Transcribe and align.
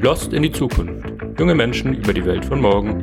Lost 0.00 0.32
in 0.32 0.42
die 0.42 0.52
Zukunft. 0.52 1.06
Junge 1.38 1.54
Menschen 1.54 1.94
über 1.94 2.12
die 2.12 2.24
Welt 2.24 2.44
von 2.44 2.60
morgen. 2.60 3.02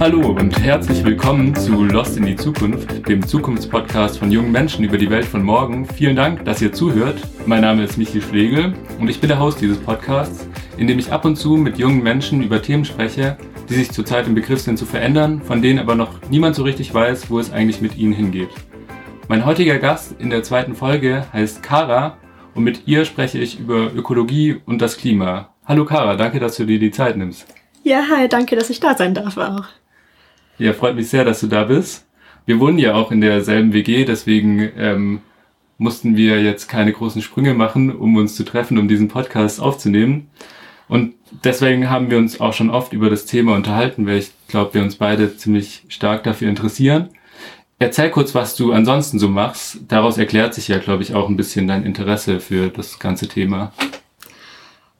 Hallo 0.00 0.32
und 0.32 0.58
herzlich 0.60 1.04
willkommen 1.04 1.54
zu 1.54 1.84
Lost 1.84 2.16
in 2.16 2.26
die 2.26 2.34
Zukunft, 2.34 3.08
dem 3.08 3.24
Zukunftspodcast 3.24 4.18
von 4.18 4.32
jungen 4.32 4.50
Menschen 4.50 4.84
über 4.84 4.98
die 4.98 5.08
Welt 5.08 5.24
von 5.24 5.44
morgen. 5.44 5.86
Vielen 5.86 6.16
Dank, 6.16 6.44
dass 6.44 6.60
ihr 6.60 6.72
zuhört. 6.72 7.20
Mein 7.46 7.60
Name 7.60 7.84
ist 7.84 7.96
Michi 7.96 8.20
Schlegel 8.20 8.74
und 8.98 9.08
ich 9.08 9.20
bin 9.20 9.28
der 9.28 9.38
Host 9.38 9.60
dieses 9.60 9.78
Podcasts, 9.78 10.48
in 10.76 10.88
dem 10.88 10.98
ich 10.98 11.12
ab 11.12 11.24
und 11.24 11.36
zu 11.36 11.56
mit 11.56 11.78
jungen 11.78 12.02
Menschen 12.02 12.42
über 12.42 12.60
Themen 12.60 12.84
spreche, 12.84 13.36
die 13.72 13.78
sich 13.78 13.90
zurzeit 13.90 14.26
im 14.26 14.34
Begriff 14.34 14.60
sind 14.60 14.78
zu 14.78 14.84
verändern, 14.84 15.40
von 15.40 15.62
denen 15.62 15.78
aber 15.78 15.94
noch 15.94 16.20
niemand 16.28 16.54
so 16.54 16.62
richtig 16.62 16.92
weiß, 16.92 17.30
wo 17.30 17.38
es 17.38 17.50
eigentlich 17.50 17.80
mit 17.80 17.96
ihnen 17.96 18.12
hingeht. 18.12 18.50
Mein 19.28 19.46
heutiger 19.46 19.78
Gast 19.78 20.14
in 20.18 20.28
der 20.28 20.42
zweiten 20.42 20.74
Folge 20.74 21.24
heißt 21.32 21.62
Kara 21.62 22.18
und 22.54 22.64
mit 22.64 22.86
ihr 22.86 23.06
spreche 23.06 23.38
ich 23.38 23.58
über 23.58 23.90
Ökologie 23.94 24.60
und 24.66 24.82
das 24.82 24.98
Klima. 24.98 25.54
Hallo 25.64 25.86
Kara, 25.86 26.16
danke, 26.16 26.38
dass 26.38 26.56
du 26.56 26.66
dir 26.66 26.78
die 26.78 26.90
Zeit 26.90 27.16
nimmst. 27.16 27.46
Ja, 27.82 28.02
hi, 28.10 28.28
danke, 28.28 28.56
dass 28.56 28.68
ich 28.68 28.78
da 28.78 28.94
sein 28.94 29.14
darf 29.14 29.38
auch. 29.38 29.64
Ja, 30.58 30.74
freut 30.74 30.94
mich 30.94 31.08
sehr, 31.08 31.24
dass 31.24 31.40
du 31.40 31.46
da 31.46 31.64
bist. 31.64 32.06
Wir 32.44 32.60
wohnen 32.60 32.78
ja 32.78 32.92
auch 32.92 33.10
in 33.10 33.22
derselben 33.22 33.72
WG, 33.72 34.04
deswegen 34.04 34.70
ähm, 34.76 35.22
mussten 35.78 36.14
wir 36.14 36.42
jetzt 36.42 36.68
keine 36.68 36.92
großen 36.92 37.22
Sprünge 37.22 37.54
machen, 37.54 37.90
um 37.90 38.16
uns 38.16 38.36
zu 38.36 38.44
treffen, 38.44 38.76
um 38.76 38.86
diesen 38.86 39.08
Podcast 39.08 39.62
aufzunehmen. 39.62 40.28
Und 40.92 41.14
deswegen 41.42 41.88
haben 41.88 42.10
wir 42.10 42.18
uns 42.18 42.38
auch 42.38 42.52
schon 42.52 42.68
oft 42.68 42.92
über 42.92 43.08
das 43.08 43.24
Thema 43.24 43.54
unterhalten, 43.54 44.06
weil 44.06 44.18
ich 44.18 44.30
glaube, 44.46 44.74
wir 44.74 44.82
uns 44.82 44.96
beide 44.96 45.34
ziemlich 45.38 45.84
stark 45.88 46.22
dafür 46.22 46.50
interessieren. 46.50 47.08
Erzähl 47.78 48.10
kurz, 48.10 48.34
was 48.34 48.56
du 48.56 48.72
ansonsten 48.72 49.18
so 49.18 49.30
machst. 49.30 49.78
Daraus 49.88 50.18
erklärt 50.18 50.52
sich 50.52 50.68
ja, 50.68 50.76
glaube 50.76 51.02
ich, 51.02 51.14
auch 51.14 51.30
ein 51.30 51.38
bisschen 51.38 51.66
dein 51.66 51.84
Interesse 51.84 52.40
für 52.40 52.68
das 52.68 52.98
ganze 52.98 53.26
Thema. 53.26 53.72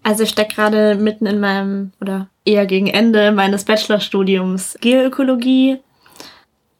Also 0.03 0.23
ich 0.23 0.31
stecke 0.31 0.55
gerade 0.55 0.95
mitten 0.95 1.27
in 1.27 1.41
meinem, 1.41 1.93
oder 2.01 2.27
eher 2.47 2.65
gegen 2.65 2.87
Ende 2.87 3.31
meines 3.31 3.65
Bachelorstudiums 3.65 4.79
Geoökologie. 4.81 5.77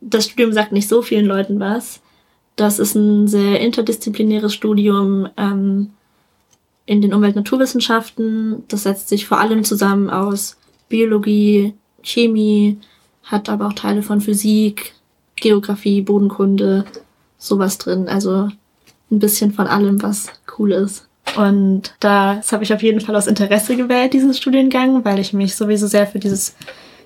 Das 0.01 0.25
Studium 0.25 0.55
sagt 0.55 0.73
nicht 0.73 0.89
so 0.89 1.03
vielen 1.03 1.27
Leuten 1.27 1.61
was. 1.61 2.01
Das 2.57 2.79
ist 2.79 2.95
ein 2.95 3.29
sehr 3.29 3.61
interdisziplinäres 3.61 4.55
Studium 4.55 5.29
ähm, 5.37 5.91
in 6.87 7.01
den 7.01 7.15
Umwelt-Naturwissenschaften. 7.15 8.65
Das 8.69 8.85
setzt 8.85 9.09
sich 9.09 9.27
vor 9.27 9.39
allem 9.39 9.65
zusammen 9.65 10.11
aus 10.11 10.57
Biologie, 10.89 11.75
Chemie, 12.03 12.79
hat 13.25 13.49
aber 13.49 13.69
auch 13.69 13.73
Teile 13.73 14.03
von 14.03 14.21
Physik, 14.21 14.95
Geografie, 15.37 16.03
Bodenkunde, 16.03 16.85
sowas 17.39 17.79
drin. 17.79 18.09
Also 18.09 18.49
ein 19.11 19.19
bisschen 19.19 19.53
von 19.53 19.67
allem, 19.67 20.03
was 20.03 20.29
cool 20.59 20.73
ist. 20.73 21.07
Und 21.37 21.95
das 22.01 22.53
habe 22.53 22.65
ich 22.65 22.75
auf 22.75 22.83
jeden 22.83 23.01
Fall 23.01 23.17
aus 23.17 23.27
Interesse 23.27 23.77
gewählt, 23.77 24.13
diesen 24.13 24.35
Studiengang, 24.35 25.05
weil 25.05 25.19
ich 25.19 25.33
mich 25.33 25.55
sowieso 25.55 25.87
sehr 25.87 26.07
für 26.07 26.19
dieses 26.19 26.57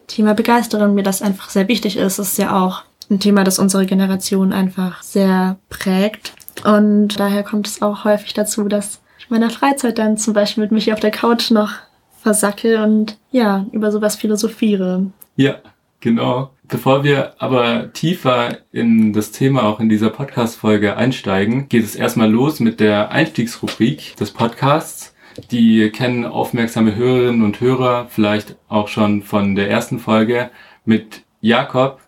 Thema 0.06 0.34
begeistere 0.34 0.84
und 0.84 0.94
mir 0.94 1.02
das 1.02 1.22
einfach 1.22 1.50
sehr 1.50 1.68
wichtig 1.68 1.96
ist. 1.96 2.18
Es 2.18 2.30
ist 2.30 2.38
ja 2.38 2.64
auch 2.64 2.82
ein 3.10 3.20
Thema, 3.20 3.44
das 3.44 3.58
unsere 3.58 3.86
Generation 3.86 4.52
einfach 4.52 5.02
sehr 5.02 5.58
prägt. 5.68 6.32
Und 6.64 7.20
daher 7.20 7.44
kommt 7.44 7.68
es 7.68 7.82
auch 7.82 8.04
häufig 8.04 8.34
dazu, 8.34 8.64
dass 8.64 9.00
meiner 9.28 9.50
Freizeit 9.50 9.98
dann 9.98 10.16
zum 10.16 10.34
Beispiel 10.34 10.62
mit 10.62 10.72
mich 10.72 10.92
auf 10.92 11.00
der 11.00 11.10
Couch 11.10 11.50
noch 11.50 11.72
versacke 12.20 12.82
und 12.82 13.18
ja, 13.30 13.66
über 13.72 13.92
sowas 13.92 14.16
philosophiere. 14.16 15.06
Ja, 15.36 15.56
genau. 16.00 16.50
Bevor 16.68 17.04
wir 17.04 17.34
aber 17.40 17.92
tiefer 17.92 18.58
in 18.72 19.12
das 19.12 19.30
Thema 19.30 19.62
auch 19.62 19.78
in 19.78 19.88
dieser 19.88 20.10
Podcast-Folge 20.10 20.96
einsteigen, 20.96 21.68
geht 21.68 21.84
es 21.84 21.94
erstmal 21.94 22.28
los 22.28 22.58
mit 22.58 22.80
der 22.80 23.12
Einstiegsrubrik 23.12 24.16
des 24.16 24.32
Podcasts. 24.32 25.14
Die 25.52 25.90
kennen 25.90 26.24
aufmerksame 26.24 26.96
Hörerinnen 26.96 27.42
und 27.42 27.60
Hörer 27.60 28.08
vielleicht 28.08 28.56
auch 28.68 28.88
schon 28.88 29.22
von 29.22 29.54
der 29.54 29.70
ersten 29.70 30.00
Folge 30.00 30.50
mit 30.84 31.22
Jakob. 31.40 32.00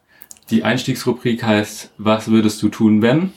Die 0.51 0.65
Einstiegsrubrik 0.65 1.45
heißt 1.45 1.93
Was 1.99 2.29
würdest 2.29 2.61
du 2.63 2.69
tun, 2.71 3.03
wenn? 3.03 3.33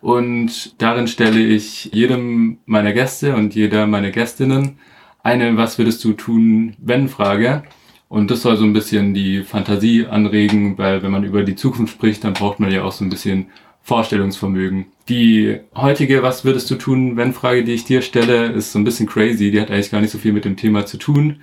Und 0.00 0.80
darin 0.80 1.06
stelle 1.06 1.40
ich 1.40 1.90
jedem 1.92 2.58
meiner 2.66 2.92
Gäste 2.92 3.34
und 3.34 3.54
jeder 3.54 3.86
meiner 3.86 4.10
Gästinnen 4.10 4.78
eine 5.22 5.56
Was 5.56 5.78
würdest 5.78 6.02
du 6.04 6.14
tun, 6.14 6.74
wenn 6.78 7.08
Frage. 7.08 7.62
Und 8.08 8.30
das 8.30 8.42
soll 8.42 8.56
so 8.56 8.64
ein 8.64 8.72
bisschen 8.72 9.14
die 9.14 9.42
Fantasie 9.42 10.06
anregen, 10.06 10.78
weil 10.78 11.02
wenn 11.02 11.12
man 11.12 11.24
über 11.24 11.44
die 11.44 11.54
Zukunft 11.54 11.92
spricht, 11.92 12.24
dann 12.24 12.32
braucht 12.32 12.58
man 12.58 12.72
ja 12.72 12.82
auch 12.82 12.92
so 12.92 13.04
ein 13.04 13.10
bisschen 13.10 13.46
Vorstellungsvermögen. 13.82 14.86
Die 15.08 15.60
heutige 15.74 16.22
Was 16.22 16.44
würdest 16.44 16.70
du 16.70 16.76
tun, 16.76 17.16
wenn 17.16 17.32
Frage, 17.32 17.64
die 17.64 17.72
ich 17.72 17.84
dir 17.84 18.02
stelle, 18.02 18.46
ist 18.46 18.72
so 18.72 18.78
ein 18.78 18.84
bisschen 18.84 19.06
crazy. 19.06 19.50
Die 19.50 19.60
hat 19.60 19.70
eigentlich 19.70 19.90
gar 19.90 20.00
nicht 20.00 20.10
so 20.10 20.18
viel 20.18 20.32
mit 20.32 20.44
dem 20.44 20.56
Thema 20.56 20.86
zu 20.86 20.96
tun. 20.96 21.40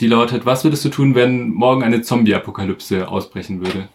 Die 0.00 0.06
lautet, 0.06 0.46
was 0.46 0.64
würdest 0.64 0.84
du 0.84 0.90
tun, 0.90 1.14
wenn 1.14 1.50
morgen 1.50 1.82
eine 1.82 2.02
Zombie-Apokalypse 2.02 3.08
ausbrechen 3.08 3.64
würde? 3.64 3.88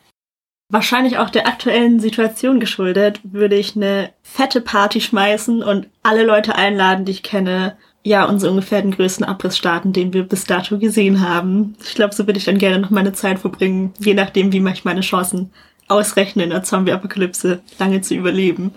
Wahrscheinlich 0.72 1.18
auch 1.18 1.30
der 1.30 1.48
aktuellen 1.48 2.00
Situation 2.00 2.62
geschuldet, 2.62 3.20
würde 3.24 3.56
ich 3.56 3.76
eine 3.76 4.12
fette 4.24 4.62
Party 4.62 5.02
schmeißen 5.02 5.62
und 5.64 5.90
alle 6.02 6.24
Leute 6.24 6.56
einladen, 6.56 7.04
die 7.04 7.12
ich 7.12 7.24
kenne, 7.24 7.76
ja, 8.04 8.24
und 8.24 8.40
so 8.40 8.50
ungefähr 8.50 8.82
den 8.82 8.92
größten 8.92 9.26
Abriss 9.26 9.58
starten, 9.58 9.92
den 9.92 10.14
wir 10.14 10.24
bis 10.24 10.46
dato 10.46 10.80
gesehen 10.80 11.28
haben. 11.28 11.76
Ich 11.84 11.94
glaube, 11.94 12.16
so 12.16 12.26
würde 12.26 12.40
ich 12.40 12.46
dann 12.46 12.58
gerne 12.58 12.80
noch 12.80 12.90
meine 12.90 13.12
Zeit 13.12 13.40
verbringen, 13.40 13.94
je 14.00 14.14
nachdem, 14.14 14.54
wie 14.54 14.62
man 14.62 14.74
meine 14.86 15.02
Chancen 15.02 15.52
ausrechne, 15.90 16.44
in 16.44 16.52
der 16.52 16.64
Zombie-Apokalypse 16.64 17.62
lange 17.78 18.00
zu 18.00 18.16
überleben. 18.16 18.72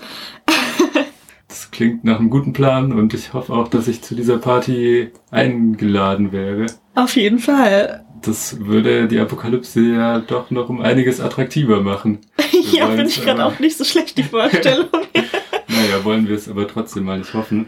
das 1.48 1.70
klingt 1.70 2.02
nach 2.02 2.18
einem 2.18 2.28
guten 2.28 2.52
Plan 2.52 2.92
und 2.92 3.14
ich 3.14 3.32
hoffe 3.32 3.52
auch, 3.52 3.68
dass 3.68 3.86
ich 3.86 4.02
zu 4.02 4.16
dieser 4.16 4.38
Party 4.38 5.12
eingeladen 5.30 6.32
wäre. 6.32 6.66
Auf 6.96 7.14
jeden 7.14 7.38
Fall. 7.38 8.04
Das 8.22 8.60
würde 8.60 9.06
die 9.06 9.18
Apokalypse 9.18 9.80
ja 9.80 10.18
doch 10.20 10.50
noch 10.50 10.68
um 10.68 10.80
einiges 10.80 11.20
attraktiver 11.20 11.80
machen. 11.80 12.20
ja, 12.72 12.88
finde 12.88 13.08
ich 13.08 13.22
gerade 13.22 13.44
auch 13.44 13.58
nicht 13.58 13.76
so 13.76 13.84
schlecht, 13.84 14.16
die 14.16 14.22
Vorstellung. 14.24 14.88
naja, 15.68 16.04
wollen 16.04 16.28
wir 16.28 16.36
es 16.36 16.48
aber 16.48 16.66
trotzdem 16.66 17.04
mal 17.04 17.18
nicht 17.18 17.34
hoffen. 17.34 17.66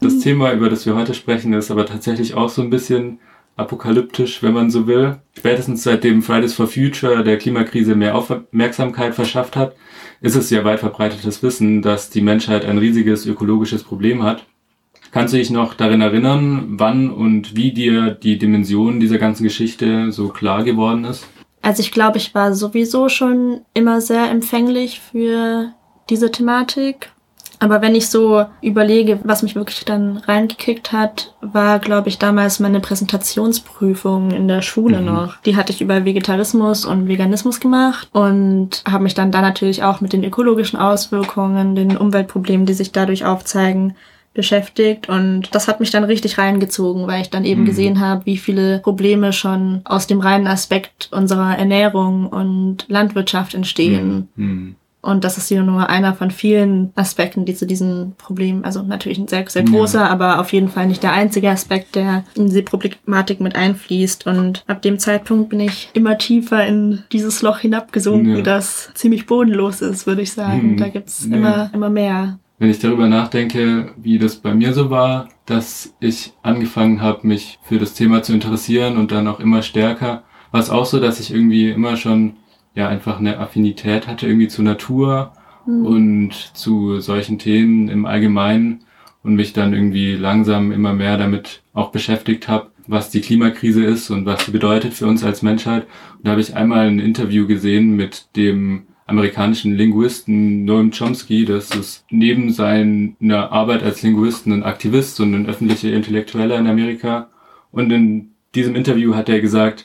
Das 0.00 0.14
mhm. 0.14 0.20
Thema, 0.20 0.52
über 0.52 0.70
das 0.70 0.86
wir 0.86 0.94
heute 0.94 1.14
sprechen, 1.14 1.52
ist 1.52 1.70
aber 1.70 1.86
tatsächlich 1.86 2.34
auch 2.34 2.48
so 2.48 2.62
ein 2.62 2.70
bisschen 2.70 3.18
apokalyptisch, 3.56 4.42
wenn 4.42 4.52
man 4.52 4.70
so 4.70 4.86
will. 4.86 5.18
Spätestens 5.36 5.82
seitdem 5.82 6.22
Fridays 6.22 6.54
for 6.54 6.68
Future 6.68 7.24
der 7.24 7.38
Klimakrise 7.38 7.96
mehr 7.96 8.14
Aufmerksamkeit 8.14 9.14
verschafft 9.14 9.56
hat, 9.56 9.74
ist 10.20 10.36
es 10.36 10.50
ja 10.50 10.64
weit 10.64 10.80
verbreitetes 10.80 11.42
Wissen, 11.42 11.82
dass 11.82 12.10
die 12.10 12.20
Menschheit 12.20 12.64
ein 12.64 12.78
riesiges 12.78 13.26
ökologisches 13.26 13.82
Problem 13.82 14.22
hat. 14.22 14.46
Kannst 15.10 15.34
du 15.34 15.38
dich 15.38 15.50
noch 15.50 15.74
darin 15.74 16.00
erinnern, 16.00 16.74
wann 16.78 17.10
und 17.10 17.56
wie 17.56 17.72
dir 17.72 18.10
die 18.10 18.38
Dimension 18.38 19.00
dieser 19.00 19.18
ganzen 19.18 19.44
Geschichte 19.44 20.12
so 20.12 20.28
klar 20.28 20.64
geworden 20.64 21.04
ist? 21.04 21.26
Also 21.62 21.80
ich 21.80 21.92
glaube, 21.92 22.18
ich 22.18 22.34
war 22.34 22.54
sowieso 22.54 23.08
schon 23.08 23.62
immer 23.74 24.00
sehr 24.00 24.30
empfänglich 24.30 25.00
für 25.00 25.72
diese 26.08 26.30
Thematik 26.30 27.10
aber 27.60 27.82
wenn 27.82 27.94
ich 27.94 28.08
so 28.08 28.44
überlege, 28.62 29.20
was 29.24 29.42
mich 29.42 29.56
wirklich 29.56 29.84
dann 29.84 30.18
reingekickt 30.18 30.92
hat, 30.92 31.34
war, 31.40 31.80
glaube 31.80 32.08
ich, 32.08 32.18
damals 32.18 32.60
meine 32.60 32.80
Präsentationsprüfung 32.80 34.30
in 34.30 34.46
der 34.46 34.62
Schule 34.62 35.00
mhm. 35.00 35.06
noch. 35.06 35.36
Die 35.38 35.56
hatte 35.56 35.72
ich 35.72 35.80
über 35.80 36.04
Vegetarismus 36.04 36.84
und 36.84 37.08
Veganismus 37.08 37.58
gemacht 37.58 38.08
und 38.12 38.82
habe 38.88 39.02
mich 39.02 39.14
dann 39.14 39.32
da 39.32 39.40
natürlich 39.40 39.82
auch 39.82 40.00
mit 40.00 40.12
den 40.12 40.24
ökologischen 40.24 40.78
Auswirkungen, 40.78 41.74
den 41.74 41.96
Umweltproblemen, 41.96 42.66
die 42.66 42.74
sich 42.74 42.92
dadurch 42.92 43.24
aufzeigen, 43.24 43.96
beschäftigt 44.38 45.08
und 45.08 45.52
das 45.52 45.66
hat 45.66 45.80
mich 45.80 45.90
dann 45.90 46.04
richtig 46.04 46.38
reingezogen, 46.38 47.08
weil 47.08 47.22
ich 47.22 47.28
dann 47.28 47.44
eben 47.44 47.62
mhm. 47.62 47.66
gesehen 47.66 47.98
habe, 47.98 48.24
wie 48.24 48.36
viele 48.36 48.78
Probleme 48.78 49.32
schon 49.32 49.80
aus 49.84 50.06
dem 50.06 50.20
reinen 50.20 50.46
Aspekt 50.46 51.08
unserer 51.10 51.58
Ernährung 51.58 52.28
und 52.28 52.84
Landwirtschaft 52.86 53.54
entstehen. 53.54 54.28
Mhm. 54.36 54.46
mhm. 54.46 54.76
Und 55.00 55.22
das 55.22 55.38
ist 55.38 55.48
hier 55.48 55.62
nur 55.62 55.88
einer 55.88 56.12
von 56.12 56.30
vielen 56.32 56.92
Aspekten, 56.96 57.44
die 57.44 57.54
zu 57.54 57.66
diesem 57.66 58.14
Problem, 58.18 58.64
also 58.64 58.82
natürlich 58.82 59.18
ein 59.18 59.28
sehr, 59.28 59.48
sehr 59.48 59.62
großer, 59.62 60.00
ja. 60.00 60.08
aber 60.08 60.40
auf 60.40 60.52
jeden 60.52 60.68
Fall 60.68 60.86
nicht 60.86 61.04
der 61.04 61.12
einzige 61.12 61.50
Aspekt, 61.50 61.94
der 61.94 62.24
in 62.34 62.48
diese 62.48 62.64
Problematik 62.64 63.40
mit 63.40 63.54
einfließt. 63.54 64.26
Und 64.26 64.64
ab 64.66 64.82
dem 64.82 64.98
Zeitpunkt 64.98 65.50
bin 65.50 65.60
ich 65.60 65.88
immer 65.94 66.18
tiefer 66.18 66.66
in 66.66 67.04
dieses 67.12 67.42
Loch 67.42 67.60
hinabgesunken, 67.60 68.38
ja. 68.38 68.42
das 68.42 68.90
ziemlich 68.94 69.26
bodenlos 69.26 69.82
ist, 69.82 70.06
würde 70.06 70.22
ich 70.22 70.32
sagen. 70.32 70.70
Hm. 70.72 70.76
Da 70.78 70.88
gibt's 70.88 71.26
ja. 71.30 71.36
immer, 71.36 71.70
immer 71.72 71.90
mehr. 71.90 72.38
Wenn 72.58 72.70
ich 72.70 72.80
darüber 72.80 73.06
nachdenke, 73.06 73.92
wie 73.96 74.18
das 74.18 74.36
bei 74.36 74.52
mir 74.52 74.72
so 74.72 74.90
war, 74.90 75.28
dass 75.46 75.94
ich 76.00 76.32
angefangen 76.42 77.00
habe, 77.00 77.26
mich 77.26 77.58
für 77.62 77.78
das 77.78 77.94
Thema 77.94 78.22
zu 78.22 78.32
interessieren 78.32 78.96
und 78.96 79.12
dann 79.12 79.28
auch 79.28 79.38
immer 79.38 79.62
stärker, 79.62 80.24
war 80.50 80.60
es 80.60 80.70
auch 80.70 80.84
so, 80.84 80.98
dass 80.98 81.20
ich 81.20 81.32
irgendwie 81.32 81.70
immer 81.70 81.96
schon 81.96 82.36
ja 82.74 82.88
einfach 82.88 83.18
eine 83.18 83.38
Affinität 83.38 84.06
hatte 84.06 84.26
irgendwie 84.26 84.48
zur 84.48 84.64
Natur 84.64 85.32
mhm. 85.66 85.86
und 85.86 86.32
zu 86.56 87.00
solchen 87.00 87.38
Themen 87.38 87.88
im 87.88 88.06
Allgemeinen 88.06 88.80
und 89.22 89.36
mich 89.36 89.52
dann 89.52 89.72
irgendwie 89.72 90.14
langsam 90.14 90.72
immer 90.72 90.94
mehr 90.94 91.16
damit 91.16 91.62
auch 91.74 91.90
beschäftigt 91.90 92.48
habe, 92.48 92.70
was 92.88 93.10
die 93.10 93.20
Klimakrise 93.20 93.84
ist 93.84 94.10
und 94.10 94.26
was 94.26 94.46
sie 94.46 94.50
bedeutet 94.50 94.94
für 94.94 95.06
uns 95.06 95.22
als 95.22 95.42
Menschheit. 95.42 95.86
Und 96.16 96.26
da 96.26 96.32
habe 96.32 96.40
ich 96.40 96.56
einmal 96.56 96.88
ein 96.88 96.98
Interview 96.98 97.46
gesehen 97.46 97.94
mit 97.94 98.34
dem 98.34 98.87
amerikanischen 99.08 99.74
Linguisten 99.74 100.64
Noam 100.64 100.90
Chomsky, 100.90 101.44
das 101.44 101.70
ist 101.74 102.04
neben 102.10 102.52
seiner 102.52 103.50
Arbeit 103.50 103.82
als 103.82 104.02
Linguisten 104.02 104.52
ein 104.52 104.62
Aktivist 104.62 105.18
und 105.20 105.34
ein 105.34 105.48
öffentlicher 105.48 105.92
Intellektueller 105.92 106.58
in 106.58 106.66
Amerika. 106.66 107.30
Und 107.72 107.90
in 107.90 108.32
diesem 108.54 108.76
Interview 108.76 109.14
hat 109.14 109.28
er 109.28 109.40
gesagt, 109.40 109.84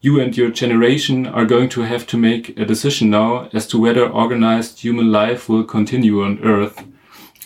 You 0.00 0.20
and 0.20 0.36
your 0.36 0.50
generation 0.50 1.26
are 1.26 1.46
going 1.46 1.68
to 1.68 1.84
have 1.84 2.06
to 2.06 2.18
make 2.18 2.60
a 2.60 2.64
decision 2.64 3.08
now 3.08 3.46
as 3.52 3.68
to 3.68 3.80
whether 3.80 4.12
organized 4.12 4.82
human 4.82 5.06
life 5.06 5.52
will 5.52 5.64
continue 5.64 6.24
on 6.24 6.42
Earth. 6.42 6.74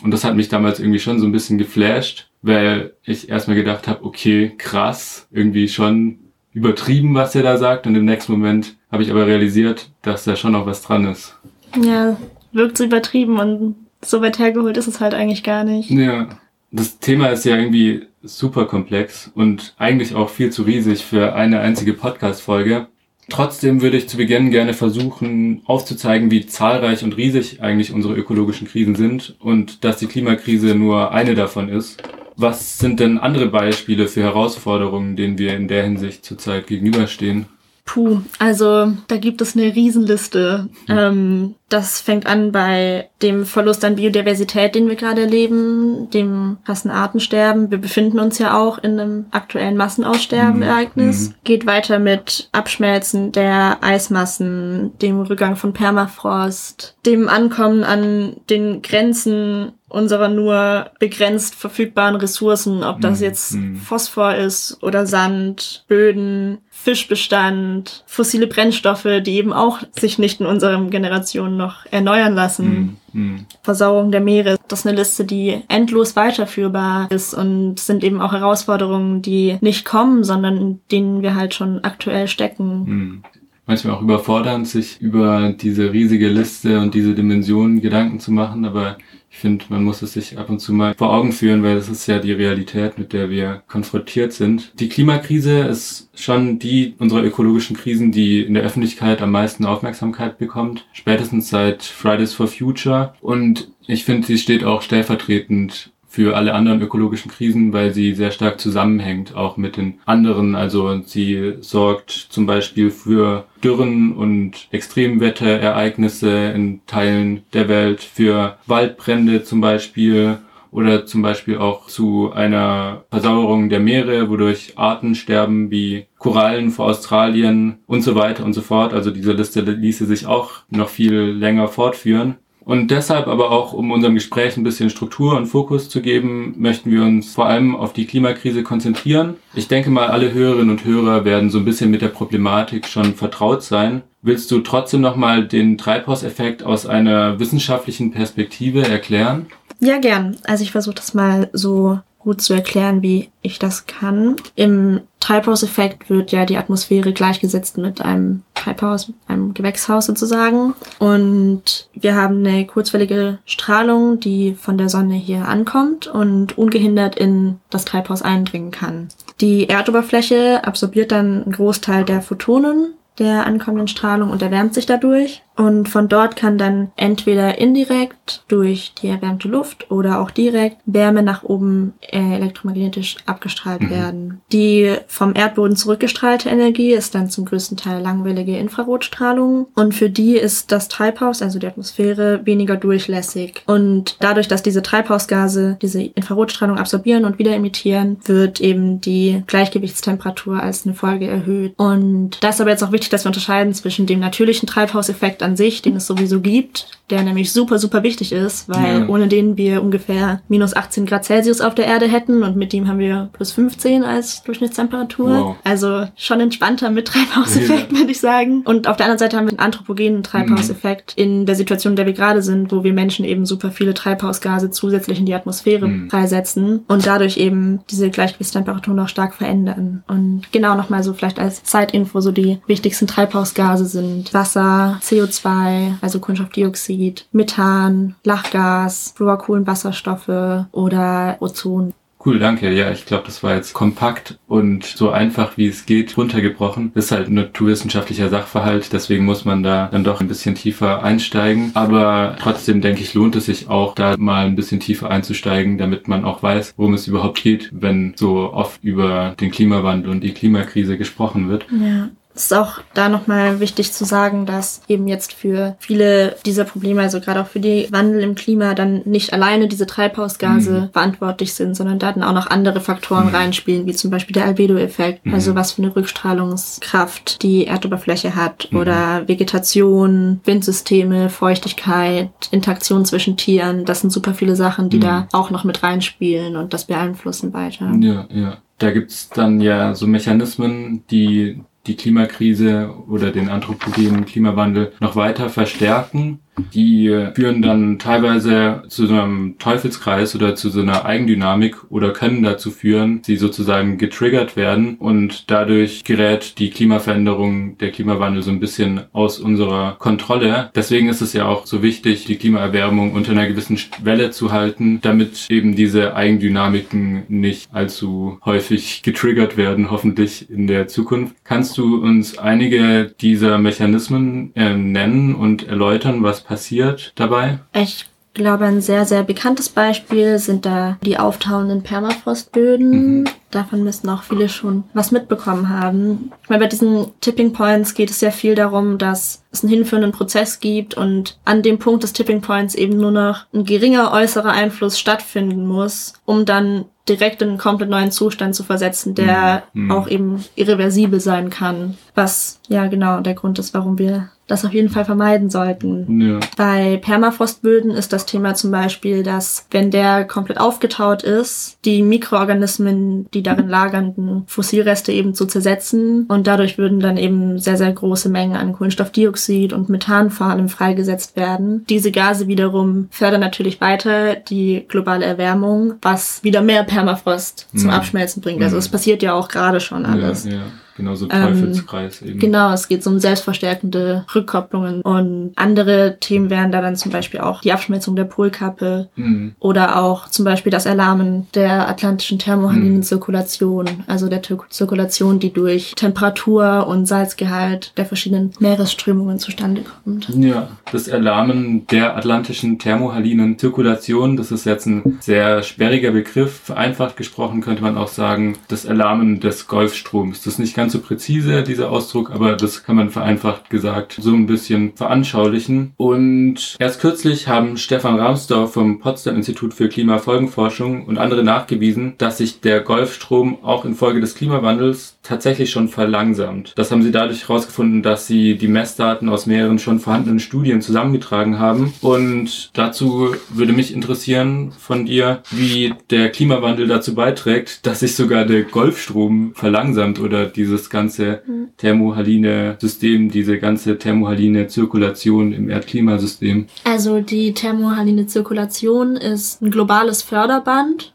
Und 0.02 0.10
das 0.10 0.24
hat 0.24 0.36
mich 0.36 0.48
damals 0.48 0.78
irgendwie 0.78 1.00
schon 1.00 1.18
so 1.18 1.26
ein 1.26 1.32
bisschen 1.32 1.58
geflasht, 1.58 2.30
weil 2.40 2.94
ich 3.04 3.28
erstmal 3.28 3.56
gedacht 3.56 3.88
habe, 3.88 4.04
okay, 4.04 4.52
krass, 4.56 5.28
irgendwie 5.32 5.68
schon 5.68 6.18
übertrieben, 6.52 7.14
was 7.14 7.34
er 7.34 7.42
da 7.42 7.58
sagt. 7.58 7.86
Und 7.86 7.94
im 7.94 8.06
nächsten 8.06 8.32
Moment 8.32 8.75
habe 8.96 9.02
ich 9.02 9.10
aber 9.10 9.26
realisiert, 9.26 9.90
dass 10.00 10.24
da 10.24 10.36
schon 10.36 10.52
noch 10.52 10.64
was 10.64 10.80
dran 10.80 11.06
ist. 11.06 11.36
Ja, 11.78 12.16
wirkt 12.52 12.78
so 12.78 12.84
übertrieben 12.84 13.38
und 13.38 13.74
so 14.00 14.22
weit 14.22 14.38
hergeholt 14.38 14.78
ist 14.78 14.86
es 14.86 15.00
halt 15.00 15.12
eigentlich 15.12 15.42
gar 15.42 15.64
nicht. 15.64 15.90
Ja, 15.90 16.30
das 16.70 16.98
Thema 16.98 17.28
ist 17.28 17.44
ja 17.44 17.56
irgendwie 17.56 18.06
super 18.22 18.64
komplex 18.64 19.30
und 19.34 19.74
eigentlich 19.76 20.14
auch 20.14 20.30
viel 20.30 20.48
zu 20.48 20.62
riesig 20.62 21.04
für 21.04 21.34
eine 21.34 21.60
einzige 21.60 21.92
Podcast-Folge. 21.92 22.86
Trotzdem 23.28 23.82
würde 23.82 23.98
ich 23.98 24.08
zu 24.08 24.16
Beginn 24.16 24.50
gerne 24.50 24.72
versuchen 24.72 25.60
aufzuzeigen, 25.66 26.30
wie 26.30 26.46
zahlreich 26.46 27.04
und 27.04 27.18
riesig 27.18 27.60
eigentlich 27.60 27.92
unsere 27.92 28.14
ökologischen 28.14 28.66
Krisen 28.66 28.94
sind 28.94 29.36
und 29.40 29.84
dass 29.84 29.98
die 29.98 30.06
Klimakrise 30.06 30.74
nur 30.74 31.12
eine 31.12 31.34
davon 31.34 31.68
ist. 31.68 32.02
Was 32.34 32.78
sind 32.78 32.98
denn 33.00 33.18
andere 33.18 33.48
Beispiele 33.48 34.08
für 34.08 34.22
Herausforderungen, 34.22 35.16
denen 35.16 35.36
wir 35.36 35.54
in 35.54 35.68
der 35.68 35.84
Hinsicht 35.84 36.24
zurzeit 36.24 36.66
gegenüberstehen? 36.66 37.44
Puh, 37.86 38.20
also 38.40 38.92
da 39.06 39.16
gibt 39.16 39.40
es 39.40 39.56
eine 39.56 39.74
Riesenliste. 39.74 40.68
Mhm. 40.88 40.98
Ähm, 40.98 41.54
das 41.68 42.00
fängt 42.00 42.26
an 42.26 42.50
bei 42.50 43.08
dem 43.22 43.46
Verlust 43.46 43.84
an 43.84 43.94
Biodiversität, 43.94 44.74
den 44.74 44.88
wir 44.88 44.96
gerade 44.96 45.22
erleben, 45.22 46.10
dem 46.10 46.58
krassen 46.66 46.90
Artensterben. 46.90 47.70
Wir 47.70 47.78
befinden 47.78 48.18
uns 48.18 48.38
ja 48.38 48.58
auch 48.58 48.78
in 48.78 48.98
einem 48.98 49.26
aktuellen 49.30 49.76
Massenaussterbenereignis. 49.76 51.30
Mhm. 51.30 51.34
Geht 51.44 51.66
weiter 51.66 52.00
mit 52.00 52.48
Abschmelzen 52.50 53.30
der 53.30 53.78
Eismassen, 53.82 54.92
dem 55.00 55.20
Rückgang 55.20 55.54
von 55.54 55.72
Permafrost, 55.72 56.96
dem 57.06 57.28
Ankommen 57.28 57.84
an 57.84 58.36
den 58.50 58.82
Grenzen 58.82 59.72
unserer 59.96 60.28
nur 60.28 60.90
begrenzt 60.98 61.54
verfügbaren 61.54 62.16
Ressourcen, 62.16 62.84
ob 62.84 63.00
das 63.00 63.20
mhm. 63.20 63.24
jetzt 63.24 63.54
mhm. 63.54 63.76
Phosphor 63.76 64.34
ist 64.34 64.82
oder 64.82 65.06
Sand, 65.06 65.84
Böden, 65.88 66.58
Fischbestand, 66.68 68.04
fossile 68.06 68.46
Brennstoffe, 68.46 69.08
die 69.22 69.36
eben 69.36 69.54
auch 69.54 69.80
sich 69.98 70.18
nicht 70.18 70.40
in 70.40 70.46
unserer 70.46 70.80
Generation 70.84 71.56
noch 71.56 71.86
erneuern 71.90 72.34
lassen. 72.34 72.98
Mm, 73.12 73.18
mm. 73.18 73.46
Versauerung 73.62 74.12
der 74.12 74.20
Meere. 74.20 74.56
Das 74.68 74.80
ist 74.80 74.86
eine 74.86 74.96
Liste, 74.96 75.24
die 75.24 75.62
endlos 75.66 76.14
weiterführbar 76.14 77.10
ist 77.10 77.34
und 77.34 77.80
sind 77.80 78.04
eben 78.04 78.20
auch 78.20 78.32
Herausforderungen, 78.32 79.20
die 79.20 79.56
nicht 79.62 79.84
kommen, 79.84 80.22
sondern 80.22 80.58
in 80.58 80.80
denen 80.92 81.22
wir 81.22 81.34
halt 81.34 81.54
schon 81.54 81.82
aktuell 81.82 82.28
stecken. 82.28 83.22
Manchmal 83.66 83.94
auch 83.94 84.02
überfordernd, 84.02 84.68
sich 84.68 85.00
über 85.00 85.52
diese 85.52 85.92
riesige 85.92 86.28
Liste 86.28 86.78
und 86.78 86.94
diese 86.94 87.14
Dimensionen 87.14 87.80
Gedanken 87.80 88.20
zu 88.20 88.30
machen, 88.30 88.64
aber 88.64 88.96
ich 89.36 89.42
finde, 89.42 89.66
man 89.68 89.84
muss 89.84 90.00
es 90.00 90.14
sich 90.14 90.38
ab 90.38 90.48
und 90.48 90.60
zu 90.60 90.72
mal 90.72 90.94
vor 90.94 91.12
Augen 91.12 91.30
führen, 91.30 91.62
weil 91.62 91.74
das 91.74 91.90
ist 91.90 92.06
ja 92.06 92.20
die 92.20 92.32
Realität, 92.32 92.96
mit 92.96 93.12
der 93.12 93.28
wir 93.28 93.62
konfrontiert 93.68 94.32
sind. 94.32 94.72
Die 94.80 94.88
Klimakrise 94.88 95.58
ist 95.58 96.08
schon 96.14 96.58
die 96.58 96.94
unserer 96.98 97.22
ökologischen 97.22 97.76
Krisen, 97.76 98.12
die 98.12 98.40
in 98.40 98.54
der 98.54 98.62
Öffentlichkeit 98.62 99.20
am 99.20 99.32
meisten 99.32 99.66
Aufmerksamkeit 99.66 100.38
bekommt. 100.38 100.86
Spätestens 100.94 101.50
seit 101.50 101.82
Fridays 101.82 102.32
for 102.32 102.48
Future. 102.48 103.12
Und 103.20 103.70
ich 103.86 104.06
finde, 104.06 104.26
sie 104.26 104.38
steht 104.38 104.64
auch 104.64 104.80
stellvertretend 104.80 105.92
für 106.16 106.34
alle 106.34 106.54
anderen 106.54 106.80
ökologischen 106.80 107.30
Krisen, 107.30 107.74
weil 107.74 107.92
sie 107.92 108.14
sehr 108.14 108.30
stark 108.30 108.58
zusammenhängt, 108.58 109.36
auch 109.36 109.58
mit 109.58 109.76
den 109.76 109.98
anderen. 110.06 110.54
Also 110.54 111.02
sie 111.04 111.56
sorgt 111.60 112.10
zum 112.10 112.46
Beispiel 112.46 112.90
für 112.90 113.44
Dürren 113.62 114.16
und 114.16 114.66
Extremwetterereignisse 114.70 116.52
in 116.54 116.80
Teilen 116.86 117.42
der 117.52 117.68
Welt, 117.68 118.00
für 118.00 118.56
Waldbrände 118.64 119.44
zum 119.44 119.60
Beispiel 119.60 120.38
oder 120.70 121.04
zum 121.04 121.20
Beispiel 121.20 121.58
auch 121.58 121.86
zu 121.86 122.32
einer 122.32 123.04
Versauerung 123.10 123.68
der 123.68 123.80
Meere, 123.80 124.30
wodurch 124.30 124.72
Arten 124.76 125.16
sterben 125.16 125.70
wie 125.70 126.06
Korallen 126.16 126.70
vor 126.70 126.86
Australien 126.86 127.80
und 127.86 128.00
so 128.00 128.14
weiter 128.14 128.42
und 128.46 128.54
so 128.54 128.62
fort. 128.62 128.94
Also 128.94 129.10
diese 129.10 129.32
Liste 129.32 129.60
ließe 129.60 130.06
sich 130.06 130.26
auch 130.26 130.62
noch 130.70 130.88
viel 130.88 131.12
länger 131.12 131.68
fortführen. 131.68 132.36
Und 132.66 132.90
deshalb 132.90 133.28
aber 133.28 133.52
auch, 133.52 133.72
um 133.72 133.92
unserem 133.92 134.16
Gespräch 134.16 134.56
ein 134.56 134.64
bisschen 134.64 134.90
Struktur 134.90 135.36
und 135.36 135.46
Fokus 135.46 135.88
zu 135.88 136.02
geben, 136.02 136.56
möchten 136.58 136.90
wir 136.90 137.02
uns 137.02 137.32
vor 137.32 137.46
allem 137.46 137.76
auf 137.76 137.92
die 137.92 138.06
Klimakrise 138.06 138.64
konzentrieren. 138.64 139.36
Ich 139.54 139.68
denke 139.68 139.88
mal, 139.88 140.08
alle 140.08 140.34
Hörerinnen 140.34 140.70
und 140.70 140.84
Hörer 140.84 141.24
werden 141.24 141.48
so 141.48 141.58
ein 141.58 141.64
bisschen 141.64 141.92
mit 141.92 142.02
der 142.02 142.08
Problematik 142.08 142.88
schon 142.88 143.14
vertraut 143.14 143.62
sein. 143.62 144.02
Willst 144.20 144.50
du 144.50 144.58
trotzdem 144.58 145.00
nochmal 145.00 145.46
den 145.46 145.78
Treibhauseffekt 145.78 146.64
aus 146.64 146.86
einer 146.86 147.38
wissenschaftlichen 147.38 148.10
Perspektive 148.10 148.82
erklären? 148.82 149.46
Ja, 149.78 149.98
gern. 149.98 150.36
Also 150.42 150.64
ich 150.64 150.72
versuche 150.72 150.96
das 150.96 151.14
mal 151.14 151.48
so 151.52 152.00
gut 152.26 152.42
zu 152.42 152.54
erklären, 152.54 153.02
wie 153.02 153.30
ich 153.40 153.60
das 153.60 153.86
kann. 153.86 154.34
Im 154.56 155.02
Treibhauseffekt 155.20 156.10
wird 156.10 156.32
ja 156.32 156.44
die 156.44 156.56
Atmosphäre 156.56 157.12
gleichgesetzt 157.12 157.78
mit 157.78 158.00
einem 158.00 158.42
Treibhaus, 158.54 159.12
einem 159.28 159.54
Gewächshaus 159.54 160.06
sozusagen. 160.06 160.74
Und 160.98 161.88
wir 161.94 162.16
haben 162.16 162.44
eine 162.44 162.66
kurzwellige 162.66 163.38
Strahlung, 163.44 164.18
die 164.18 164.56
von 164.58 164.76
der 164.76 164.88
Sonne 164.88 165.14
hier 165.14 165.46
ankommt 165.46 166.08
und 166.08 166.58
ungehindert 166.58 167.14
in 167.14 167.60
das 167.70 167.84
Treibhaus 167.84 168.22
eindringen 168.22 168.72
kann. 168.72 169.08
Die 169.40 169.68
Erdoberfläche 169.68 170.64
absorbiert 170.64 171.12
dann 171.12 171.44
einen 171.44 171.52
Großteil 171.52 172.04
der 172.04 172.22
Photonen 172.22 172.94
der 173.20 173.46
ankommenden 173.46 173.88
Strahlung 173.88 174.30
und 174.30 174.42
erwärmt 174.42 174.74
sich 174.74 174.84
dadurch. 174.84 175.42
Und 175.56 175.88
von 175.88 176.08
dort 176.08 176.36
kann 176.36 176.58
dann 176.58 176.90
entweder 176.96 177.58
indirekt 177.58 178.42
durch 178.48 178.92
die 179.00 179.08
erwärmte 179.08 179.48
Luft 179.48 179.90
oder 179.90 180.20
auch 180.20 180.30
direkt 180.30 180.76
Wärme 180.84 181.22
nach 181.22 181.42
oben 181.42 181.94
äh, 182.00 182.34
elektromagnetisch 182.34 183.16
abgestrahlt 183.26 183.82
mhm. 183.82 183.90
werden. 183.90 184.40
Die 184.52 184.94
vom 185.06 185.34
Erdboden 185.34 185.76
zurückgestrahlte 185.76 186.50
Energie 186.50 186.92
ist 186.92 187.14
dann 187.14 187.30
zum 187.30 187.46
größten 187.46 187.76
Teil 187.76 188.02
langwellige 188.02 188.56
Infrarotstrahlung 188.58 189.68
und 189.74 189.94
für 189.94 190.10
die 190.10 190.36
ist 190.36 190.72
das 190.72 190.88
Treibhaus, 190.88 191.42
also 191.42 191.58
die 191.58 191.66
Atmosphäre, 191.66 192.44
weniger 192.44 192.76
durchlässig. 192.76 193.62
Und 193.66 194.16
dadurch, 194.20 194.48
dass 194.48 194.62
diese 194.62 194.82
Treibhausgase 194.82 195.78
diese 195.80 196.02
Infrarotstrahlung 196.02 196.78
absorbieren 196.78 197.24
und 197.24 197.38
wieder 197.38 197.54
emittieren, 197.54 198.18
wird 198.24 198.60
eben 198.60 199.00
die 199.00 199.42
Gleichgewichtstemperatur 199.46 200.62
als 200.62 200.84
eine 200.84 200.94
Folge 200.94 201.26
erhöht. 201.26 201.74
Und 201.76 202.42
da 202.42 202.50
ist 202.50 202.60
aber 202.60 202.70
jetzt 202.70 202.82
auch 202.82 202.92
wichtig, 202.92 203.10
dass 203.10 203.24
wir 203.24 203.28
unterscheiden 203.28 203.72
zwischen 203.72 204.06
dem 204.06 204.20
natürlichen 204.20 204.66
Treibhauseffekt 204.66 205.42
an 205.46 205.56
sich, 205.56 205.80
den 205.80 205.96
es 205.96 206.06
sowieso 206.06 206.40
gibt, 206.40 206.88
der 207.10 207.22
nämlich 207.22 207.52
super, 207.52 207.78
super 207.78 208.02
wichtig 208.02 208.32
ist, 208.32 208.68
weil 208.68 209.00
ja. 209.00 209.08
ohne 209.08 209.28
den 209.28 209.56
wir 209.56 209.82
ungefähr 209.82 210.40
minus 210.48 210.74
18 210.74 211.06
Grad 211.06 211.24
Celsius 211.24 211.60
auf 211.60 211.74
der 211.74 211.86
Erde 211.86 212.08
hätten 212.08 212.42
und 212.42 212.56
mit 212.56 212.72
dem 212.72 212.88
haben 212.88 212.98
wir 212.98 213.30
plus 213.32 213.52
15 213.52 214.02
als 214.02 214.42
Durchschnittstemperatur. 214.42 215.28
Wow. 215.28 215.56
Also 215.62 216.08
schon 216.16 216.40
entspannter 216.40 216.90
mit 216.90 217.06
Treibhauseffekt, 217.06 217.92
ja. 217.92 217.98
würde 217.98 218.10
ich 218.10 218.18
sagen. 218.18 218.62
Und 218.62 218.88
auf 218.88 218.96
der 218.96 219.06
anderen 219.06 219.20
Seite 219.20 219.36
haben 219.36 219.46
wir 219.46 219.50
einen 219.50 219.60
anthropogenen 219.60 220.24
Treibhauseffekt 220.24 221.16
mhm. 221.16 221.22
in 221.22 221.46
der 221.46 221.54
Situation, 221.54 221.92
in 221.92 221.96
der 221.96 222.06
wir 222.06 222.12
gerade 222.12 222.42
sind, 222.42 222.72
wo 222.72 222.82
wir 222.82 222.92
Menschen 222.92 223.24
eben 223.24 223.46
super 223.46 223.70
viele 223.70 223.94
Treibhausgase 223.94 224.70
zusätzlich 224.70 225.20
in 225.20 225.26
die 225.26 225.34
Atmosphäre 225.34 225.86
mhm. 225.86 226.10
freisetzen 226.10 226.84
und 226.88 227.06
dadurch 227.06 227.36
eben 227.36 227.80
diese 227.88 228.10
Gleichgewichtstemperatur 228.10 228.94
noch 228.94 229.08
stark 229.08 229.34
verändern. 229.34 230.02
Und 230.08 230.42
genau 230.50 230.74
nochmal 230.74 231.04
so 231.04 231.12
vielleicht 231.14 231.38
als 231.38 231.62
Zeitinfo 231.62 232.20
so 232.20 232.32
die 232.32 232.58
wichtigsten 232.66 233.06
Treibhausgase 233.06 233.86
sind 233.86 234.34
Wasser, 234.34 234.98
CO2, 235.02 235.35
also 235.44 236.20
Kohlenstoffdioxid, 236.20 237.26
Methan, 237.32 238.14
Lachgas, 238.24 239.12
Fluorkohlenwasserstoffe 239.16 240.66
oder 240.72 241.36
Ozon. 241.40 241.92
Cool, 242.26 242.40
danke. 242.40 242.72
Ja, 242.72 242.90
ich 242.90 243.06
glaube, 243.06 243.22
das 243.26 243.44
war 243.44 243.54
jetzt 243.54 243.72
kompakt 243.72 244.36
und 244.48 244.84
so 244.84 245.10
einfach 245.10 245.56
wie 245.56 245.68
es 245.68 245.86
geht 245.86 246.16
runtergebrochen. 246.16 246.90
Das 246.92 247.04
ist 247.04 247.12
halt 247.12 247.28
ein 247.28 247.34
naturwissenschaftlicher 247.34 248.28
Sachverhalt, 248.30 248.92
deswegen 248.92 249.24
muss 249.24 249.44
man 249.44 249.62
da 249.62 249.88
dann 249.92 250.02
doch 250.02 250.20
ein 250.20 250.26
bisschen 250.26 250.56
tiefer 250.56 251.04
einsteigen. 251.04 251.70
Aber 251.74 252.34
trotzdem 252.40 252.80
denke 252.80 253.02
ich, 253.02 253.14
lohnt 253.14 253.36
es 253.36 253.46
sich 253.46 253.68
auch, 253.68 253.94
da 253.94 254.16
mal 254.16 254.44
ein 254.44 254.56
bisschen 254.56 254.80
tiefer 254.80 255.08
einzusteigen, 255.08 255.78
damit 255.78 256.08
man 256.08 256.24
auch 256.24 256.42
weiß, 256.42 256.74
worum 256.76 256.94
es 256.94 257.06
überhaupt 257.06 257.40
geht, 257.40 257.70
wenn 257.72 258.14
so 258.16 258.52
oft 258.52 258.82
über 258.82 259.36
den 259.38 259.52
Klimawandel 259.52 260.10
und 260.10 260.24
die 260.24 260.34
Klimakrise 260.34 260.98
gesprochen 260.98 261.48
wird. 261.48 261.66
Ja. 261.70 262.08
Es 262.36 262.44
ist 262.44 262.54
auch 262.54 262.80
da 262.92 263.08
nochmal 263.08 263.60
wichtig 263.60 263.92
zu 263.92 264.04
sagen, 264.04 264.44
dass 264.44 264.82
eben 264.88 265.08
jetzt 265.08 265.32
für 265.32 265.76
viele 265.78 266.36
dieser 266.44 266.64
Probleme, 266.64 267.00
also 267.00 267.20
gerade 267.20 267.40
auch 267.40 267.46
für 267.46 267.60
die 267.60 267.88
Wandel 267.90 268.22
im 268.22 268.34
Klima, 268.34 268.74
dann 268.74 269.00
nicht 269.06 269.32
alleine 269.32 269.68
diese 269.68 269.86
Treibhausgase 269.86 270.82
mhm. 270.82 270.88
verantwortlich 270.92 271.54
sind, 271.54 271.74
sondern 271.74 271.98
da 271.98 272.12
dann 272.12 272.22
auch 272.22 272.34
noch 272.34 272.48
andere 272.48 272.80
Faktoren 272.80 273.28
mhm. 273.28 273.34
reinspielen, 273.34 273.86
wie 273.86 273.94
zum 273.94 274.10
Beispiel 274.10 274.34
der 274.34 274.44
Albedo-Effekt, 274.44 275.24
mhm. 275.24 275.32
also 275.32 275.54
was 275.54 275.72
für 275.72 275.82
eine 275.82 275.96
Rückstrahlungskraft 275.96 277.42
die 277.42 277.66
Erdoberfläche 277.66 278.36
hat 278.36 278.68
mhm. 278.70 278.78
oder 278.78 279.26
Vegetation, 279.26 280.40
Windsysteme, 280.44 281.30
Feuchtigkeit, 281.30 282.30
Interaktion 282.50 283.06
zwischen 283.06 283.38
Tieren. 283.38 283.86
Das 283.86 284.02
sind 284.02 284.10
super 284.10 284.34
viele 284.34 284.56
Sachen, 284.56 284.90
die 284.90 284.98
mhm. 284.98 285.02
da 285.02 285.28
auch 285.32 285.50
noch 285.50 285.64
mit 285.64 285.82
reinspielen 285.82 286.56
und 286.56 286.74
das 286.74 286.84
beeinflussen 286.84 287.54
weiter. 287.54 287.90
Ja, 288.00 288.26
ja. 288.28 288.58
Da 288.78 288.90
gibt's 288.90 289.30
dann 289.30 289.62
ja 289.62 289.94
so 289.94 290.06
Mechanismen, 290.06 291.02
die 291.10 291.62
die 291.86 291.96
Klimakrise 291.96 292.94
oder 293.08 293.30
den 293.30 293.48
anthropogenen 293.48 294.26
Klimawandel 294.26 294.92
noch 295.00 295.16
weiter 295.16 295.48
verstärken 295.48 296.40
die 296.74 297.28
führen 297.34 297.62
dann 297.62 297.98
teilweise 297.98 298.82
zu 298.88 299.06
so 299.06 299.14
einem 299.14 299.58
Teufelskreis 299.58 300.34
oder 300.34 300.54
zu 300.54 300.70
so 300.70 300.80
einer 300.80 301.04
Eigendynamik 301.04 301.90
oder 301.90 302.12
können 302.12 302.42
dazu 302.42 302.70
führen, 302.70 303.20
sie 303.24 303.36
sozusagen 303.36 303.98
getriggert 303.98 304.56
werden 304.56 304.96
und 304.96 305.50
dadurch 305.50 306.04
gerät 306.04 306.58
die 306.58 306.70
Klimaveränderung, 306.70 307.78
der 307.78 307.90
Klimawandel 307.90 308.42
so 308.42 308.50
ein 308.50 308.60
bisschen 308.60 309.02
aus 309.12 309.38
unserer 309.38 309.96
Kontrolle. 309.98 310.70
Deswegen 310.74 311.08
ist 311.08 311.20
es 311.20 311.32
ja 311.32 311.46
auch 311.46 311.66
so 311.66 311.82
wichtig, 311.82 312.24
die 312.24 312.36
Klimaerwärmung 312.36 313.12
unter 313.12 313.32
einer 313.32 313.48
gewissen 313.48 313.78
Welle 314.02 314.30
zu 314.30 314.52
halten, 314.52 315.00
damit 315.02 315.46
eben 315.50 315.76
diese 315.76 316.16
Eigendynamiken 316.16 317.24
nicht 317.28 317.68
allzu 317.72 318.38
häufig 318.44 319.02
getriggert 319.02 319.56
werden, 319.56 319.90
hoffentlich 319.90 320.50
in 320.50 320.66
der 320.66 320.88
Zukunft. 320.88 321.34
Kannst 321.44 321.76
du 321.78 322.02
uns 322.02 322.38
einige 322.38 323.14
dieser 323.20 323.58
Mechanismen 323.58 324.52
äh, 324.54 324.74
nennen 324.74 325.34
und 325.34 325.68
erläutern, 325.68 326.22
was 326.22 326.45
passiert 326.46 327.12
dabei? 327.16 327.58
Ich 327.72 328.06
glaube, 328.36 328.66
ein 328.66 328.80
sehr, 328.80 329.04
sehr 329.04 329.22
bekanntes 329.22 329.68
Beispiel 329.68 330.38
sind 330.38 330.66
da 330.66 330.98
die 331.02 331.18
auftauenden 331.18 331.82
Permafrostböden. 331.82 333.20
Mhm. 333.20 333.24
Davon 333.50 333.82
müssten 333.82 334.08
auch 334.10 334.22
viele 334.22 334.48
schon 334.48 334.84
was 334.92 335.10
mitbekommen 335.10 335.68
haben. 335.68 336.30
Ich 336.42 336.50
meine, 336.50 336.64
bei 336.64 336.68
diesen 336.68 337.06
Tipping 337.20 337.52
Points 337.52 337.94
geht 337.94 338.10
es 338.10 338.20
sehr 338.20 338.32
viel 338.32 338.54
darum, 338.54 338.98
dass 338.98 339.42
es 339.50 339.62
einen 339.62 339.72
hinführenden 339.72 340.12
Prozess 340.12 340.60
gibt 340.60 340.94
und 340.94 341.38
an 341.44 341.62
dem 341.62 341.78
Punkt 341.78 342.02
des 342.02 342.12
Tipping 342.12 342.42
Points 342.42 342.74
eben 342.74 342.98
nur 342.98 343.10
noch 343.10 343.46
ein 343.54 343.64
geringer 343.64 344.12
äußerer 344.12 344.50
Einfluss 344.50 344.98
stattfinden 344.98 345.66
muss, 345.66 346.12
um 346.26 346.44
dann 346.44 346.84
direkt 347.08 347.40
in 347.40 347.50
einen 347.50 347.58
komplett 347.58 347.88
neuen 347.88 348.10
Zustand 348.10 348.54
zu 348.54 348.64
versetzen, 348.64 349.14
der 349.14 349.62
mhm. 349.72 349.90
auch 349.92 350.08
eben 350.08 350.44
irreversibel 350.56 351.20
sein 351.20 351.50
kann. 351.50 351.96
Was 352.14 352.60
ja 352.68 352.86
genau 352.88 353.20
der 353.20 353.34
Grund 353.34 353.58
ist, 353.58 353.72
warum 353.74 353.98
wir 353.98 354.28
das 354.46 354.64
auf 354.64 354.72
jeden 354.72 354.88
Fall 354.88 355.04
vermeiden 355.04 355.50
sollten. 355.50 356.20
Ja. 356.20 356.40
Bei 356.56 356.98
Permafrostböden 356.98 357.90
ist 357.90 358.12
das 358.12 358.26
Thema 358.26 358.54
zum 358.54 358.70
Beispiel, 358.70 359.22
dass 359.22 359.66
wenn 359.70 359.90
der 359.90 360.24
komplett 360.24 360.60
aufgetaut 360.60 361.22
ist, 361.22 361.78
die 361.84 362.02
Mikroorganismen, 362.02 363.28
die 363.32 363.42
darin 363.42 363.68
lagernden 363.68 364.44
Fossilreste 364.46 365.12
eben 365.12 365.34
zu 365.34 365.46
zersetzen 365.46 366.26
und 366.28 366.46
dadurch 366.46 366.78
würden 366.78 367.00
dann 367.00 367.16
eben 367.16 367.58
sehr, 367.58 367.76
sehr 367.76 367.92
große 367.92 368.28
Mengen 368.28 368.56
an 368.56 368.72
Kohlenstoffdioxid 368.72 369.72
und 369.72 369.88
Methan 369.88 370.30
vor 370.30 370.46
allem 370.46 370.68
freigesetzt 370.68 371.36
werden. 371.36 371.84
Diese 371.88 372.12
Gase 372.12 372.46
wiederum 372.46 373.08
fördern 373.10 373.40
natürlich 373.40 373.80
weiter 373.80 374.36
die 374.36 374.84
globale 374.86 375.24
Erwärmung, 375.24 375.94
was 376.02 376.42
wieder 376.44 376.62
mehr 376.62 376.84
Permafrost 376.84 377.68
zum 377.74 377.88
mhm. 377.88 377.90
Abschmelzen 377.90 378.42
bringt. 378.42 378.62
Also 378.62 378.76
es 378.76 378.88
passiert 378.88 379.22
ja 379.22 379.34
auch 379.34 379.48
gerade 379.48 379.80
schon 379.80 380.06
alles. 380.06 380.44
Ja, 380.44 380.52
ja. 380.52 380.62
Genau, 380.96 381.14
so 381.14 381.26
Teufelskreis 381.26 382.22
ähm, 382.22 382.28
eben. 382.28 382.38
Genau, 382.38 382.72
es 382.72 382.88
geht 382.88 383.02
so 383.02 383.10
um 383.10 383.18
selbstverstärkende 383.18 384.24
Rückkopplungen. 384.34 385.02
Und 385.02 385.52
andere 385.56 386.16
Themen 386.20 386.50
wären 386.50 386.72
da 386.72 386.80
dann 386.80 386.96
zum 386.96 387.12
Beispiel 387.12 387.40
auch 387.40 387.60
die 387.60 387.72
Abschmelzung 387.72 388.16
der 388.16 388.24
Polkappe 388.24 389.08
mhm. 389.16 389.54
oder 389.58 390.02
auch 390.02 390.28
zum 390.28 390.44
Beispiel 390.44 390.72
das 390.72 390.86
Erlahmen 390.86 391.46
der 391.54 391.88
atlantischen 391.88 392.38
thermohalinen 392.38 392.96
mhm. 392.96 393.02
Zirkulation, 393.02 393.86
also 394.06 394.28
der 394.28 394.42
Zirkulation, 394.42 395.38
die 395.38 395.52
durch 395.52 395.94
Temperatur 395.94 396.86
und 396.86 397.06
Salzgehalt 397.06 397.92
der 397.96 398.06
verschiedenen 398.06 398.52
Meeresströmungen 398.58 399.38
zustande 399.38 399.82
kommt. 399.82 400.28
Ja, 400.30 400.68
das 400.92 401.08
Erlahmen 401.08 401.86
der 401.88 402.16
atlantischen 402.16 402.78
thermohalinen 402.78 403.58
Zirkulation, 403.58 404.36
das 404.36 404.50
ist 404.50 404.64
jetzt 404.64 404.86
ein 404.86 405.18
sehr 405.20 405.62
sperriger 405.62 406.10
Begriff. 406.10 406.60
Vereinfacht 406.64 407.16
gesprochen 407.16 407.60
könnte 407.60 407.82
man 407.82 407.96
auch 407.98 408.08
sagen, 408.08 408.56
das 408.68 408.84
Erlahmen 408.84 409.40
des 409.40 409.66
Golfstroms. 409.66 410.42
Das 410.42 410.54
ist 410.54 410.58
nicht 410.58 410.74
ganz 410.74 410.85
ganz 410.86 410.92
so 410.92 411.00
präzise, 411.00 411.64
dieser 411.64 411.90
Ausdruck, 411.90 412.30
aber 412.30 412.54
das 412.54 412.84
kann 412.84 412.94
man 412.94 413.10
vereinfacht 413.10 413.70
gesagt 413.70 414.18
so 414.20 414.32
ein 414.32 414.46
bisschen 414.46 414.92
veranschaulichen. 414.94 415.94
Und 415.96 416.76
erst 416.78 417.00
kürzlich 417.00 417.48
haben 417.48 417.76
Stefan 417.76 418.20
Ramsdorf 418.20 418.74
vom 418.74 419.00
Potsdam 419.00 419.34
Institut 419.34 419.74
für 419.74 419.88
Klimafolgenforschung 419.88 421.04
und 421.04 421.18
andere 421.18 421.42
nachgewiesen, 421.42 422.14
dass 422.18 422.38
sich 422.38 422.60
der 422.60 422.82
Golfstrom 422.82 423.64
auch 423.64 423.84
infolge 423.84 424.20
des 424.20 424.36
Klimawandels 424.36 425.18
tatsächlich 425.24 425.72
schon 425.72 425.88
verlangsamt. 425.88 426.72
Das 426.76 426.92
haben 426.92 427.02
sie 427.02 427.10
dadurch 427.10 427.48
herausgefunden, 427.48 428.04
dass 428.04 428.28
sie 428.28 428.56
die 428.56 428.68
Messdaten 428.68 429.28
aus 429.28 429.46
mehreren 429.46 429.80
schon 429.80 429.98
vorhandenen 429.98 430.38
Studien 430.38 430.82
zusammengetragen 430.82 431.58
haben. 431.58 431.94
Und 432.00 432.70
dazu 432.74 433.34
würde 433.48 433.72
mich 433.72 433.92
interessieren 433.92 434.72
von 434.78 435.04
dir, 435.04 435.42
wie 435.50 435.94
der 436.10 436.30
Klimawandel 436.30 436.86
dazu 436.86 437.16
beiträgt, 437.16 437.84
dass 437.86 438.00
sich 438.00 438.14
sogar 438.14 438.44
der 438.44 438.62
Golfstrom 438.62 439.52
verlangsamt 439.54 440.20
oder 440.20 440.46
diese 440.46 440.75
dieses 440.76 440.90
ganze 440.90 441.42
mhm. 441.46 441.68
thermohaline 441.76 442.76
System, 442.80 443.30
diese 443.30 443.58
ganze 443.58 443.98
thermohaline 443.98 444.68
Zirkulation 444.68 445.52
im 445.52 445.70
Erdklimasystem? 445.70 446.66
Also 446.84 447.20
die 447.20 447.54
thermohaline 447.54 448.26
Zirkulation 448.26 449.16
ist 449.16 449.62
ein 449.62 449.70
globales 449.70 450.22
Förderband 450.22 451.12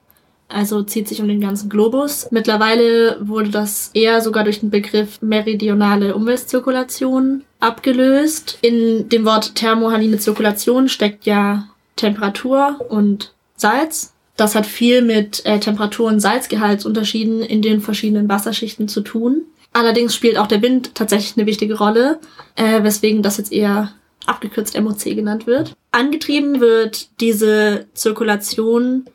also 0.54 0.84
zieht 0.84 1.08
sich 1.08 1.22
um 1.22 1.28
den 1.28 1.42
ganzen 1.42 1.70
Globus. 1.70 2.28
Mittlerweile 2.32 3.18
wurde 3.22 3.50
das 3.50 3.92
eher 3.94 4.22
sogar 4.22 4.44
durch 4.44 4.60
den 4.60 4.70
Begriff 4.70 5.22
meridionale 5.22 6.16
Umweltzirkulation 6.16 7.44
abgelöst. 7.60 8.58
In 8.62 9.10
dem 9.10 9.26
Wort 9.26 9.56
thermohaline 9.56 10.18
Zirkulation 10.18 10.90
steckt 10.90 11.26
ja 11.26 11.68
Temperatur 11.96 12.86
und 12.90 13.34
Salz. 13.56 14.14
Das 14.42 14.56
hat 14.56 14.66
viel 14.66 15.04
mit 15.04 15.46
äh, 15.46 15.60
Temperatur- 15.60 16.08
und 16.08 16.20
Salzgehaltsunterschieden 16.20 17.44
in 17.44 17.62
den 17.62 17.80
verschiedenen 17.80 18.28
Wasserschichten 18.28 18.88
zu 18.88 19.02
tun. 19.02 19.44
Allerdings 19.72 20.16
spielt 20.16 20.36
auch 20.36 20.48
der 20.48 20.64
Wind 20.64 20.96
tatsächlich 20.96 21.38
eine 21.38 21.46
wichtige 21.46 21.78
Rolle, 21.78 22.20
äh, 22.56 22.82
weswegen 22.82 23.22
das 23.22 23.38
jetzt 23.38 23.52
eher 23.52 23.94
abgekürzt 24.26 24.76
MOC 24.82 25.04
genannt 25.04 25.46
wird. 25.46 25.74
Angetrieben 25.92 26.60
wird 26.60 27.22
diese 27.22 27.86
Zirkulation, 27.94 29.06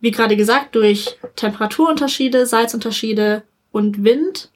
wie 0.00 0.10
gerade 0.10 0.36
gesagt, 0.36 0.74
durch 0.74 1.16
Temperaturunterschiede, 1.34 2.44
Salzunterschiede 2.44 3.44
und 3.70 4.04
Wind. 4.04 4.50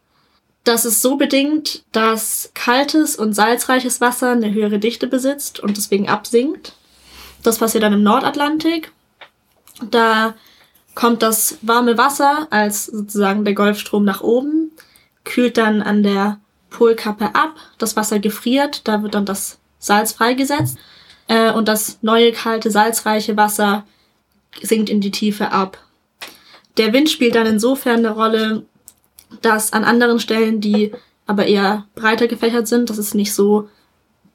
Das 0.65 0.85
ist 0.85 1.01
so 1.01 1.17
bedingt, 1.17 1.85
dass 1.93 2.51
kaltes 2.53 3.17
und 3.17 3.33
salzreiches 3.33 4.03
Wasser 4.03 4.33
eine 4.33 4.53
höhere 4.53 4.79
Dichte 4.79 5.07
besitzt 5.07 5.59
und 5.59 5.79
deswegen 5.79 6.07
absinkt. 6.07 6.75
Das 7.43 7.57
passiert 7.57 7.83
dann 7.83 7.95
im 7.95 8.03
Nordatlantik 8.03 8.93
da 9.83 10.35
kommt 10.95 11.23
das 11.23 11.59
warme 11.63 11.99
Wasser 11.99 12.49
als 12.51 12.87
sozusagen 12.87 13.45
der 13.45 13.55
Golfstrom 13.55 14.05
nach 14.05 14.23
oben, 14.23 14.73
kühlt 15.25 15.59
dann 15.59 15.83
an 15.83 16.03
der 16.03 16.41
Polkappe 16.71 17.35
ab, 17.35 17.55
das 17.79 17.97
Wasser 17.97 18.19
gefriert, 18.19 18.89
da 18.89 19.03
wird 19.03 19.15
dann 19.15 19.27
das 19.27 19.59
Salz 19.79 20.13
freigesetzt 20.13 20.79
äh, 21.29 21.53
und 21.53 21.69
das 21.69 21.99
neue 22.03 22.33
kalte 22.33 22.71
salzreiche 22.71 23.37
Wasser 23.37 23.85
sinkt 24.63 24.89
in 24.89 25.01
die 25.01 25.11
Tiefe 25.11 25.53
ab. 25.53 25.79
Der 26.77 26.93
Wind 26.93 27.11
spielt 27.11 27.35
dann 27.35 27.47
insofern 27.47 27.99
eine 27.99 28.11
Rolle, 28.11 28.65
dass 29.43 29.73
an 29.73 29.85
anderen 29.85 30.21
Stellen, 30.21 30.61
die 30.61 30.93
aber 31.27 31.47
eher 31.47 31.87
breiter 31.95 32.29
gefächert 32.29 32.69
sind, 32.69 32.91
dass 32.91 32.99
es 32.99 33.15
nicht 33.15 33.35
so 33.35 33.69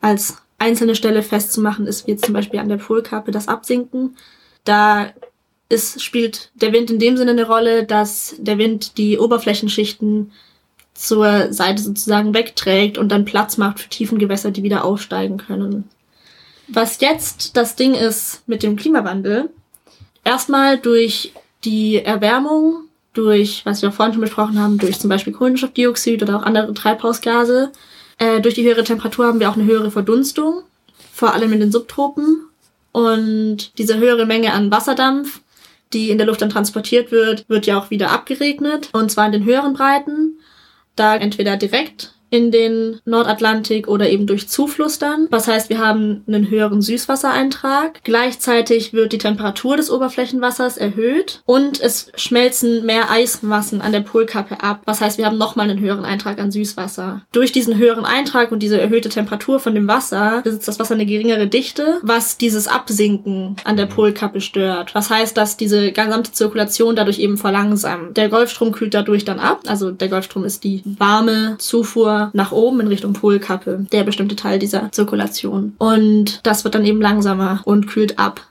als 0.01 0.37
einzelne 0.57 0.95
Stelle 0.95 1.23
festzumachen 1.23 1.87
ist, 1.87 2.05
wie 2.05 2.11
jetzt 2.11 2.25
zum 2.25 2.33
Beispiel 2.33 2.59
an 2.59 2.69
der 2.69 2.77
Polkappe 2.77 3.31
das 3.31 3.47
Absinken. 3.47 4.17
Da 4.63 5.11
es 5.71 6.01
spielt 6.01 6.51
der 6.55 6.73
Wind 6.73 6.91
in 6.91 6.99
dem 6.99 7.17
Sinne 7.17 7.31
eine 7.31 7.47
Rolle, 7.47 7.85
dass 7.85 8.35
der 8.37 8.57
Wind 8.57 8.97
die 8.97 9.17
Oberflächenschichten 9.17 10.31
zur 10.93 11.51
Seite 11.51 11.81
sozusagen 11.81 12.33
wegträgt 12.33 12.97
und 12.97 13.09
dann 13.09 13.25
Platz 13.25 13.57
macht 13.57 13.79
für 13.79 13.89
Tiefengewässer, 13.89 14.51
die 14.51 14.63
wieder 14.63 14.83
aufsteigen 14.83 15.37
können. 15.37 15.89
Was 16.67 17.01
jetzt 17.01 17.57
das 17.57 17.75
Ding 17.75 17.93
ist 17.93 18.43
mit 18.47 18.63
dem 18.63 18.75
Klimawandel, 18.75 19.49
erstmal 20.23 20.77
durch 20.77 21.33
die 21.63 21.97
Erwärmung, 21.97 22.83
durch, 23.13 23.65
was 23.65 23.81
wir 23.81 23.91
vorhin 23.91 24.13
schon 24.13 24.21
besprochen 24.21 24.59
haben, 24.59 24.77
durch 24.77 24.99
zum 24.99 25.09
Beispiel 25.09 25.33
Kohlenstoffdioxid 25.33 26.21
oder 26.23 26.37
auch 26.37 26.43
andere 26.43 26.73
Treibhausgase, 26.73 27.71
äh, 28.17 28.39
durch 28.39 28.55
die 28.55 28.63
höhere 28.63 28.83
Temperatur 28.83 29.25
haben 29.25 29.39
wir 29.39 29.49
auch 29.49 29.55
eine 29.55 29.65
höhere 29.65 29.91
Verdunstung, 29.91 30.61
vor 31.13 31.33
allem 31.33 31.51
in 31.53 31.59
den 31.59 31.71
Subtropen. 31.71 32.45
Und 32.93 33.77
diese 33.77 33.97
höhere 33.97 34.25
Menge 34.25 34.53
an 34.53 34.69
Wasserdampf 34.69 35.41
die 35.93 36.09
in 36.09 36.17
der 36.17 36.27
Luft 36.27 36.41
dann 36.41 36.49
transportiert 36.49 37.11
wird, 37.11 37.47
wird 37.49 37.65
ja 37.65 37.79
auch 37.79 37.89
wieder 37.89 38.11
abgeregnet. 38.11 38.89
Und 38.93 39.11
zwar 39.11 39.25
in 39.25 39.31
den 39.31 39.45
höheren 39.45 39.73
Breiten. 39.73 40.39
Da 40.95 41.15
entweder 41.15 41.57
direkt 41.57 42.13
in 42.31 42.49
den 42.49 42.99
Nordatlantik 43.05 43.87
oder 43.87 44.09
eben 44.09 44.25
durch 44.25 44.47
Zufluss 44.47 44.97
dann. 44.97 45.27
Was 45.29 45.47
heißt, 45.47 45.69
wir 45.69 45.79
haben 45.79 46.23
einen 46.27 46.49
höheren 46.49 46.81
Süßwassereintrag. 46.81 48.03
Gleichzeitig 48.03 48.93
wird 48.93 49.11
die 49.11 49.17
Temperatur 49.17 49.77
des 49.77 49.91
Oberflächenwassers 49.91 50.77
erhöht 50.77 51.41
und 51.45 51.79
es 51.81 52.09
schmelzen 52.15 52.85
mehr 52.85 53.11
Eismassen 53.11 53.81
an 53.81 53.91
der 53.91 53.99
Polkappe 53.99 54.63
ab. 54.63 54.81
Was 54.85 55.01
heißt, 55.01 55.17
wir 55.17 55.25
haben 55.25 55.37
nochmal 55.37 55.69
einen 55.69 55.81
höheren 55.81 56.05
Eintrag 56.05 56.39
an 56.39 56.51
Süßwasser. 56.51 57.21
Durch 57.33 57.51
diesen 57.51 57.77
höheren 57.77 58.05
Eintrag 58.05 58.51
und 58.53 58.63
diese 58.63 58.79
erhöhte 58.79 59.09
Temperatur 59.09 59.59
von 59.59 59.75
dem 59.75 59.89
Wasser 59.89 60.41
besitzt 60.43 60.69
das 60.69 60.79
Wasser 60.79 60.93
eine 60.93 61.05
geringere 61.05 61.47
Dichte, 61.47 61.99
was 62.01 62.37
dieses 62.37 62.69
Absinken 62.69 63.57
an 63.65 63.75
der 63.75 63.87
Polkappe 63.87 64.39
stört. 64.39 64.95
Was 64.95 65.09
heißt, 65.09 65.35
dass 65.35 65.57
diese 65.57 65.91
gesamte 65.91 66.31
Zirkulation 66.31 66.95
dadurch 66.95 67.19
eben 67.19 67.37
verlangsamt. 67.37 68.15
Der 68.15 68.29
Golfstrom 68.29 68.71
kühlt 68.71 68.93
dadurch 68.93 69.25
dann 69.25 69.39
ab. 69.39 69.63
Also 69.67 69.91
der 69.91 70.07
Golfstrom 70.07 70.45
ist 70.45 70.63
die 70.63 70.81
warme 70.85 71.55
Zufuhr 71.57 72.20
nach 72.33 72.51
oben 72.51 72.79
in 72.81 72.87
Richtung 72.87 73.13
Polkappe, 73.13 73.85
der 73.91 74.03
bestimmte 74.03 74.35
Teil 74.35 74.59
dieser 74.59 74.91
Zirkulation. 74.91 75.73
Und 75.79 76.39
das 76.43 76.63
wird 76.63 76.75
dann 76.75 76.85
eben 76.85 77.01
langsamer 77.01 77.61
und 77.65 77.87
kühlt 77.87 78.19
ab. 78.19 78.41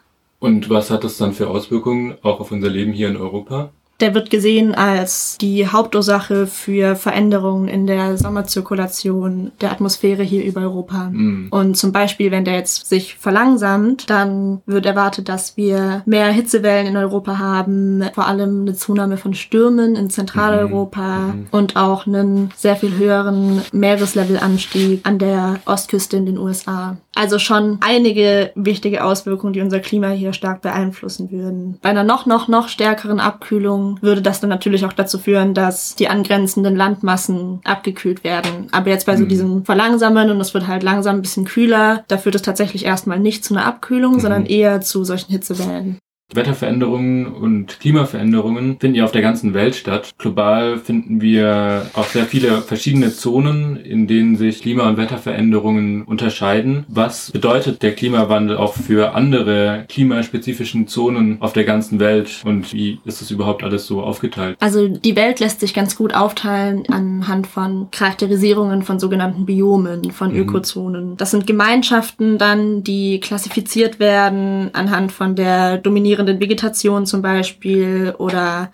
Und 0.40 0.70
was 0.70 0.90
hat 0.90 1.04
das 1.04 1.18
dann 1.18 1.34
für 1.34 1.48
Auswirkungen 1.48 2.16
auch 2.22 2.40
auf 2.40 2.50
unser 2.50 2.70
Leben 2.70 2.92
hier 2.92 3.08
in 3.08 3.16
Europa? 3.16 3.70
Der 4.00 4.14
wird 4.14 4.30
gesehen 4.30 4.75
als 4.75 5.37
die 5.38 5.66
Hauptursache 5.66 6.47
für 6.47 6.97
Veränderungen 6.97 7.69
in 7.69 7.87
der 7.87 8.16
Sommerzirkulation 8.16 9.52
der 9.61 9.73
Atmosphäre 9.73 10.23
hier 10.23 10.45
über 10.45 10.62
Europa. 10.62 11.11
Mhm. 11.11 11.49
Und 11.50 11.76
zum 11.76 11.92
Beispiel, 11.92 12.30
wenn 12.30 12.45
der 12.45 12.54
jetzt 12.54 12.88
sich 12.88 13.16
verlangsamt, 13.16 14.09
dann 14.09 14.62
wird 14.64 14.87
erwartet, 14.87 15.28
dass 15.28 15.57
wir 15.57 16.02
mehr 16.07 16.28
Hitzewellen 16.28 16.87
in 16.87 16.97
Europa 16.97 17.38
haben, 17.38 18.04
vor 18.14 18.26
allem 18.26 18.62
eine 18.62 18.75
Zunahme 18.75 19.19
von 19.19 19.35
Stürmen 19.35 19.97
in 19.97 20.09
Zentraleuropa 20.09 21.19
mhm. 21.19 21.47
und 21.50 21.76
auch 21.76 22.07
einen 22.07 22.50
sehr 22.57 22.76
viel 22.76 22.97
höheren 22.97 23.61
Meereslevelanstieg 23.73 25.00
an 25.04 25.19
der 25.19 25.61
Ostküste 25.66 26.16
in 26.16 26.26
den 26.26 26.38
USA. 26.38 26.97
Also 27.14 27.38
schon 27.38 27.78
einige 27.80 28.52
wichtige 28.54 29.04
Auswirkungen, 29.04 29.52
die 29.52 29.61
unser 29.61 29.80
Klima 29.80 30.09
hier 30.09 30.33
stark 30.33 30.62
beeinflussen 30.62 31.30
würden. 31.30 31.78
Bei 31.83 31.90
einer 31.90 32.04
noch, 32.04 32.25
noch, 32.25 32.49
noch 32.49 32.69
stärkeren 32.69 33.21
Abkühlung 33.21 33.89
würde 34.00 34.23
das 34.23 34.40
dann 34.40 34.50
natürlich 34.50 34.85
auch 34.85 34.92
dazu 34.92 35.18
führen, 35.18 35.54
dass 35.54 35.94
die 35.97 36.09
angrenzenden 36.09 36.76
Landmassen 36.76 37.61
abgekühlt 37.64 38.25
werden. 38.25 38.68
Aber 38.73 38.90
jetzt 38.90 39.06
bei 39.06 39.16
so 39.16 39.25
mhm. 39.25 39.28
diesem 39.28 39.64
Verlangsamen 39.64 40.30
und 40.30 40.40
es 40.40 40.54
wird 40.54 40.66
halt 40.66 40.82
langsam 40.82 41.16
ein 41.16 41.23
bisschen 41.23 41.44
kühler, 41.44 42.04
da 42.09 42.18
führt 42.18 42.35
es 42.35 42.42
tatsächlich 42.42 42.85
erstmal 42.85 43.18
nicht 43.18 43.44
zu 43.44 43.54
einer 43.54 43.66
Abkühlung, 43.66 44.14
mhm. 44.14 44.20
sondern 44.20 44.47
eher 44.47 44.80
zu 44.80 45.04
solchen 45.04 45.32
Hitzewellen. 45.32 45.99
Wetterveränderungen 46.34 47.26
und 47.26 47.80
Klimaveränderungen 47.80 48.78
finden 48.80 48.96
ja 48.96 49.04
auf 49.04 49.12
der 49.12 49.22
ganzen 49.22 49.54
Welt 49.54 49.75
statt. 49.75 50.12
Global 50.18 50.78
finden 50.78 51.20
wir 51.20 51.87
auch 51.94 52.06
sehr 52.06 52.25
viele 52.25 52.62
verschiedene 52.62 53.12
Zonen, 53.12 53.76
in 53.76 54.06
denen 54.06 54.37
sich 54.37 54.62
Klima- 54.62 54.88
und 54.88 54.96
Wetterveränderungen 54.96 56.02
unterscheiden. 56.02 56.84
Was 56.88 57.30
bedeutet 57.30 57.82
der 57.82 57.94
Klimawandel 57.94 58.56
auch 58.56 58.75
für 58.75 59.14
andere 59.14 59.84
klimaspezifischen 59.88 60.87
Zonen 60.87 61.40
auf 61.40 61.52
der 61.52 61.64
ganzen 61.64 62.00
Welt 62.00 62.42
und 62.44 62.72
wie 62.72 63.00
ist 63.04 63.20
das 63.20 63.30
überhaupt 63.30 63.62
alles 63.62 63.87
so 63.87 64.02
aufgeteilt? 64.02 64.56
Also 64.60 64.88
die 64.88 65.16
Welt 65.16 65.40
lässt 65.40 65.60
sich 65.60 65.75
ganz 65.75 65.96
gut 65.96 66.14
aufteilen 66.14 66.84
anhand 66.88 67.46
von 67.46 67.88
Charakterisierungen 67.90 68.82
von 68.82 68.99
sogenannten 68.99 69.46
Biomen, 69.46 70.10
von 70.12 70.32
mhm. 70.32 70.40
Ökozonen. 70.40 71.16
Das 71.16 71.30
sind 71.30 71.46
Gemeinschaften 71.46 72.38
dann, 72.38 72.84
die 72.84 73.20
klassifiziert 73.20 73.99
werden 73.99 74.70
anhand 74.72 75.12
von 75.12 75.34
der 75.34 75.78
dominierenden 75.78 76.19
florierenden 76.20 76.40
Vegetation 76.40 77.06
zum 77.06 77.22
Beispiel 77.22 78.14
oder 78.18 78.70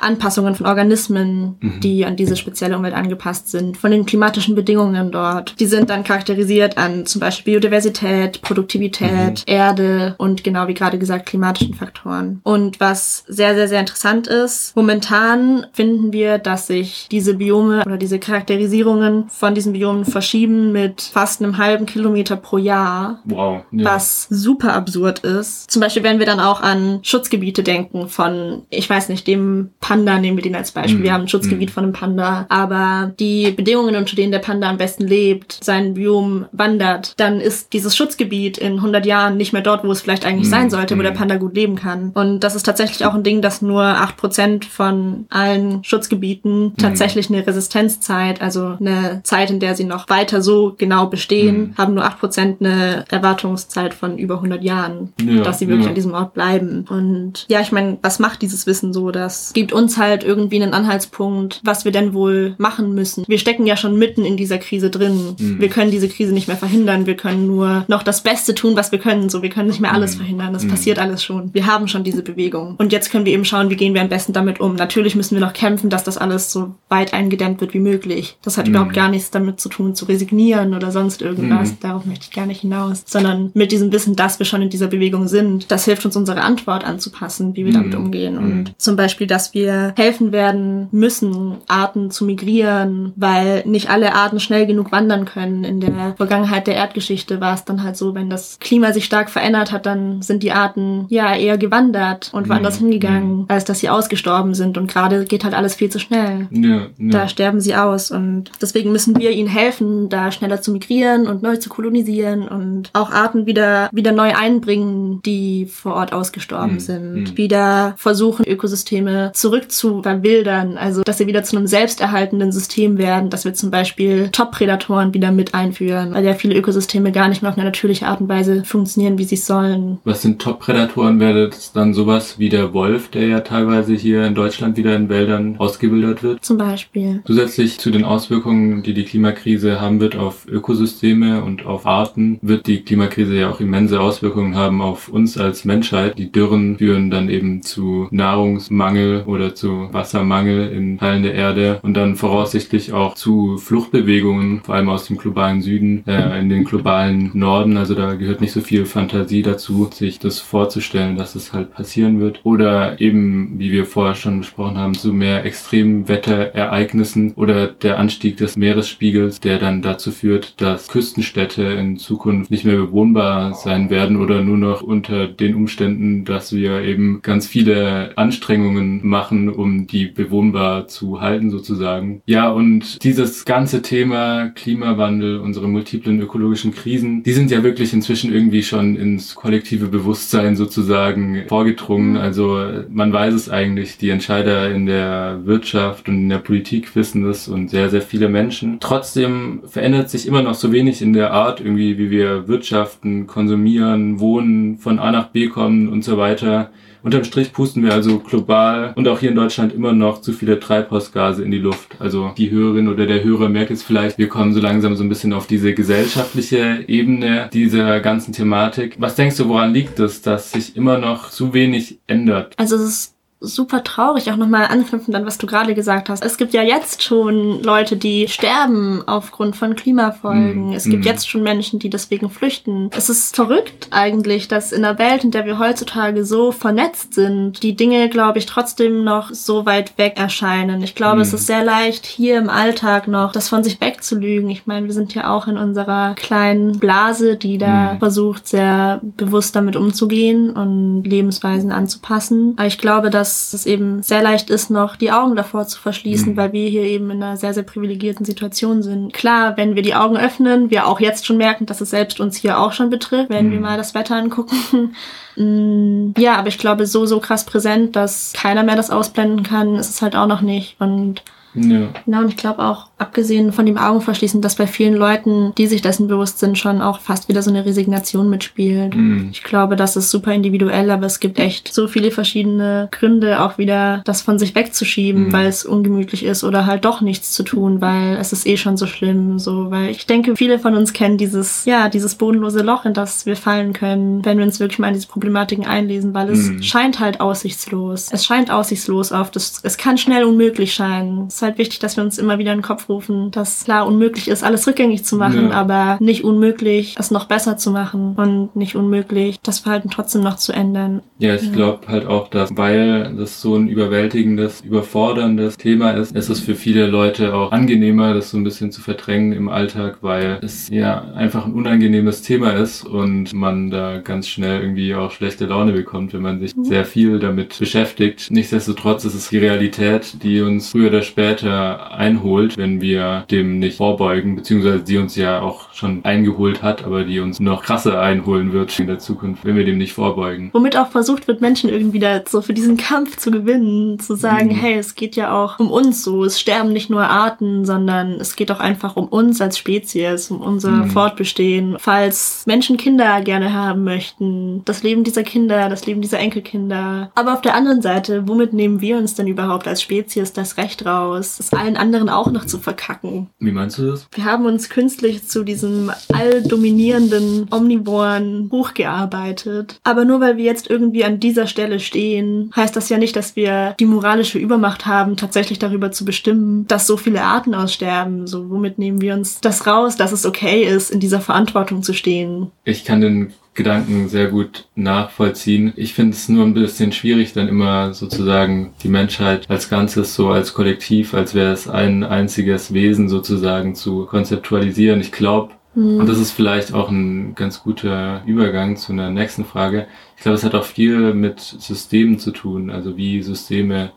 Anpassungen 0.00 0.54
von 0.54 0.66
Organismen, 0.66 1.56
mhm. 1.60 1.80
die 1.80 2.04
an 2.04 2.16
diese 2.16 2.36
spezielle 2.36 2.76
Umwelt 2.76 2.94
angepasst 2.94 3.50
sind, 3.50 3.76
von 3.76 3.90
den 3.90 4.06
klimatischen 4.06 4.54
Bedingungen 4.54 5.10
dort. 5.10 5.58
Die 5.60 5.66
sind 5.66 5.90
dann 5.90 6.04
charakterisiert 6.04 6.78
an 6.78 7.06
zum 7.06 7.20
Beispiel 7.20 7.54
Biodiversität, 7.54 8.42
Produktivität, 8.42 9.10
mhm. 9.10 9.42
Erde 9.46 10.14
und 10.18 10.44
genau 10.44 10.68
wie 10.68 10.74
gerade 10.74 10.98
gesagt 10.98 11.26
klimatischen 11.26 11.74
Faktoren. 11.74 12.40
Und 12.44 12.80
was 12.80 13.24
sehr, 13.28 13.54
sehr, 13.54 13.68
sehr 13.68 13.80
interessant 13.80 14.26
ist, 14.26 14.76
momentan 14.76 15.66
finden 15.72 16.12
wir, 16.12 16.38
dass 16.38 16.66
sich 16.66 17.08
diese 17.10 17.34
Biome 17.34 17.82
oder 17.84 17.96
diese 17.96 18.18
Charakterisierungen 18.18 19.28
von 19.28 19.54
diesen 19.54 19.72
Biomen 19.72 20.04
verschieben 20.04 20.72
mit 20.72 21.00
fast 21.02 21.42
einem 21.42 21.58
halben 21.58 21.86
Kilometer 21.86 22.36
pro 22.36 22.58
Jahr. 22.58 23.20
Wow. 23.24 23.62
Ja. 23.70 23.84
Was 23.84 24.26
super 24.30 24.74
absurd 24.74 25.20
ist. 25.20 25.70
Zum 25.70 25.80
Beispiel, 25.80 26.02
wenn 26.02 26.18
wir 26.18 26.26
dann 26.26 26.40
auch 26.40 26.60
an 26.60 27.00
Schutzgebiete 27.02 27.62
denken 27.62 28.08
von, 28.08 28.62
ich 28.70 28.88
weiß 28.88 29.08
nicht, 29.08 29.26
dem 29.26 29.70
Panda 29.88 30.18
nehmen 30.18 30.36
wir 30.36 30.42
den 30.42 30.54
als 30.54 30.72
Beispiel. 30.72 30.98
Mhm. 30.98 31.02
Wir 31.02 31.12
haben 31.14 31.22
ein 31.22 31.28
Schutzgebiet 31.28 31.70
mhm. 31.70 31.72
von 31.72 31.84
einem 31.84 31.92
Panda, 31.94 32.44
aber 32.50 33.14
die 33.18 33.52
Bedingungen, 33.52 33.96
unter 33.96 34.16
denen 34.16 34.32
der 34.32 34.38
Panda 34.38 34.68
am 34.68 34.76
besten 34.76 35.06
lebt, 35.06 35.60
sein 35.64 35.94
Biom 35.94 36.44
wandert, 36.52 37.14
dann 37.16 37.40
ist 37.40 37.72
dieses 37.72 37.96
Schutzgebiet 37.96 38.58
in 38.58 38.74
100 38.74 39.06
Jahren 39.06 39.38
nicht 39.38 39.54
mehr 39.54 39.62
dort, 39.62 39.84
wo 39.84 39.90
es 39.90 40.02
vielleicht 40.02 40.26
eigentlich 40.26 40.48
mhm. 40.48 40.50
sein 40.50 40.68
sollte, 40.68 40.98
wo 40.98 41.00
der 41.00 41.12
mhm. 41.12 41.16
Panda 41.16 41.36
gut 41.36 41.54
leben 41.54 41.76
kann. 41.76 42.10
Und 42.10 42.40
das 42.40 42.54
ist 42.54 42.64
tatsächlich 42.64 43.06
auch 43.06 43.14
ein 43.14 43.22
Ding, 43.22 43.40
dass 43.40 43.62
nur 43.62 43.82
8% 43.82 44.68
von 44.68 45.24
allen 45.30 45.82
Schutzgebieten 45.84 46.64
mhm. 46.64 46.76
tatsächlich 46.76 47.30
eine 47.30 47.46
Resistenzzeit, 47.46 48.42
also 48.42 48.76
eine 48.78 49.22
Zeit, 49.24 49.50
in 49.50 49.58
der 49.58 49.74
sie 49.74 49.84
noch 49.84 50.10
weiter 50.10 50.42
so 50.42 50.74
genau 50.76 51.06
bestehen, 51.06 51.68
mhm. 51.68 51.78
haben 51.78 51.94
nur 51.94 52.04
8% 52.04 52.60
eine 52.60 53.06
Erwartungszeit 53.08 53.94
von 53.94 54.18
über 54.18 54.34
100 54.34 54.62
Jahren, 54.62 55.14
ja, 55.18 55.42
dass 55.42 55.60
sie 55.60 55.68
wirklich 55.68 55.86
ja. 55.86 55.88
an 55.88 55.94
diesem 55.94 56.12
Ort 56.12 56.34
bleiben. 56.34 56.84
Und 56.90 57.46
ja, 57.48 57.62
ich 57.62 57.72
meine, 57.72 57.96
was 58.02 58.18
macht 58.18 58.42
dieses 58.42 58.66
Wissen 58.66 58.92
so? 58.92 59.10
Das 59.12 59.54
gibt 59.54 59.77
uns 59.78 59.96
halt 59.96 60.24
irgendwie 60.24 60.60
einen 60.60 60.74
Anhaltspunkt, 60.74 61.60
was 61.62 61.84
wir 61.84 61.92
denn 61.92 62.12
wohl 62.12 62.54
machen 62.58 62.94
müssen. 62.94 63.24
Wir 63.28 63.38
stecken 63.38 63.66
ja 63.66 63.76
schon 63.76 63.96
mitten 63.96 64.24
in 64.24 64.36
dieser 64.36 64.58
Krise 64.58 64.90
drin. 64.90 65.36
Mhm. 65.38 65.60
Wir 65.60 65.68
können 65.68 65.92
diese 65.92 66.08
Krise 66.08 66.32
nicht 66.32 66.48
mehr 66.48 66.56
verhindern. 66.56 67.06
Wir 67.06 67.16
können 67.16 67.46
nur 67.46 67.84
noch 67.86 68.02
das 68.02 68.22
Beste 68.22 68.54
tun, 68.54 68.74
was 68.76 68.90
wir 68.90 68.98
können. 68.98 69.28
So, 69.28 69.42
wir 69.42 69.50
können 69.50 69.68
nicht 69.68 69.80
mehr 69.80 69.92
alles 69.92 70.14
mhm. 70.14 70.18
verhindern. 70.18 70.52
Das 70.52 70.64
mhm. 70.64 70.70
passiert 70.70 70.98
alles 70.98 71.22
schon. 71.22 71.54
Wir 71.54 71.66
haben 71.66 71.86
schon 71.86 72.02
diese 72.02 72.22
Bewegung. 72.22 72.74
Und 72.78 72.92
jetzt 72.92 73.10
können 73.10 73.24
wir 73.24 73.32
eben 73.32 73.44
schauen, 73.44 73.70
wie 73.70 73.76
gehen 73.76 73.94
wir 73.94 74.02
am 74.02 74.08
besten 74.08 74.32
damit 74.32 74.60
um. 74.60 74.74
Natürlich 74.74 75.14
müssen 75.14 75.36
wir 75.36 75.40
noch 75.40 75.52
kämpfen, 75.52 75.90
dass 75.90 76.02
das 76.02 76.18
alles 76.18 76.50
so 76.50 76.74
weit 76.88 77.14
eingedämmt 77.14 77.60
wird 77.60 77.72
wie 77.72 77.80
möglich. 77.80 78.36
Das 78.42 78.58
hat 78.58 78.66
mhm. 78.66 78.74
überhaupt 78.74 78.94
gar 78.94 79.08
nichts 79.08 79.30
damit 79.30 79.60
zu 79.60 79.68
tun, 79.68 79.94
zu 79.94 80.06
resignieren 80.06 80.74
oder 80.74 80.90
sonst 80.90 81.22
irgendwas. 81.22 81.70
Mhm. 81.70 81.76
Darauf 81.80 82.04
möchte 82.04 82.26
ich 82.28 82.34
gar 82.34 82.46
nicht 82.46 82.62
hinaus. 82.62 83.04
Sondern 83.06 83.52
mit 83.54 83.70
diesem 83.70 83.92
Wissen, 83.92 84.16
dass 84.16 84.40
wir 84.40 84.46
schon 84.46 84.62
in 84.62 84.70
dieser 84.70 84.88
Bewegung 84.88 85.28
sind, 85.28 85.70
das 85.70 85.84
hilft 85.84 86.04
uns, 86.04 86.16
unsere 86.16 86.40
Antwort 86.42 86.84
anzupassen, 86.84 87.54
wie 87.54 87.64
wir 87.64 87.72
damit 87.72 87.94
mhm. 87.94 88.04
umgehen. 88.04 88.38
Und 88.38 88.74
zum 88.78 88.96
Beispiel, 88.96 89.28
dass 89.28 89.54
wir 89.54 89.67
wir 89.68 89.92
helfen 89.96 90.32
werden 90.32 90.88
müssen, 90.90 91.58
Arten 91.66 92.10
zu 92.10 92.24
migrieren, 92.24 93.12
weil 93.16 93.62
nicht 93.66 93.90
alle 93.90 94.14
Arten 94.14 94.40
schnell 94.40 94.66
genug 94.66 94.92
wandern 94.92 95.24
können. 95.24 95.64
In 95.64 95.80
der 95.80 96.14
Vergangenheit 96.16 96.66
der 96.66 96.74
Erdgeschichte 96.74 97.40
war 97.40 97.54
es 97.54 97.64
dann 97.64 97.82
halt 97.82 97.96
so, 97.96 98.14
wenn 98.14 98.30
das 98.30 98.58
Klima 98.60 98.92
sich 98.92 99.04
stark 99.04 99.30
verändert 99.30 99.72
hat, 99.72 99.86
dann 99.86 100.22
sind 100.22 100.42
die 100.42 100.52
Arten 100.52 101.06
ja 101.08 101.34
eher 101.34 101.58
gewandert 101.58 102.30
und 102.32 102.48
woanders 102.48 102.80
mhm. 102.80 102.84
hingegangen, 102.84 103.36
mhm. 103.36 103.44
als 103.48 103.64
dass 103.64 103.80
sie 103.80 103.90
ausgestorben 103.90 104.54
sind. 104.54 104.78
Und 104.78 104.90
gerade 104.90 105.24
geht 105.24 105.44
halt 105.44 105.54
alles 105.54 105.74
viel 105.74 105.90
zu 105.90 105.98
schnell. 105.98 106.48
Ja, 106.50 106.68
ja. 106.68 106.86
Da 106.98 107.28
sterben 107.28 107.60
sie 107.60 107.74
aus. 107.74 108.10
Und 108.10 108.50
deswegen 108.62 108.92
müssen 108.92 109.18
wir 109.18 109.30
ihnen 109.30 109.48
helfen, 109.48 110.08
da 110.08 110.32
schneller 110.32 110.62
zu 110.62 110.72
migrieren 110.72 111.26
und 111.26 111.42
neu 111.42 111.56
zu 111.56 111.68
kolonisieren 111.68 112.48
und 112.48 112.90
auch 112.92 113.10
Arten 113.10 113.46
wieder, 113.46 113.90
wieder 113.92 114.12
neu 114.12 114.34
einbringen, 114.34 115.20
die 115.22 115.66
vor 115.66 115.94
Ort 115.94 116.12
ausgestorben 116.12 116.74
mhm. 116.74 116.80
sind. 116.80 117.14
Mhm. 117.14 117.36
Wieder 117.36 117.94
versuchen, 117.96 118.46
Ökosysteme 118.46 119.32
zurück 119.34 119.57
zurück 119.58 119.72
zu 119.72 120.02
verwildern, 120.02 120.76
also 120.76 121.02
dass 121.02 121.18
sie 121.18 121.26
wieder 121.26 121.42
zu 121.42 121.56
einem 121.56 121.66
selbsterhaltenden 121.66 122.52
System 122.52 122.98
werden, 122.98 123.30
dass 123.30 123.44
wir 123.44 123.54
zum 123.54 123.70
Beispiel 123.70 124.28
Top-Prädatoren 124.30 125.14
wieder 125.14 125.32
mit 125.32 125.54
einführen, 125.54 126.14
weil 126.14 126.24
ja 126.24 126.34
viele 126.34 126.54
Ökosysteme 126.54 127.12
gar 127.12 127.28
nicht 127.28 127.42
mehr 127.42 127.50
auf 127.50 127.58
eine 127.58 127.66
natürliche 127.66 128.06
Art 128.06 128.20
und 128.20 128.28
Weise 128.28 128.64
funktionieren, 128.64 129.18
wie 129.18 129.24
sie 129.24 129.36
sollen. 129.36 129.98
Was 130.04 130.22
sind 130.22 130.40
Top-Prädatoren? 130.40 131.20
Wäre 131.20 131.48
das 131.48 131.72
dann 131.72 131.94
sowas 131.94 132.38
wie 132.38 132.48
der 132.48 132.72
Wolf, 132.72 133.08
der 133.08 133.26
ja 133.26 133.40
teilweise 133.40 133.94
hier 133.94 134.24
in 134.24 134.34
Deutschland 134.34 134.76
wieder 134.76 134.94
in 134.94 135.08
Wäldern 135.08 135.56
ausgebildet 135.58 136.22
wird? 136.22 136.44
Zum 136.44 136.58
Beispiel. 136.58 137.22
Zusätzlich 137.26 137.78
zu 137.78 137.90
den 137.90 138.04
Auswirkungen, 138.04 138.82
die 138.82 138.94
die 138.94 139.04
Klimakrise 139.04 139.80
haben 139.80 140.00
wird 140.00 140.16
auf 140.16 140.46
Ökosysteme 140.46 141.42
und 141.42 141.66
auf 141.66 141.86
Arten, 141.86 142.38
wird 142.42 142.66
die 142.66 142.82
Klimakrise 142.82 143.34
ja 143.34 143.50
auch 143.50 143.60
immense 143.60 144.00
Auswirkungen 144.00 144.54
haben 144.54 144.80
auf 144.80 145.08
uns 145.08 145.38
als 145.38 145.64
Menschheit. 145.64 146.18
Die 146.18 146.30
Dürren 146.30 146.78
führen 146.78 147.10
dann 147.10 147.28
eben 147.28 147.62
zu 147.62 148.08
Nahrungsmangel 148.10 149.24
oder 149.26 149.47
oder 149.48 149.54
zu 149.54 149.88
Wassermangel 149.92 150.68
in 150.68 150.98
Teilen 150.98 151.22
der 151.22 151.34
Erde 151.34 151.78
und 151.82 151.94
dann 151.94 152.16
voraussichtlich 152.16 152.92
auch 152.92 153.14
zu 153.14 153.56
Fluchtbewegungen, 153.56 154.60
vor 154.62 154.74
allem 154.74 154.88
aus 154.90 155.06
dem 155.06 155.16
globalen 155.16 155.62
Süden 155.62 156.04
äh, 156.06 156.38
in 156.38 156.48
den 156.50 156.64
globalen 156.64 157.30
Norden. 157.32 157.76
Also 157.76 157.94
da 157.94 158.14
gehört 158.14 158.40
nicht 158.40 158.52
so 158.52 158.60
viel 158.60 158.84
Fantasie 158.84 159.42
dazu, 159.42 159.88
sich 159.92 160.18
das 160.18 160.40
vorzustellen, 160.40 161.16
dass 161.16 161.34
es 161.34 161.52
halt 161.52 161.72
passieren 161.72 162.20
wird. 162.20 162.40
Oder 162.44 163.00
eben, 163.00 163.58
wie 163.58 163.72
wir 163.72 163.86
vorher 163.86 164.14
schon 164.14 164.40
besprochen 164.40 164.76
haben, 164.76 164.94
zu 164.94 165.12
mehr 165.12 165.44
extremen 165.44 166.08
Wetterereignissen 166.08 167.32
oder 167.34 167.68
der 167.68 167.98
Anstieg 167.98 168.36
des 168.36 168.56
Meeresspiegels, 168.56 169.40
der 169.40 169.58
dann 169.58 169.82
dazu 169.82 170.10
führt, 170.10 170.60
dass 170.60 170.88
Küstenstädte 170.88 171.62
in 171.62 171.96
Zukunft 171.96 172.50
nicht 172.50 172.64
mehr 172.64 172.76
bewohnbar 172.76 173.54
sein 173.54 173.88
werden 173.88 174.16
oder 174.16 174.42
nur 174.42 174.58
noch 174.58 174.82
unter 174.82 175.26
den 175.26 175.54
Umständen, 175.54 176.24
dass 176.24 176.52
wir 176.52 176.82
eben 176.82 177.20
ganz 177.22 177.46
viele 177.46 178.12
Anstrengungen 178.16 179.00
machen, 179.02 179.27
machen, 179.28 179.50
um 179.50 179.86
die 179.86 180.06
bewohnbar 180.06 180.88
zu 180.88 181.20
halten 181.20 181.50
sozusagen. 181.50 182.22
Ja, 182.26 182.50
und 182.50 183.02
dieses 183.04 183.44
ganze 183.44 183.82
Thema 183.82 184.48
Klimawandel, 184.54 185.38
unsere 185.38 185.68
multiplen 185.68 186.20
ökologischen 186.20 186.72
Krisen, 186.72 187.22
die 187.22 187.32
sind 187.32 187.50
ja 187.50 187.62
wirklich 187.62 187.92
inzwischen 187.92 188.32
irgendwie 188.32 188.62
schon 188.62 188.96
ins 188.96 189.34
kollektive 189.34 189.88
Bewusstsein 189.88 190.56
sozusagen 190.56 191.44
vorgedrungen. 191.46 192.16
Also 192.16 192.58
man 192.88 193.12
weiß 193.12 193.34
es 193.34 193.50
eigentlich, 193.50 193.98
die 193.98 194.08
Entscheider 194.10 194.70
in 194.70 194.86
der 194.86 195.40
Wirtschaft 195.44 196.08
und 196.08 196.16
in 196.16 196.28
der 196.30 196.38
Politik 196.38 196.96
wissen 196.96 197.24
das 197.24 197.48
und 197.48 197.68
sehr, 197.68 197.90
sehr 197.90 198.02
viele 198.02 198.30
Menschen. 198.30 198.78
Trotzdem 198.80 199.60
verändert 199.66 200.08
sich 200.08 200.26
immer 200.26 200.42
noch 200.42 200.54
so 200.54 200.72
wenig 200.72 201.02
in 201.02 201.12
der 201.12 201.32
Art 201.32 201.60
irgendwie, 201.60 201.98
wie 201.98 202.10
wir 202.10 202.48
wirtschaften, 202.48 203.26
konsumieren, 203.26 204.20
wohnen, 204.20 204.78
von 204.78 204.98
A 204.98 205.12
nach 205.12 205.28
B 205.28 205.48
kommen 205.48 205.88
und 205.88 206.02
so 206.02 206.16
weiter. 206.16 206.70
Unterm 207.02 207.24
Strich 207.24 207.52
pusten 207.52 207.82
wir 207.82 207.92
also 207.92 208.18
global 208.18 208.92
und 208.96 209.06
auch 209.08 209.20
hier 209.20 209.30
in 209.30 209.36
Deutschland 209.36 209.72
immer 209.72 209.92
noch 209.92 210.20
zu 210.20 210.32
viele 210.32 210.58
Treibhausgase 210.58 211.44
in 211.44 211.50
die 211.50 211.58
Luft. 211.58 211.96
Also 211.98 212.32
die 212.36 212.50
Hörerin 212.50 212.88
oder 212.88 213.06
der 213.06 213.22
Hörer 213.22 213.48
merkt 213.48 213.70
jetzt 213.70 213.84
vielleicht, 213.84 214.18
wir 214.18 214.28
kommen 214.28 214.52
so 214.52 214.60
langsam 214.60 214.96
so 214.96 215.04
ein 215.04 215.08
bisschen 215.08 215.32
auf 215.32 215.46
diese 215.46 215.74
gesellschaftliche 215.74 216.84
Ebene 216.86 217.48
dieser 217.52 218.00
ganzen 218.00 218.32
Thematik. 218.32 218.96
Was 218.98 219.14
denkst 219.14 219.36
du, 219.36 219.48
woran 219.48 219.72
liegt 219.72 220.00
es, 220.00 220.22
dass 220.22 220.52
sich 220.52 220.76
immer 220.76 220.98
noch 220.98 221.30
zu 221.30 221.54
wenig 221.54 221.98
ändert? 222.06 222.54
Also 222.56 222.76
es 222.76 222.82
ist 222.82 223.17
super 223.40 223.84
traurig, 223.84 224.32
auch 224.32 224.36
nochmal 224.36 224.66
anknüpfend 224.66 225.14
an, 225.14 225.24
was 225.24 225.38
du 225.38 225.46
gerade 225.46 225.74
gesagt 225.74 226.08
hast. 226.08 226.24
Es 226.24 226.38
gibt 226.38 226.54
ja 226.54 226.62
jetzt 226.62 227.04
schon 227.04 227.62
Leute, 227.62 227.96
die 227.96 228.26
sterben 228.26 229.04
aufgrund 229.06 229.54
von 229.54 229.76
Klimafolgen. 229.76 230.70
Mm, 230.70 230.72
es 230.72 230.84
gibt 230.84 231.04
mm. 231.04 231.06
jetzt 231.06 231.28
schon 231.28 231.44
Menschen, 231.44 231.78
die 231.78 231.88
deswegen 231.88 232.30
flüchten. 232.30 232.90
Es 232.96 233.08
ist 233.08 233.36
verrückt 233.36 233.88
eigentlich, 233.90 234.48
dass 234.48 234.72
in 234.72 234.82
der 234.82 234.98
Welt, 234.98 235.22
in 235.22 235.30
der 235.30 235.46
wir 235.46 235.60
heutzutage 235.60 236.24
so 236.24 236.50
vernetzt 236.50 237.14
sind, 237.14 237.62
die 237.62 237.76
Dinge, 237.76 238.08
glaube 238.08 238.38
ich, 238.38 238.46
trotzdem 238.46 239.04
noch 239.04 239.32
so 239.32 239.64
weit 239.66 239.96
weg 239.98 240.14
erscheinen. 240.16 240.82
Ich 240.82 240.96
glaube, 240.96 241.18
mm. 241.18 241.22
es 241.22 241.32
ist 241.32 241.46
sehr 241.46 241.62
leicht, 241.62 242.06
hier 242.06 242.38
im 242.38 242.50
Alltag 242.50 243.06
noch 243.06 243.30
das 243.30 243.48
von 243.48 243.62
sich 243.62 243.80
wegzulügen. 243.80 244.50
Ich 244.50 244.66
meine, 244.66 244.86
wir 244.86 244.94
sind 244.94 245.14
ja 245.14 245.32
auch 245.32 245.46
in 245.46 245.58
unserer 245.58 246.14
kleinen 246.16 246.80
Blase, 246.80 247.36
die 247.36 247.58
da 247.58 247.96
versucht, 248.00 248.48
sehr 248.48 249.00
bewusst 249.02 249.54
damit 249.54 249.76
umzugehen 249.76 250.50
und 250.50 251.04
Lebensweisen 251.04 251.70
anzupassen. 251.70 252.54
Aber 252.56 252.66
ich 252.66 252.78
glaube, 252.78 253.10
dass 253.10 253.27
dass 253.28 253.54
es 253.54 253.66
eben 253.66 254.02
sehr 254.02 254.22
leicht 254.22 254.50
ist, 254.50 254.70
noch 254.70 254.96
die 254.96 255.12
Augen 255.12 255.36
davor 255.36 255.66
zu 255.66 255.80
verschließen, 255.80 256.32
mhm. 256.32 256.36
weil 256.36 256.52
wir 256.52 256.68
hier 256.68 256.82
eben 256.82 257.10
in 257.10 257.22
einer 257.22 257.36
sehr, 257.36 257.54
sehr 257.54 257.62
privilegierten 257.62 258.24
Situation 258.24 258.82
sind. 258.82 259.12
Klar, 259.12 259.56
wenn 259.56 259.74
wir 259.74 259.82
die 259.82 259.94
Augen 259.94 260.16
öffnen, 260.16 260.70
wir 260.70 260.86
auch 260.86 261.00
jetzt 261.00 261.26
schon 261.26 261.36
merken, 261.36 261.66
dass 261.66 261.80
es 261.80 261.90
selbst 261.90 262.20
uns 262.20 262.36
hier 262.36 262.58
auch 262.58 262.72
schon 262.72 262.90
betrifft, 262.90 263.30
wenn 263.30 263.48
mhm. 263.48 263.52
wir 263.52 263.60
mal 263.60 263.76
das 263.76 263.94
Wetter 263.94 264.16
angucken. 264.16 264.94
Mm, 265.40 266.14
ja, 266.18 266.34
aber 266.34 266.48
ich 266.48 266.58
glaube, 266.58 266.84
so, 266.84 267.06
so 267.06 267.20
krass 267.20 267.46
präsent, 267.46 267.94
dass 267.94 268.32
keiner 268.32 268.64
mehr 268.64 268.74
das 268.74 268.90
ausblenden 268.90 269.44
kann, 269.44 269.76
ist 269.76 269.88
es 269.88 270.02
halt 270.02 270.16
auch 270.16 270.26
noch 270.26 270.40
nicht. 270.40 270.74
Und 270.80 271.22
ja. 271.62 271.88
Genau, 272.04 272.20
und 272.20 272.28
ich 272.28 272.36
glaube 272.36 272.62
auch, 272.62 272.88
abgesehen 272.98 273.52
von 273.52 273.66
dem 273.66 273.78
Augenverschließen, 273.78 274.40
dass 274.42 274.56
bei 274.56 274.66
vielen 274.66 274.94
Leuten, 274.94 275.52
die 275.56 275.66
sich 275.66 275.82
dessen 275.82 276.08
bewusst 276.08 276.40
sind, 276.40 276.58
schon 276.58 276.80
auch 276.82 277.00
fast 277.00 277.28
wieder 277.28 277.42
so 277.42 277.50
eine 277.50 277.64
Resignation 277.64 278.28
mitspielt. 278.28 278.94
Mhm. 278.94 279.28
Ich 279.32 279.44
glaube, 279.44 279.76
das 279.76 279.96
ist 279.96 280.10
super 280.10 280.32
individuell, 280.32 280.90
aber 280.90 281.06
es 281.06 281.20
gibt 281.20 281.38
echt 281.38 281.72
so 281.72 281.86
viele 281.86 282.10
verschiedene 282.10 282.88
Gründe, 282.90 283.40
auch 283.40 283.56
wieder 283.58 284.02
das 284.04 284.22
von 284.22 284.38
sich 284.38 284.54
wegzuschieben, 284.54 285.28
mhm. 285.28 285.32
weil 285.32 285.46
es 285.46 285.64
ungemütlich 285.64 286.24
ist 286.24 286.44
oder 286.44 286.66
halt 286.66 286.84
doch 286.84 287.00
nichts 287.00 287.32
zu 287.32 287.44
tun, 287.44 287.80
weil 287.80 288.16
es 288.16 288.32
ist 288.32 288.46
eh 288.46 288.56
schon 288.56 288.76
so 288.76 288.86
schlimm, 288.86 289.38
so, 289.38 289.70
weil 289.70 289.90
ich 289.90 290.06
denke, 290.06 290.36
viele 290.36 290.58
von 290.58 290.74
uns 290.74 290.92
kennen 290.92 291.18
dieses, 291.18 291.64
ja, 291.64 291.88
dieses 291.88 292.16
bodenlose 292.16 292.62
Loch, 292.62 292.84
in 292.84 292.94
das 292.94 293.26
wir 293.26 293.36
fallen 293.36 293.72
können, 293.72 294.24
wenn 294.24 294.38
wir 294.38 294.44
uns 294.44 294.58
wirklich 294.58 294.78
mal 294.78 294.88
in 294.88 294.94
diese 294.94 295.08
Problematiken 295.08 295.66
einlesen, 295.66 296.14
weil 296.14 296.30
es 296.30 296.48
mhm. 296.48 296.62
scheint 296.62 296.98
halt 296.98 297.20
aussichtslos. 297.20 298.08
Es 298.10 298.24
scheint 298.24 298.50
aussichtslos 298.50 299.12
auf 299.12 299.30
das, 299.30 299.60
es 299.62 299.76
kann 299.76 299.98
schnell 299.98 300.24
unmöglich 300.24 300.74
scheinen. 300.74 301.28
Es 301.28 301.42
halt 301.48 301.58
wichtig, 301.58 301.78
dass 301.78 301.96
wir 301.96 302.04
uns 302.04 302.18
immer 302.18 302.38
wieder 302.38 302.52
in 302.52 302.58
den 302.58 302.64
Kopf 302.64 302.88
rufen, 302.88 303.30
dass 303.30 303.64
klar 303.64 303.86
unmöglich 303.86 304.28
ist, 304.28 304.44
alles 304.44 304.66
rückgängig 304.66 305.04
zu 305.04 305.16
machen, 305.16 305.50
ja. 305.50 305.54
aber 305.54 305.98
nicht 306.00 306.24
unmöglich, 306.24 306.94
es 306.98 307.10
noch 307.10 307.26
besser 307.26 307.56
zu 307.56 307.70
machen 307.70 308.14
und 308.16 308.54
nicht 308.56 308.76
unmöglich, 308.76 309.38
das 309.42 309.60
Verhalten 309.60 309.90
trotzdem 309.90 310.22
noch 310.22 310.36
zu 310.36 310.52
ändern. 310.52 311.02
Ja, 311.18 311.34
ich 311.34 311.44
ja. 311.44 311.52
glaube 311.52 311.88
halt 311.88 312.06
auch, 312.06 312.28
dass 312.28 312.56
weil 312.56 313.14
das 313.16 313.40
so 313.40 313.56
ein 313.56 313.68
überwältigendes, 313.68 314.60
überforderndes 314.60 315.56
Thema 315.56 315.92
ist, 315.92 316.14
ist 316.14 316.28
es 316.28 316.40
für 316.40 316.54
viele 316.54 316.86
Leute 316.86 317.34
auch 317.34 317.52
angenehmer, 317.52 318.14
das 318.14 318.30
so 318.30 318.36
ein 318.36 318.44
bisschen 318.44 318.72
zu 318.72 318.80
verdrängen 318.80 319.32
im 319.32 319.48
Alltag, 319.48 319.98
weil 320.00 320.38
es 320.42 320.68
ja 320.70 321.12
einfach 321.14 321.46
ein 321.46 321.52
unangenehmes 321.52 322.22
Thema 322.22 322.52
ist 322.52 322.84
und 322.84 323.32
man 323.32 323.70
da 323.70 323.98
ganz 323.98 324.28
schnell 324.28 324.60
irgendwie 324.60 324.94
auch 324.94 325.10
schlechte 325.10 325.46
Laune 325.46 325.72
bekommt, 325.72 326.12
wenn 326.12 326.22
man 326.22 326.40
sich 326.40 326.54
mhm. 326.54 326.64
sehr 326.64 326.84
viel 326.84 327.18
damit 327.18 327.58
beschäftigt. 327.58 328.30
Nichtsdestotrotz 328.30 329.04
ist 329.04 329.14
es 329.14 329.28
die 329.28 329.38
Realität, 329.38 330.22
die 330.22 330.40
uns 330.40 330.70
früher 330.70 330.88
oder 330.88 331.02
später 331.02 331.27
einholt, 331.36 332.56
wenn 332.56 332.80
wir 332.80 333.24
dem 333.30 333.58
nicht 333.58 333.76
vorbeugen, 333.76 334.36
beziehungsweise 334.36 334.80
die 334.80 334.96
uns 334.98 335.16
ja 335.16 335.40
auch 335.40 335.72
schon 335.72 336.04
eingeholt 336.04 336.62
hat, 336.62 336.84
aber 336.84 337.04
die 337.04 337.20
uns 337.20 337.40
noch 337.40 337.62
krasser 337.62 338.00
einholen 338.00 338.52
wird 338.52 338.78
in 338.78 338.86
der 338.86 338.98
Zukunft, 338.98 339.44
wenn 339.44 339.56
wir 339.56 339.64
dem 339.64 339.78
nicht 339.78 339.92
vorbeugen. 339.92 340.50
Womit 340.52 340.76
auch 340.76 340.88
versucht 340.88 341.28
wird, 341.28 341.40
Menschen 341.40 341.70
irgendwie 341.70 341.98
da 341.98 342.22
so 342.26 342.40
für 342.40 342.54
diesen 342.54 342.76
Kampf 342.76 343.16
zu 343.16 343.30
gewinnen, 343.30 343.98
zu 343.98 344.14
sagen, 344.14 344.48
mhm. 344.48 344.56
hey, 344.56 344.74
es 344.78 344.94
geht 344.94 345.16
ja 345.16 345.32
auch 345.32 345.58
um 345.58 345.70
uns 345.70 346.02
so, 346.02 346.24
es 346.24 346.40
sterben 346.40 346.72
nicht 346.72 346.90
nur 346.90 347.02
Arten, 347.02 347.64
sondern 347.64 348.12
es 348.12 348.36
geht 348.36 348.50
auch 348.50 348.60
einfach 348.60 348.96
um 348.96 349.06
uns 349.06 349.40
als 349.40 349.58
Spezies, 349.58 350.30
um 350.30 350.40
unser 350.40 350.70
mhm. 350.70 350.90
Fortbestehen. 350.90 351.76
Falls 351.78 352.44
Menschen 352.46 352.76
Kinder 352.76 353.20
gerne 353.20 353.52
haben 353.52 353.84
möchten, 353.84 354.62
das 354.64 354.82
Leben 354.82 355.04
dieser 355.04 355.22
Kinder, 355.22 355.68
das 355.68 355.86
Leben 355.86 356.00
dieser 356.00 356.18
Enkelkinder. 356.18 357.10
Aber 357.14 357.34
auf 357.34 357.40
der 357.42 357.54
anderen 357.54 357.82
Seite, 357.82 358.26
womit 358.26 358.52
nehmen 358.52 358.80
wir 358.80 358.96
uns 358.98 359.14
denn 359.14 359.26
überhaupt 359.26 359.68
als 359.68 359.82
Spezies 359.82 360.32
das 360.32 360.56
Recht 360.56 360.84
raus, 360.86 361.17
es 361.18 361.52
allen 361.52 361.76
anderen 361.76 362.08
auch 362.08 362.30
noch 362.30 362.44
zu 362.44 362.58
verkacken? 362.58 363.28
Wie 363.38 363.52
meinst 363.52 363.78
du 363.78 363.90
das? 363.90 364.08
Wir 364.14 364.24
haben 364.24 364.46
uns 364.46 364.68
künstlich 364.68 365.26
zu 365.28 365.44
diesem 365.44 365.90
alldominierenden 366.12 367.48
Omnivoren 367.50 368.48
hochgearbeitet. 368.50 369.80
Aber 369.84 370.04
nur 370.04 370.20
weil 370.20 370.36
wir 370.36 370.44
jetzt 370.44 370.70
irgendwie 370.70 371.04
an 371.04 371.20
dieser 371.20 371.46
Stelle 371.46 371.80
stehen, 371.80 372.50
heißt 372.54 372.76
das 372.76 372.88
ja 372.88 372.98
nicht, 372.98 373.16
dass 373.16 373.36
wir 373.36 373.74
die 373.78 373.86
moralische 373.86 374.38
Übermacht 374.38 374.86
haben, 374.86 375.16
tatsächlich 375.16 375.58
darüber 375.58 375.92
zu 375.92 376.04
bestimmen, 376.04 376.66
dass 376.68 376.86
so 376.86 376.96
viele 376.96 377.22
Arten 377.22 377.54
aussterben. 377.54 378.26
So, 378.26 378.50
womit 378.50 378.78
nehmen 378.78 379.00
wir 379.00 379.14
uns 379.14 379.40
das 379.40 379.66
raus, 379.66 379.96
dass 379.96 380.12
es 380.12 380.26
okay 380.26 380.64
ist, 380.64 380.90
in 380.90 381.00
dieser 381.00 381.20
Verantwortung 381.20 381.82
zu 381.82 381.92
stehen? 381.92 382.50
Ich 382.64 382.84
kann 382.84 383.00
den 383.00 383.32
Gedanken 383.58 384.08
sehr 384.08 384.28
gut 384.28 384.66
nachvollziehen. 384.76 385.72
Ich 385.74 385.92
finde 385.92 386.12
es 386.12 386.28
nur 386.28 386.46
ein 386.46 386.54
bisschen 386.54 386.92
schwierig, 386.92 387.32
dann 387.32 387.48
immer 387.48 387.92
sozusagen 387.92 388.72
die 388.84 388.88
Menschheit 388.88 389.50
als 389.50 389.68
Ganzes 389.68 390.14
so 390.14 390.28
als 390.28 390.54
Kollektiv, 390.54 391.12
als 391.12 391.34
wäre 391.34 391.52
es 391.52 391.68
ein 391.68 392.04
einziges 392.04 392.72
Wesen 392.72 393.08
sozusagen 393.08 393.74
zu 393.74 394.06
konzeptualisieren. 394.06 395.00
Ich 395.00 395.10
glaube, 395.10 395.54
mhm. 395.74 395.96
und 395.98 396.08
das 396.08 396.18
ist 396.18 396.30
vielleicht 396.30 396.72
auch 396.72 396.88
ein 396.88 397.34
ganz 397.34 397.64
guter 397.64 398.22
Übergang 398.26 398.76
zu 398.76 398.92
einer 398.92 399.10
nächsten 399.10 399.44
Frage. 399.44 399.88
Ich 400.16 400.22
glaube, 400.22 400.36
es 400.36 400.44
hat 400.44 400.54
auch 400.54 400.64
viel 400.64 401.12
mit 401.12 401.40
Systemen 401.40 402.20
zu 402.20 402.30
tun, 402.30 402.70
also 402.70 402.96
wie 402.96 403.22
Systeme 403.22 403.90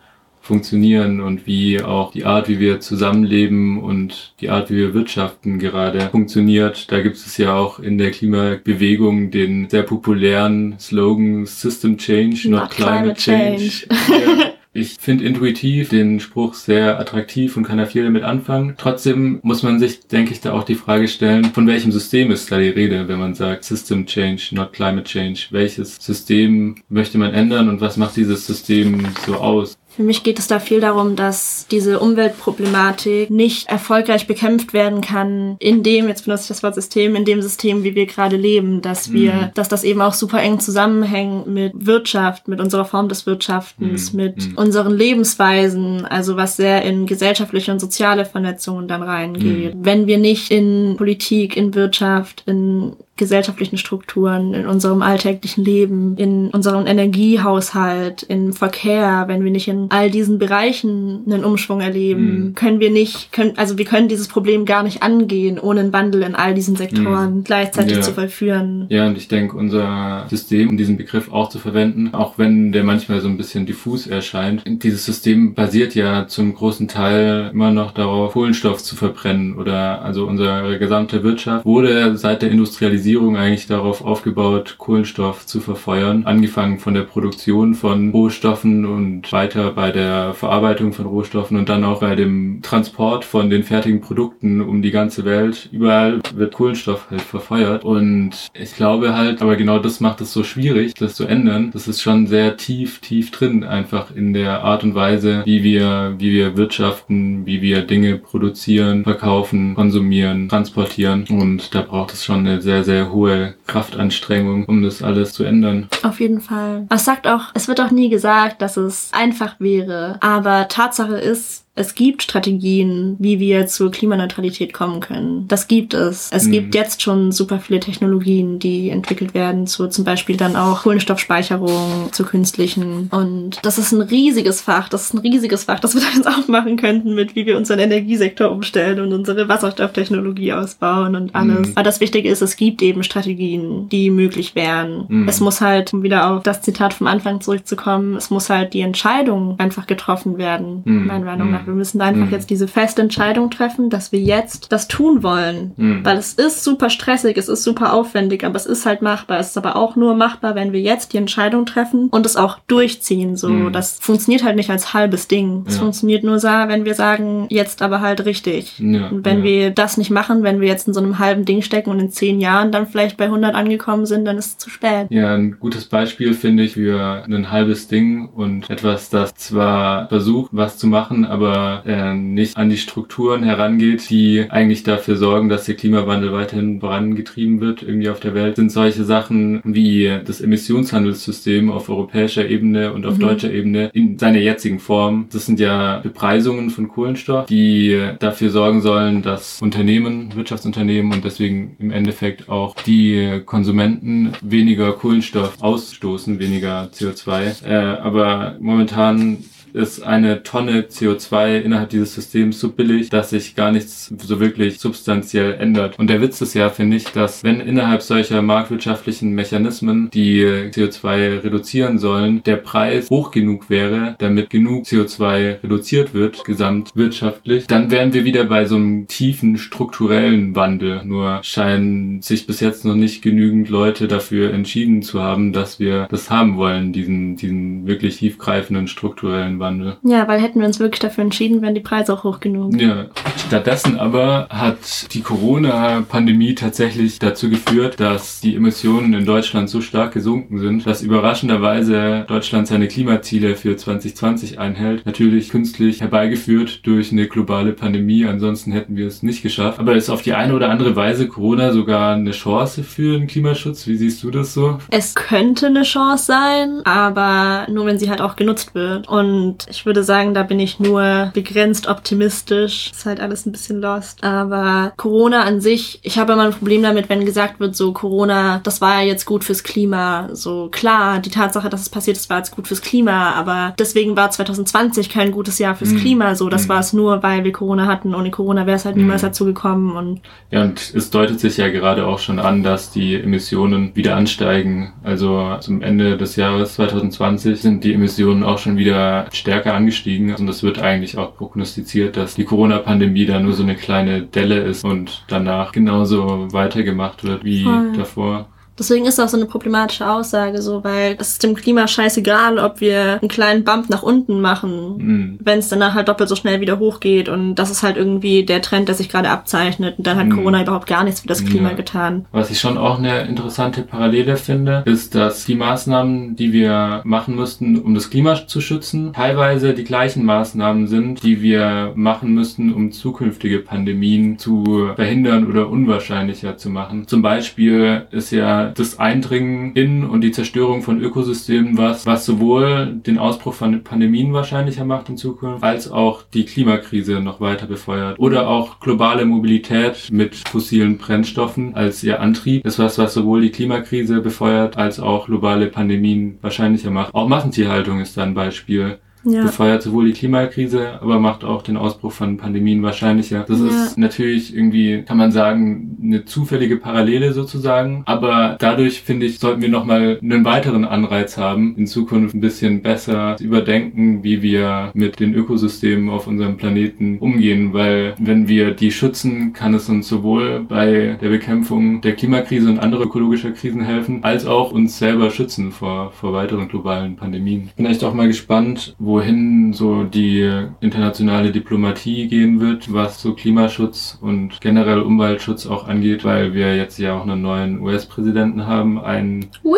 funktionieren 0.51 1.21
und 1.21 1.47
wie 1.47 1.81
auch 1.81 2.11
die 2.11 2.25
Art, 2.25 2.49
wie 2.49 2.59
wir 2.59 2.81
zusammenleben 2.81 3.81
und 3.81 4.33
die 4.41 4.49
Art, 4.49 4.69
wie 4.69 4.75
wir 4.75 4.93
wirtschaften 4.93 5.59
gerade 5.59 6.09
funktioniert. 6.09 6.91
Da 6.91 6.99
gibt 6.99 7.15
es 7.15 7.37
ja 7.37 7.55
auch 7.55 7.79
in 7.79 7.97
der 7.97 8.11
Klimabewegung 8.11 9.31
den 9.31 9.69
sehr 9.69 9.83
populären 9.83 10.75
Slogan 10.77 11.45
System 11.45 11.97
Change, 11.97 12.49
not, 12.49 12.63
not 12.63 12.69
climate, 12.71 13.13
Change. 13.13 13.87
change. 13.87 14.51
Ich 14.73 14.95
finde 15.01 15.25
intuitiv 15.25 15.89
den 15.89 16.21
Spruch 16.21 16.53
sehr 16.53 16.97
attraktiv 16.97 17.57
und 17.57 17.63
kann 17.63 17.77
da 17.77 17.85
viel 17.85 18.05
damit 18.05 18.23
anfangen. 18.23 18.75
Trotzdem 18.77 19.41
muss 19.43 19.63
man 19.63 19.79
sich, 19.79 20.07
denke 20.07 20.31
ich, 20.31 20.39
da 20.39 20.53
auch 20.53 20.63
die 20.63 20.75
Frage 20.75 21.09
stellen, 21.09 21.43
von 21.43 21.67
welchem 21.67 21.91
System 21.91 22.31
ist 22.31 22.49
da 22.49 22.57
die 22.57 22.69
Rede, 22.69 23.09
wenn 23.09 23.19
man 23.19 23.35
sagt 23.35 23.65
System 23.65 24.05
Change, 24.05 24.43
not 24.51 24.71
Climate 24.71 25.03
Change. 25.03 25.47
Welches 25.49 25.97
System 25.97 26.75
möchte 26.87 27.17
man 27.17 27.33
ändern 27.33 27.67
und 27.67 27.81
was 27.81 27.97
macht 27.97 28.15
dieses 28.15 28.47
System 28.47 29.05
so 29.25 29.35
aus? 29.35 29.77
Für 29.95 30.03
mich 30.03 30.23
geht 30.23 30.39
es 30.39 30.47
da 30.47 30.59
viel 30.59 30.79
darum, 30.79 31.15
dass 31.17 31.67
diese 31.69 31.99
Umweltproblematik 31.99 33.29
nicht 33.29 33.67
erfolgreich 33.67 34.25
bekämpft 34.25 34.73
werden 34.73 35.01
kann, 35.01 35.57
in 35.59 35.83
dem, 35.83 36.07
jetzt 36.07 36.25
benutze 36.25 36.43
ich 36.43 36.47
das 36.47 36.63
Wort 36.63 36.75
System, 36.75 37.15
in 37.15 37.25
dem 37.25 37.41
System, 37.41 37.83
wie 37.83 37.93
wir 37.93 38.05
gerade 38.05 38.37
leben, 38.37 38.81
dass 38.81 39.11
wir, 39.11 39.33
mm. 39.33 39.49
dass 39.53 39.67
das 39.67 39.83
eben 39.83 40.01
auch 40.01 40.13
super 40.13 40.41
eng 40.41 40.59
zusammenhängt 40.59 41.47
mit 41.47 41.73
Wirtschaft, 41.75 42.47
mit 42.47 42.61
unserer 42.61 42.85
Form 42.85 43.09
des 43.09 43.25
Wirtschaftens, 43.25 44.13
mm. 44.13 44.15
mit 44.15 44.37
mm. 44.37 44.57
unseren 44.57 44.95
Lebensweisen, 44.95 46.05
also 46.05 46.37
was 46.37 46.55
sehr 46.55 46.83
in 46.83 47.05
gesellschaftliche 47.05 47.73
und 47.73 47.79
soziale 47.79 48.23
Vernetzungen 48.23 48.87
dann 48.87 49.03
reingeht. 49.03 49.73
Wenn 49.75 50.07
wir 50.07 50.17
nicht 50.17 50.51
in 50.51 50.95
Politik, 50.97 51.57
in 51.57 51.73
Wirtschaft, 51.73 52.43
in 52.45 52.95
gesellschaftlichen 53.21 53.77
Strukturen, 53.77 54.55
in 54.55 54.65
unserem 54.65 55.03
alltäglichen 55.03 55.63
Leben, 55.63 56.17
in 56.17 56.49
unserem 56.49 56.87
Energiehaushalt, 56.87 58.23
im 58.23 58.51
Verkehr, 58.51 59.25
wenn 59.27 59.43
wir 59.43 59.51
nicht 59.51 59.67
in 59.67 59.85
all 59.89 60.09
diesen 60.09 60.39
Bereichen 60.39 61.21
einen 61.27 61.45
Umschwung 61.45 61.81
erleben, 61.81 62.25
mhm. 62.25 62.55
können 62.55 62.79
wir 62.79 62.89
nicht, 62.89 63.31
können, 63.31 63.53
also 63.57 63.77
wir 63.77 63.85
können 63.85 64.07
dieses 64.07 64.27
Problem 64.27 64.65
gar 64.65 64.81
nicht 64.81 65.03
angehen, 65.03 65.59
ohne 65.59 65.81
einen 65.81 65.93
Wandel 65.93 66.23
in 66.23 66.33
all 66.33 66.55
diesen 66.55 66.75
Sektoren 66.75 67.37
mhm. 67.37 67.43
gleichzeitig 67.43 67.97
ja. 67.97 68.01
zu 68.01 68.13
vollführen. 68.13 68.87
Ja, 68.89 69.05
und 69.05 69.15
ich 69.15 69.27
denke, 69.27 69.55
unser 69.55 70.25
System, 70.27 70.69
um 70.69 70.77
diesen 70.77 70.97
Begriff 70.97 71.31
auch 71.31 71.49
zu 71.49 71.59
verwenden, 71.59 72.15
auch 72.15 72.39
wenn 72.39 72.71
der 72.71 72.83
manchmal 72.83 73.21
so 73.21 73.27
ein 73.27 73.37
bisschen 73.37 73.67
diffus 73.67 74.07
erscheint, 74.07 74.63
dieses 74.65 75.05
System 75.05 75.53
basiert 75.53 75.93
ja 75.93 76.25
zum 76.25 76.55
großen 76.55 76.87
Teil 76.87 77.51
immer 77.53 77.69
noch 77.69 77.91
darauf, 77.91 78.33
Kohlenstoff 78.33 78.81
zu 78.81 78.95
verbrennen 78.95 79.59
oder 79.59 80.01
also 80.01 80.25
unsere 80.25 80.79
gesamte 80.79 81.21
Wirtschaft 81.21 81.65
wurde 81.65 82.17
seit 82.17 82.41
der 82.41 82.49
Industrialisierung 82.49 83.10
eigentlich 83.19 83.67
darauf 83.67 84.03
aufgebaut, 84.03 84.75
Kohlenstoff 84.77 85.45
zu 85.45 85.59
verfeuern, 85.59 86.25
angefangen 86.25 86.79
von 86.79 86.93
der 86.93 87.01
Produktion 87.01 87.73
von 87.73 88.11
Rohstoffen 88.11 88.85
und 88.85 89.31
weiter 89.33 89.71
bei 89.71 89.91
der 89.91 90.33
Verarbeitung 90.33 90.93
von 90.93 91.05
Rohstoffen 91.05 91.57
und 91.57 91.67
dann 91.67 91.83
auch 91.83 91.99
bei 91.99 92.15
dem 92.15 92.61
Transport 92.61 93.25
von 93.25 93.49
den 93.49 93.63
fertigen 93.63 93.99
Produkten 93.99 94.61
um 94.61 94.81
die 94.81 94.91
ganze 94.91 95.25
Welt. 95.25 95.67
Überall 95.71 96.21
wird 96.33 96.53
Kohlenstoff 96.53 97.11
halt 97.11 97.21
verfeuert 97.21 97.83
und 97.83 98.49
ich 98.53 98.75
glaube 98.75 99.15
halt, 99.15 99.41
aber 99.41 99.55
genau 99.55 99.79
das 99.79 99.99
macht 99.99 100.21
es 100.21 100.31
so 100.31 100.43
schwierig, 100.43 100.93
das 100.93 101.15
zu 101.15 101.25
ändern. 101.25 101.71
Das 101.73 101.87
ist 101.87 102.01
schon 102.01 102.27
sehr 102.27 102.55
tief, 102.55 102.99
tief 102.99 103.31
drin 103.31 103.63
einfach 103.63 104.15
in 104.15 104.33
der 104.33 104.63
Art 104.63 104.83
und 104.83 104.95
Weise, 104.95 105.43
wie 105.45 105.63
wir, 105.63 106.15
wie 106.17 106.31
wir 106.31 106.55
wirtschaften, 106.55 107.45
wie 107.45 107.61
wir 107.61 107.81
Dinge 107.81 108.17
produzieren, 108.17 109.03
verkaufen, 109.03 109.75
konsumieren, 109.75 110.47
transportieren 110.47 111.25
und 111.29 111.75
da 111.75 111.81
braucht 111.81 112.13
es 112.13 112.23
schon 112.23 112.39
eine 112.39 112.61
sehr, 112.61 112.83
sehr 112.83 112.90
hohe 112.99 113.55
Kraftanstrengung, 113.67 114.65
um 114.65 114.83
das 114.83 115.01
alles 115.01 115.33
zu 115.33 115.43
ändern. 115.43 115.87
Auf 116.03 116.19
jeden 116.19 116.41
Fall. 116.41 116.85
Es 116.89 117.05
sagt 117.05 117.27
auch, 117.27 117.51
es 117.53 117.67
wird 117.67 117.81
auch 117.81 117.91
nie 117.91 118.09
gesagt, 118.09 118.61
dass 118.61 118.77
es 118.77 119.09
einfach 119.13 119.55
wäre, 119.59 120.17
aber 120.21 120.67
Tatsache 120.67 121.17
ist, 121.17 121.65
es 121.73 121.95
gibt 121.95 122.21
Strategien, 122.21 123.15
wie 123.19 123.39
wir 123.39 123.65
zur 123.65 123.91
Klimaneutralität 123.91 124.73
kommen 124.73 124.99
können. 124.99 125.47
Das 125.47 125.69
gibt 125.69 125.93
es. 125.93 126.29
Es 126.33 126.45
mhm. 126.45 126.51
gibt 126.51 126.75
jetzt 126.75 127.01
schon 127.01 127.31
super 127.31 127.59
viele 127.59 127.79
Technologien, 127.79 128.59
die 128.59 128.89
entwickelt 128.89 129.33
werden, 129.33 129.67
zu 129.67 129.87
zum 129.87 130.03
Beispiel 130.03 130.35
dann 130.35 130.57
auch 130.57 130.83
Kohlenstoffspeicherung, 130.83 132.09
zu 132.11 132.25
künstlichen. 132.25 133.07
Und 133.11 133.59
das 133.63 133.77
ist 133.77 133.93
ein 133.93 134.01
riesiges 134.01 134.59
Fach. 134.59 134.89
Das 134.89 135.05
ist 135.05 135.13
ein 135.13 135.19
riesiges 135.19 135.63
Fach, 135.63 135.79
das 135.79 135.95
wir 135.95 136.01
dann 136.05 136.15
jetzt 136.15 136.27
auch 136.27 136.49
machen 136.49 136.75
könnten 136.75 137.15
mit, 137.15 137.35
wie 137.35 137.45
wir 137.45 137.55
unseren 137.55 137.79
Energiesektor 137.79 138.51
umstellen 138.51 138.99
und 138.99 139.13
unsere 139.13 139.47
Wasserstofftechnologie 139.47 140.51
ausbauen 140.51 141.15
und 141.15 141.33
alles. 141.33 141.69
Mhm. 141.69 141.73
Aber 141.75 141.83
das 141.83 142.01
Wichtige 142.01 142.27
ist, 142.27 142.41
es 142.41 142.57
gibt 142.57 142.81
eben 142.81 143.03
Strategien, 143.03 143.87
die 143.87 144.09
möglich 144.09 144.55
wären. 144.55 145.05
Mhm. 145.07 145.29
Es 145.29 145.39
muss 145.39 145.61
halt, 145.61 145.93
um 145.93 146.03
wieder 146.03 146.31
auf 146.31 146.43
das 146.43 146.61
Zitat 146.61 146.93
vom 146.93 147.07
Anfang 147.07 147.39
zurückzukommen, 147.39 148.17
es 148.17 148.29
muss 148.29 148.49
halt 148.49 148.73
die 148.73 148.81
Entscheidung 148.81 149.57
einfach 149.57 149.87
getroffen 149.87 150.37
werden, 150.37 150.81
mhm. 150.83 151.07
meiner 151.07 151.25
Meinung 151.25 151.51
nach. 151.51 151.60
Wir 151.65 151.73
müssen 151.73 152.01
einfach 152.01 152.25
mhm. 152.25 152.31
jetzt 152.31 152.49
diese 152.49 152.67
feste 152.67 153.01
Entscheidung 153.01 153.49
treffen, 153.49 153.89
dass 153.89 154.11
wir 154.11 154.19
jetzt 154.19 154.71
das 154.71 154.87
tun 154.87 155.23
wollen. 155.23 155.73
Mhm. 155.77 156.05
Weil 156.05 156.17
es 156.17 156.33
ist 156.33 156.63
super 156.63 156.89
stressig, 156.89 157.37
es 157.37 157.49
ist 157.49 157.63
super 157.63 157.93
aufwendig, 157.93 158.43
aber 158.43 158.55
es 158.55 158.65
ist 158.65 158.85
halt 158.85 159.01
machbar. 159.01 159.39
Es 159.39 159.49
ist 159.49 159.57
aber 159.57 159.75
auch 159.75 159.95
nur 159.95 160.15
machbar, 160.15 160.55
wenn 160.55 160.73
wir 160.73 160.81
jetzt 160.81 161.13
die 161.13 161.17
Entscheidung 161.17 161.65
treffen 161.65 162.09
und 162.09 162.25
es 162.25 162.35
auch 162.35 162.59
durchziehen. 162.67 163.35
So, 163.35 163.49
mhm. 163.49 163.73
das 163.73 163.99
funktioniert 164.01 164.43
halt 164.43 164.55
nicht 164.55 164.69
als 164.69 164.93
halbes 164.93 165.27
Ding. 165.27 165.65
Es 165.67 165.75
ja. 165.75 165.81
funktioniert 165.81 166.23
nur 166.23 166.39
so, 166.39 166.47
wenn 166.47 166.85
wir 166.85 166.95
sagen, 166.95 167.47
jetzt 167.49 167.81
aber 167.81 168.01
halt 168.01 168.25
richtig. 168.25 168.79
Ja, 168.79 169.07
und 169.09 169.25
wenn 169.25 169.39
ja. 169.39 169.43
wir 169.43 169.71
das 169.71 169.97
nicht 169.97 170.11
machen, 170.11 170.43
wenn 170.43 170.61
wir 170.61 170.67
jetzt 170.67 170.87
in 170.87 170.93
so 170.93 170.99
einem 170.99 171.19
halben 171.19 171.45
Ding 171.45 171.61
stecken 171.61 171.89
und 171.89 171.99
in 171.99 172.11
zehn 172.11 172.39
Jahren 172.39 172.71
dann 172.71 172.87
vielleicht 172.87 173.17
bei 173.17 173.25
100 173.25 173.55
angekommen 173.55 174.05
sind, 174.05 174.25
dann 174.25 174.37
ist 174.37 174.45
es 174.47 174.57
zu 174.57 174.69
spät. 174.69 175.07
Ja, 175.09 175.35
ein 175.35 175.57
gutes 175.59 175.85
Beispiel 175.85 176.33
finde 176.33 176.63
ich 176.63 176.73
für 176.73 177.23
ein 177.25 177.51
halbes 177.51 177.87
Ding 177.87 178.27
und 178.29 178.69
etwas, 178.69 179.09
das 179.09 179.33
zwar 179.35 180.07
versucht, 180.09 180.51
was 180.53 180.77
zu 180.77 180.87
machen, 180.87 181.25
aber 181.25 181.50
aber 181.51 181.83
äh, 181.85 182.13
nicht 182.13 182.57
an 182.57 182.69
die 182.69 182.77
Strukturen 182.77 183.43
herangeht, 183.43 184.09
die 184.09 184.45
eigentlich 184.49 184.83
dafür 184.83 185.17
sorgen, 185.17 185.49
dass 185.49 185.65
der 185.65 185.75
Klimawandel 185.75 186.31
weiterhin 186.31 186.79
vorangetrieben 186.79 187.59
wird 187.59 187.83
irgendwie 187.83 188.09
auf 188.09 188.19
der 188.19 188.33
Welt, 188.33 188.55
sind 188.55 188.71
solche 188.71 189.03
Sachen 189.03 189.61
wie 189.63 190.19
das 190.25 190.41
Emissionshandelssystem 190.41 191.71
auf 191.71 191.89
europäischer 191.89 192.47
Ebene 192.47 192.93
und 192.93 193.05
auf 193.05 193.17
mhm. 193.17 193.21
deutscher 193.21 193.51
Ebene 193.51 193.89
in 193.93 194.17
seiner 194.17 194.39
jetzigen 194.39 194.79
Form. 194.79 195.27
Das 195.31 195.45
sind 195.45 195.59
ja 195.59 195.99
Bepreisungen 195.99 196.69
von 196.69 196.87
Kohlenstoff, 196.87 197.45
die 197.45 197.99
dafür 198.19 198.49
sorgen 198.49 198.81
sollen, 198.81 199.21
dass 199.21 199.61
Unternehmen, 199.61 200.33
Wirtschaftsunternehmen 200.35 201.13
und 201.13 201.25
deswegen 201.25 201.75
im 201.79 201.91
Endeffekt 201.91 202.49
auch 202.49 202.75
die 202.75 203.41
Konsumenten 203.45 204.31
weniger 204.41 204.93
Kohlenstoff 204.93 205.61
ausstoßen, 205.61 206.39
weniger 206.39 206.89
CO2. 206.93 207.65
Äh, 207.65 207.75
aber 207.99 208.55
momentan 208.59 209.37
ist 209.73 210.01
eine 210.01 210.43
Tonne 210.43 210.83
CO2 210.83 211.59
innerhalb 211.59 211.89
dieses 211.89 212.13
Systems 212.13 212.59
so 212.59 212.71
billig, 212.71 213.09
dass 213.09 213.31
sich 213.31 213.55
gar 213.55 213.71
nichts 213.71 214.13
so 214.17 214.39
wirklich 214.39 214.79
substanziell 214.79 215.53
ändert. 215.53 215.97
Und 215.99 216.09
der 216.09 216.21
Witz 216.21 216.41
ist 216.41 216.53
ja, 216.53 216.69
finde 216.69 216.97
ich, 216.97 217.05
dass 217.05 217.43
wenn 217.43 217.59
innerhalb 217.59 218.01
solcher 218.01 218.41
marktwirtschaftlichen 218.41 219.33
Mechanismen, 219.33 220.09
die 220.11 220.43
CO2 220.43 221.43
reduzieren 221.43 221.99
sollen, 221.99 222.43
der 222.43 222.57
Preis 222.57 223.09
hoch 223.09 223.31
genug 223.31 223.69
wäre, 223.69 224.15
damit 224.19 224.49
genug 224.49 224.85
CO2 224.85 225.63
reduziert 225.63 226.13
wird, 226.13 226.43
gesamtwirtschaftlich, 226.43 227.67
dann 227.67 227.91
wären 227.91 228.13
wir 228.13 228.25
wieder 228.25 228.43
bei 228.45 228.65
so 228.65 228.75
einem 228.75 229.07
tiefen 229.07 229.57
strukturellen 229.57 230.55
Wandel. 230.55 231.03
Nur 231.05 231.39
scheinen 231.43 232.21
sich 232.21 232.47
bis 232.47 232.59
jetzt 232.59 232.85
noch 232.85 232.95
nicht 232.95 233.21
genügend 233.21 233.69
Leute 233.69 234.07
dafür 234.07 234.53
entschieden 234.53 235.01
zu 235.01 235.21
haben, 235.21 235.53
dass 235.53 235.79
wir 235.79 236.07
das 236.09 236.29
haben 236.29 236.57
wollen, 236.57 236.93
diesen, 236.93 237.35
diesen 237.35 237.87
wirklich 237.87 238.17
tiefgreifenden 238.17 238.87
strukturellen 238.87 239.59
Wandel. 239.61 239.95
Ja, 240.03 240.27
weil 240.27 240.41
hätten 240.41 240.59
wir 240.59 240.67
uns 240.67 240.79
wirklich 240.79 240.99
dafür 240.99 241.23
entschieden, 241.23 241.61
wären 241.61 241.75
die 241.75 241.79
Preise 241.79 242.13
auch 242.13 242.25
hoch 242.25 242.41
genug. 242.41 242.79
Ja. 242.79 243.05
Stattdessen 243.47 243.97
aber 243.97 244.47
hat 244.49 245.13
die 245.13 245.21
Corona-Pandemie 245.21 246.55
tatsächlich 246.55 247.19
dazu 247.19 247.49
geführt, 247.49 247.99
dass 247.99 248.41
die 248.41 248.55
Emissionen 248.55 249.13
in 249.13 249.25
Deutschland 249.25 249.69
so 249.69 249.79
stark 249.79 250.13
gesunken 250.13 250.59
sind, 250.59 250.85
dass 250.85 251.01
überraschenderweise 251.01 252.25
Deutschland 252.27 252.67
seine 252.67 252.87
Klimaziele 252.87 253.55
für 253.55 253.77
2020 253.77 254.59
einhält. 254.59 255.05
Natürlich 255.05 255.49
künstlich 255.49 256.01
herbeigeführt 256.01 256.85
durch 256.85 257.11
eine 257.11 257.27
globale 257.27 257.73
Pandemie, 257.73 258.25
ansonsten 258.25 258.71
hätten 258.71 258.95
wir 258.95 259.07
es 259.07 259.23
nicht 259.23 259.43
geschafft. 259.43 259.79
Aber 259.79 259.95
ist 259.95 260.09
auf 260.09 260.21
die 260.21 260.33
eine 260.33 260.53
oder 260.55 260.69
andere 260.69 260.95
Weise 260.95 261.27
Corona 261.27 261.71
sogar 261.71 262.15
eine 262.15 262.31
Chance 262.31 262.83
für 262.83 263.17
den 263.17 263.27
Klimaschutz? 263.27 263.87
Wie 263.87 263.95
siehst 263.95 264.23
du 264.23 264.31
das 264.31 264.53
so? 264.53 264.79
Es 264.89 265.15
könnte 265.15 265.67
eine 265.67 265.83
Chance 265.83 266.25
sein, 266.25 266.81
aber 266.85 267.67
nur 267.71 267.85
wenn 267.85 267.99
sie 267.99 268.09
halt 268.09 268.21
auch 268.21 268.35
genutzt 268.35 268.73
wird. 268.73 269.07
Und 269.07 269.50
und 269.51 269.67
ich 269.69 269.85
würde 269.85 270.03
sagen, 270.03 270.33
da 270.33 270.43
bin 270.43 270.59
ich 270.59 270.79
nur 270.79 271.31
begrenzt 271.33 271.87
optimistisch. 271.87 272.91
Ist 272.91 273.05
halt 273.05 273.19
alles 273.19 273.45
ein 273.45 273.51
bisschen 273.51 273.81
lost. 273.81 274.23
Aber 274.23 274.93
Corona 274.95 275.43
an 275.43 275.59
sich, 275.59 275.99
ich 276.03 276.17
habe 276.17 276.33
immer 276.33 276.45
ein 276.45 276.53
Problem 276.53 276.83
damit, 276.83 277.09
wenn 277.09 277.25
gesagt 277.25 277.59
wird, 277.59 277.75
so 277.75 277.91
Corona, 277.91 278.61
das 278.63 278.79
war 278.79 279.01
ja 279.01 279.07
jetzt 279.07 279.25
gut 279.25 279.43
fürs 279.43 279.63
Klima. 279.63 280.29
So 280.31 280.69
klar, 280.71 281.19
die 281.19 281.29
Tatsache, 281.29 281.69
dass 281.69 281.81
es 281.81 281.89
passiert 281.89 282.15
ist, 282.15 282.29
war 282.29 282.37
jetzt 282.37 282.55
gut 282.55 282.67
fürs 282.67 282.81
Klima. 282.81 283.33
Aber 283.33 283.73
deswegen 283.77 284.15
war 284.15 284.31
2020 284.31 285.09
kein 285.09 285.31
gutes 285.31 285.59
Jahr 285.59 285.75
fürs 285.75 285.91
mhm. 285.91 285.99
Klima. 285.99 286.35
So, 286.35 286.47
das 286.47 286.65
mhm. 286.65 286.69
war 286.69 286.79
es 286.79 286.93
nur, 286.93 287.21
weil 287.21 287.43
wir 287.43 287.51
Corona 287.51 287.87
hatten. 287.87 288.15
Ohne 288.15 288.31
Corona 288.31 288.65
wäre 288.65 288.77
es 288.77 288.85
halt 288.85 288.95
niemals 288.95 289.21
mhm. 289.21 289.27
dazu 289.27 289.45
gekommen. 289.45 289.97
Und 289.97 290.21
ja, 290.49 290.63
und 290.63 290.93
es 290.95 291.09
deutet 291.09 291.41
sich 291.41 291.57
ja 291.57 291.67
gerade 291.67 292.07
auch 292.07 292.19
schon 292.19 292.39
an, 292.39 292.63
dass 292.63 292.91
die 292.91 293.15
Emissionen 293.15 293.93
wieder 293.95 294.15
ansteigen. 294.15 294.93
Also 295.03 295.57
zum 295.59 295.81
Ende 295.81 296.17
des 296.17 296.37
Jahres 296.37 296.75
2020 296.75 297.61
sind 297.61 297.83
die 297.83 297.93
Emissionen 297.93 298.43
auch 298.43 298.57
schon 298.57 298.77
wieder 298.77 299.27
stärker 299.41 299.73
angestiegen. 299.73 300.33
Und 300.33 300.47
es 300.47 300.63
wird 300.63 300.79
eigentlich 300.79 301.17
auch 301.17 301.35
prognostiziert, 301.35 302.15
dass 302.15 302.35
die 302.35 302.45
Corona-Pandemie 302.45 303.25
da 303.25 303.39
nur 303.39 303.53
so 303.53 303.63
eine 303.63 303.75
kleine 303.75 304.21
Delle 304.21 304.59
ist 304.59 304.85
und 304.85 305.25
danach 305.27 305.71
genauso 305.71 306.47
weitergemacht 306.53 307.23
wird 307.23 307.43
wie 307.43 307.63
Voll. 307.63 307.93
davor. 307.97 308.47
Deswegen 308.81 309.05
ist 309.05 309.17
das 309.17 309.31
so 309.31 309.37
eine 309.37 309.45
problematische 309.45 310.09
Aussage, 310.09 310.61
so, 310.61 310.83
weil 310.83 311.15
es 311.19 311.33
ist 311.33 311.43
dem 311.43 311.55
Klima 311.55 311.87
scheißegal, 311.87 312.59
ob 312.59 312.81
wir 312.81 313.19
einen 313.21 313.29
kleinen 313.29 313.63
Bump 313.63 313.89
nach 313.89 314.03
unten 314.03 314.41
machen, 314.41 314.97
mhm. 314.97 315.39
wenn 315.41 315.59
es 315.59 315.69
danach 315.69 315.93
halt 315.93 316.07
doppelt 316.07 316.29
so 316.29 316.35
schnell 316.35 316.61
wieder 316.61 316.79
hochgeht. 316.79 317.29
Und 317.29 317.55
das 317.55 317.71
ist 317.71 317.83
halt 317.83 317.97
irgendwie 317.97 318.43
der 318.43 318.61
Trend, 318.61 318.87
der 318.87 318.95
sich 318.95 319.09
gerade 319.09 319.29
abzeichnet. 319.29 319.97
Und 319.97 320.07
dann 320.07 320.17
hat 320.17 320.27
mhm. 320.27 320.35
Corona 320.35 320.61
überhaupt 320.61 320.87
gar 320.87 321.03
nichts 321.03 321.21
für 321.21 321.27
das 321.27 321.45
Klima 321.45 321.69
ja. 321.69 321.75
getan. 321.75 322.25
Was 322.31 322.51
ich 322.51 322.59
schon 322.59 322.77
auch 322.77 322.97
eine 322.97 323.21
interessante 323.21 323.83
Parallele 323.83 324.35
finde, 324.35 324.83
ist, 324.85 325.15
dass 325.15 325.45
die 325.45 325.55
Maßnahmen, 325.55 326.35
die 326.35 326.53
wir 326.53 327.01
machen 327.03 327.35
müssten, 327.35 327.79
um 327.79 327.93
das 327.93 328.09
Klima 328.09 328.47
zu 328.47 328.61
schützen, 328.61 329.13
teilweise 329.13 329.73
die 329.73 329.83
gleichen 329.83 330.25
Maßnahmen 330.25 330.87
sind, 330.87 331.23
die 331.23 331.41
wir 331.41 331.93
machen 331.95 332.33
müssten, 332.33 332.73
um 332.73 332.91
zukünftige 332.91 333.59
Pandemien 333.59 334.37
zu 334.37 334.89
verhindern 334.95 335.47
oder 335.47 335.69
unwahrscheinlicher 335.69 336.57
zu 336.57 336.69
machen. 336.69 337.07
Zum 337.07 337.21
Beispiel 337.21 338.07
ist 338.11 338.31
ja 338.31 338.41
ja 338.41 338.70
das 338.75 338.99
Eindringen 338.99 339.73
in 339.75 340.03
und 340.03 340.21
die 340.21 340.31
Zerstörung 340.31 340.81
von 340.81 341.01
Ökosystemen 341.01 341.77
was, 341.77 342.05
was 342.05 342.25
sowohl 342.25 342.93
den 343.05 343.17
Ausbruch 343.17 343.53
von 343.53 343.83
Pandemien 343.83 344.33
wahrscheinlicher 344.33 344.85
macht 344.85 345.09
in 345.09 345.17
Zukunft, 345.17 345.63
als 345.63 345.91
auch 345.91 346.23
die 346.33 346.45
Klimakrise 346.45 347.19
noch 347.19 347.41
weiter 347.41 347.67
befeuert. 347.67 348.19
Oder 348.19 348.47
auch 348.47 348.79
globale 348.79 349.25
Mobilität 349.25 350.09
mit 350.11 350.35
fossilen 350.35 350.97
Brennstoffen 350.97 351.75
als 351.75 352.03
ihr 352.03 352.19
Antrieb 352.19 352.65
ist 352.65 352.79
was, 352.79 352.97
was 352.97 353.13
sowohl 353.13 353.41
die 353.41 353.51
Klimakrise 353.51 354.21
befeuert, 354.21 354.77
als 354.77 354.99
auch 354.99 355.27
globale 355.27 355.67
Pandemien 355.67 356.37
wahrscheinlicher 356.41 356.91
macht. 356.91 357.13
Auch 357.13 357.27
Massentierhaltung 357.27 357.99
ist 357.99 358.17
da 358.17 358.23
ein 358.23 358.33
Beispiel 358.33 358.99
ja. 359.23 359.43
befeuert 359.43 359.83
sowohl 359.83 360.05
die 360.05 360.13
Klimakrise, 360.13 361.01
aber 361.01 361.19
macht 361.19 361.43
auch 361.43 361.61
den 361.61 361.77
Ausbruch 361.77 362.11
von 362.11 362.37
Pandemien 362.37 362.83
wahrscheinlicher. 362.83 363.45
Das 363.47 363.59
ja. 363.59 363.67
ist 363.67 363.97
natürlich 363.97 364.55
irgendwie, 364.55 365.03
kann 365.03 365.17
man 365.17 365.31
sagen, 365.31 365.97
eine 366.01 366.25
zufällige 366.25 366.77
Parallele 366.77 367.33
sozusagen. 367.33 368.03
Aber 368.05 368.57
dadurch, 368.59 369.01
finde 369.01 369.25
ich, 369.25 369.39
sollten 369.39 369.61
wir 369.61 369.69
nochmal 369.69 370.19
einen 370.21 370.45
weiteren 370.45 370.85
Anreiz 370.85 371.37
haben, 371.37 371.75
in 371.77 371.87
Zukunft 371.87 372.33
ein 372.35 372.41
bisschen 372.41 372.81
besser 372.81 373.35
zu 373.37 373.43
überdenken, 373.43 374.23
wie 374.23 374.41
wir 374.41 374.91
mit 374.93 375.19
den 375.19 375.33
Ökosystemen 375.33 376.09
auf 376.09 376.27
unserem 376.27 376.57
Planeten 376.57 377.17
umgehen. 377.19 377.73
Weil 377.73 378.15
wenn 378.19 378.47
wir 378.47 378.71
die 378.71 378.91
schützen, 378.91 379.53
kann 379.53 379.73
es 379.73 379.89
uns 379.89 380.07
sowohl 380.07 380.65
bei 380.67 381.17
der 381.21 381.29
Bekämpfung 381.29 382.01
der 382.01 382.15
Klimakrise 382.15 382.69
und 382.69 382.79
anderer 382.79 383.05
ökologischer 383.05 383.51
Krisen 383.51 383.81
helfen, 383.81 384.23
als 384.23 384.45
auch 384.45 384.71
uns 384.71 384.97
selber 384.97 385.29
schützen 385.29 385.71
vor, 385.71 386.11
vor 386.11 386.33
weiteren 386.33 386.67
globalen 386.67 387.15
Pandemien. 387.15 387.69
Bin 387.75 387.85
echt 387.85 388.03
auch 388.03 388.13
mal 388.13 388.27
gespannt, 388.27 388.95
wo 388.97 389.10
wohin 389.11 389.73
so 389.73 390.03
die 390.03 390.49
internationale 390.79 391.51
Diplomatie 391.51 392.27
gehen 392.27 392.61
wird, 392.61 392.93
was 392.93 393.21
so 393.21 393.33
Klimaschutz 393.33 394.17
und 394.21 394.61
generell 394.61 395.01
Umweltschutz 395.01 395.67
auch 395.67 395.87
angeht, 395.87 396.23
weil 396.23 396.53
wir 396.53 396.77
jetzt 396.77 396.97
ja 396.97 397.17
auch 397.17 397.23
einen 397.23 397.41
neuen 397.41 397.81
US-Präsidenten 397.81 398.65
haben, 398.67 398.99
einen, 398.99 399.47
Woo! 399.63 399.77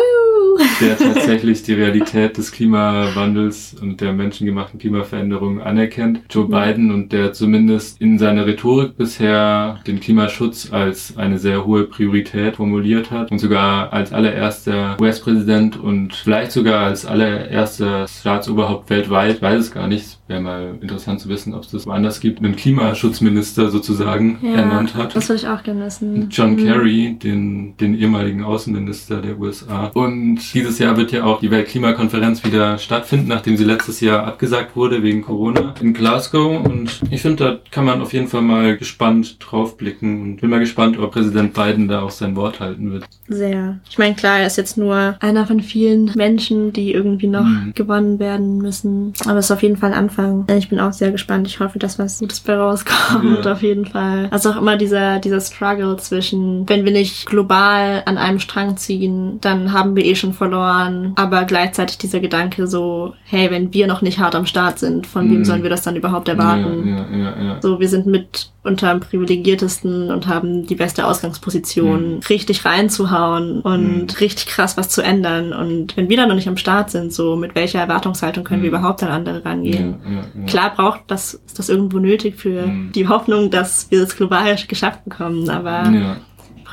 Der 0.80 0.96
tatsächlich 0.96 1.62
die 1.62 1.74
Realität 1.74 2.36
des 2.36 2.52
Klimawandels 2.52 3.76
und 3.80 4.00
der 4.00 4.12
menschengemachten 4.12 4.78
Klimaveränderung 4.78 5.60
anerkennt. 5.60 6.20
Joe 6.30 6.48
Biden 6.48 6.92
und 6.92 7.12
der 7.12 7.32
zumindest 7.32 8.00
in 8.00 8.18
seiner 8.18 8.46
Rhetorik 8.46 8.96
bisher 8.96 9.80
den 9.86 10.00
Klimaschutz 10.00 10.72
als 10.72 11.16
eine 11.16 11.38
sehr 11.38 11.64
hohe 11.64 11.84
Priorität 11.84 12.56
formuliert 12.56 13.10
hat 13.10 13.30
und 13.30 13.38
sogar 13.38 13.92
als 13.92 14.12
allererster 14.12 14.96
US-Präsident 15.00 15.76
und 15.76 16.14
vielleicht 16.14 16.52
sogar 16.52 16.86
als 16.86 17.06
allererster 17.06 18.06
Staatsoberhaupt 18.08 18.90
weltweit 18.90 19.42
weiß 19.42 19.60
es 19.60 19.72
gar 19.72 19.88
nicht. 19.88 20.18
Wäre 20.26 20.40
mal 20.40 20.78
interessant 20.80 21.20
zu 21.20 21.28
wissen, 21.28 21.52
ob 21.52 21.64
es 21.64 21.70
das 21.70 21.86
woanders 21.86 22.18
gibt. 22.18 22.38
Einen 22.38 22.56
Klimaschutzminister 22.56 23.68
sozusagen 23.70 24.38
ja, 24.40 24.54
ernannt 24.54 24.94
hat. 24.94 25.14
Das 25.14 25.28
würde 25.28 25.42
ich 25.42 25.48
auch 25.48 25.62
gerne 25.62 25.84
wissen. 25.84 26.28
John 26.30 26.52
mhm. 26.52 26.64
Kerry, 26.64 27.18
den, 27.22 27.76
den 27.76 27.94
ehemaligen 27.94 28.42
Außenminister 28.42 29.20
der 29.20 29.38
USA. 29.38 29.90
Und 29.92 30.40
dieses 30.54 30.78
Jahr 30.78 30.96
wird 30.96 31.12
ja 31.12 31.24
auch 31.24 31.40
die 31.40 31.50
Weltklimakonferenz 31.50 32.42
wieder 32.42 32.78
stattfinden, 32.78 33.28
nachdem 33.28 33.58
sie 33.58 33.64
letztes 33.64 34.00
Jahr 34.00 34.26
abgesagt 34.26 34.76
wurde 34.76 35.02
wegen 35.02 35.20
Corona 35.20 35.74
in 35.82 35.92
Glasgow. 35.92 36.64
Und 36.64 37.02
ich 37.10 37.20
finde, 37.20 37.44
da 37.44 37.58
kann 37.70 37.84
man 37.84 38.00
auf 38.00 38.14
jeden 38.14 38.28
Fall 38.28 38.40
mal 38.40 38.78
gespannt 38.78 39.36
drauf 39.40 39.76
blicken 39.76 40.22
und 40.22 40.40
bin 40.40 40.48
mal 40.48 40.60
gespannt, 40.60 40.98
ob 40.98 41.12
Präsident 41.12 41.52
Biden 41.52 41.86
da 41.86 42.00
auch 42.00 42.10
sein 42.10 42.34
Wort 42.34 42.60
halten 42.60 42.90
wird. 42.90 43.04
Sehr. 43.28 43.78
Ich 43.90 43.98
meine, 43.98 44.14
klar, 44.14 44.38
er 44.38 44.46
ist 44.46 44.56
jetzt 44.56 44.78
nur 44.78 45.16
einer 45.20 45.46
von 45.46 45.60
vielen 45.60 46.10
Menschen, 46.14 46.72
die 46.72 46.92
irgendwie 46.92 47.26
noch 47.26 47.44
mhm. 47.44 47.72
gewonnen 47.74 48.18
werden 48.18 48.56
müssen. 48.56 49.12
Aber 49.26 49.38
es 49.38 49.46
ist 49.46 49.50
auf 49.50 49.62
jeden 49.62 49.76
Fall 49.76 49.92
ein 49.92 50.13
Anfang. 50.18 50.46
Ich 50.56 50.68
bin 50.68 50.80
auch 50.80 50.92
sehr 50.92 51.10
gespannt. 51.10 51.46
Ich 51.46 51.60
hoffe, 51.60 51.78
dass 51.78 51.98
was 51.98 52.18
Gutes 52.18 52.40
bei 52.40 52.56
rauskommt, 52.56 53.44
ja. 53.44 53.52
auf 53.52 53.62
jeden 53.62 53.86
Fall. 53.86 54.28
Also 54.30 54.50
auch 54.50 54.56
immer 54.56 54.76
dieser, 54.76 55.18
dieser 55.18 55.40
Struggle 55.40 55.96
zwischen, 55.96 56.68
wenn 56.68 56.84
wir 56.84 56.92
nicht 56.92 57.26
global 57.26 58.02
an 58.06 58.18
einem 58.18 58.38
Strang 58.38 58.76
ziehen, 58.76 59.38
dann 59.40 59.72
haben 59.72 59.96
wir 59.96 60.04
eh 60.04 60.14
schon 60.14 60.32
verloren. 60.32 61.12
Aber 61.16 61.44
gleichzeitig 61.44 61.98
dieser 61.98 62.20
Gedanke 62.20 62.66
so, 62.66 63.14
hey, 63.24 63.50
wenn 63.50 63.72
wir 63.72 63.86
noch 63.86 64.02
nicht 64.02 64.18
hart 64.18 64.34
am 64.34 64.46
Start 64.46 64.78
sind, 64.78 65.06
von 65.06 65.26
mhm. 65.26 65.32
wem 65.32 65.44
sollen 65.44 65.62
wir 65.62 65.70
das 65.70 65.82
dann 65.82 65.96
überhaupt 65.96 66.28
erwarten? 66.28 66.88
Ja, 66.88 67.16
ja, 67.16 67.42
ja, 67.42 67.56
so, 67.60 67.80
wir 67.80 67.88
sind 67.88 68.06
mit 68.06 68.50
unter 68.64 68.90
dem 68.90 69.00
privilegiertesten 69.00 70.10
und 70.10 70.26
haben 70.26 70.66
die 70.66 70.74
beste 70.74 71.06
Ausgangsposition, 71.06 72.16
mhm. 72.16 72.20
richtig 72.28 72.64
reinzuhauen 72.64 73.60
und 73.60 74.12
mhm. 74.12 74.18
richtig 74.18 74.46
krass 74.46 74.76
was 74.76 74.88
zu 74.88 75.02
ändern. 75.02 75.52
Und 75.52 75.96
wenn 75.96 76.08
wir 76.08 76.16
dann 76.16 76.28
noch 76.28 76.34
nicht 76.34 76.48
am 76.48 76.56
Start 76.56 76.90
sind, 76.90 77.12
so 77.12 77.36
mit 77.36 77.54
welcher 77.54 77.80
Erwartungshaltung 77.80 78.42
können 78.42 78.62
wir 78.62 78.70
mhm. 78.70 78.76
überhaupt 78.76 79.02
an 79.02 79.10
andere 79.10 79.44
rangehen? 79.44 79.96
Ja, 80.04 80.40
ja, 80.40 80.46
Klar 80.46 80.74
braucht 80.74 81.02
das, 81.08 81.34
ist 81.34 81.58
das 81.58 81.68
irgendwo 81.68 81.98
nötig 81.98 82.36
für 82.36 82.66
mhm. 82.66 82.92
die 82.92 83.06
Hoffnung, 83.06 83.50
dass 83.50 83.90
wir 83.90 84.00
das 84.00 84.16
global 84.16 84.56
geschafft 84.66 85.04
bekommen, 85.04 85.48
aber 85.50 85.84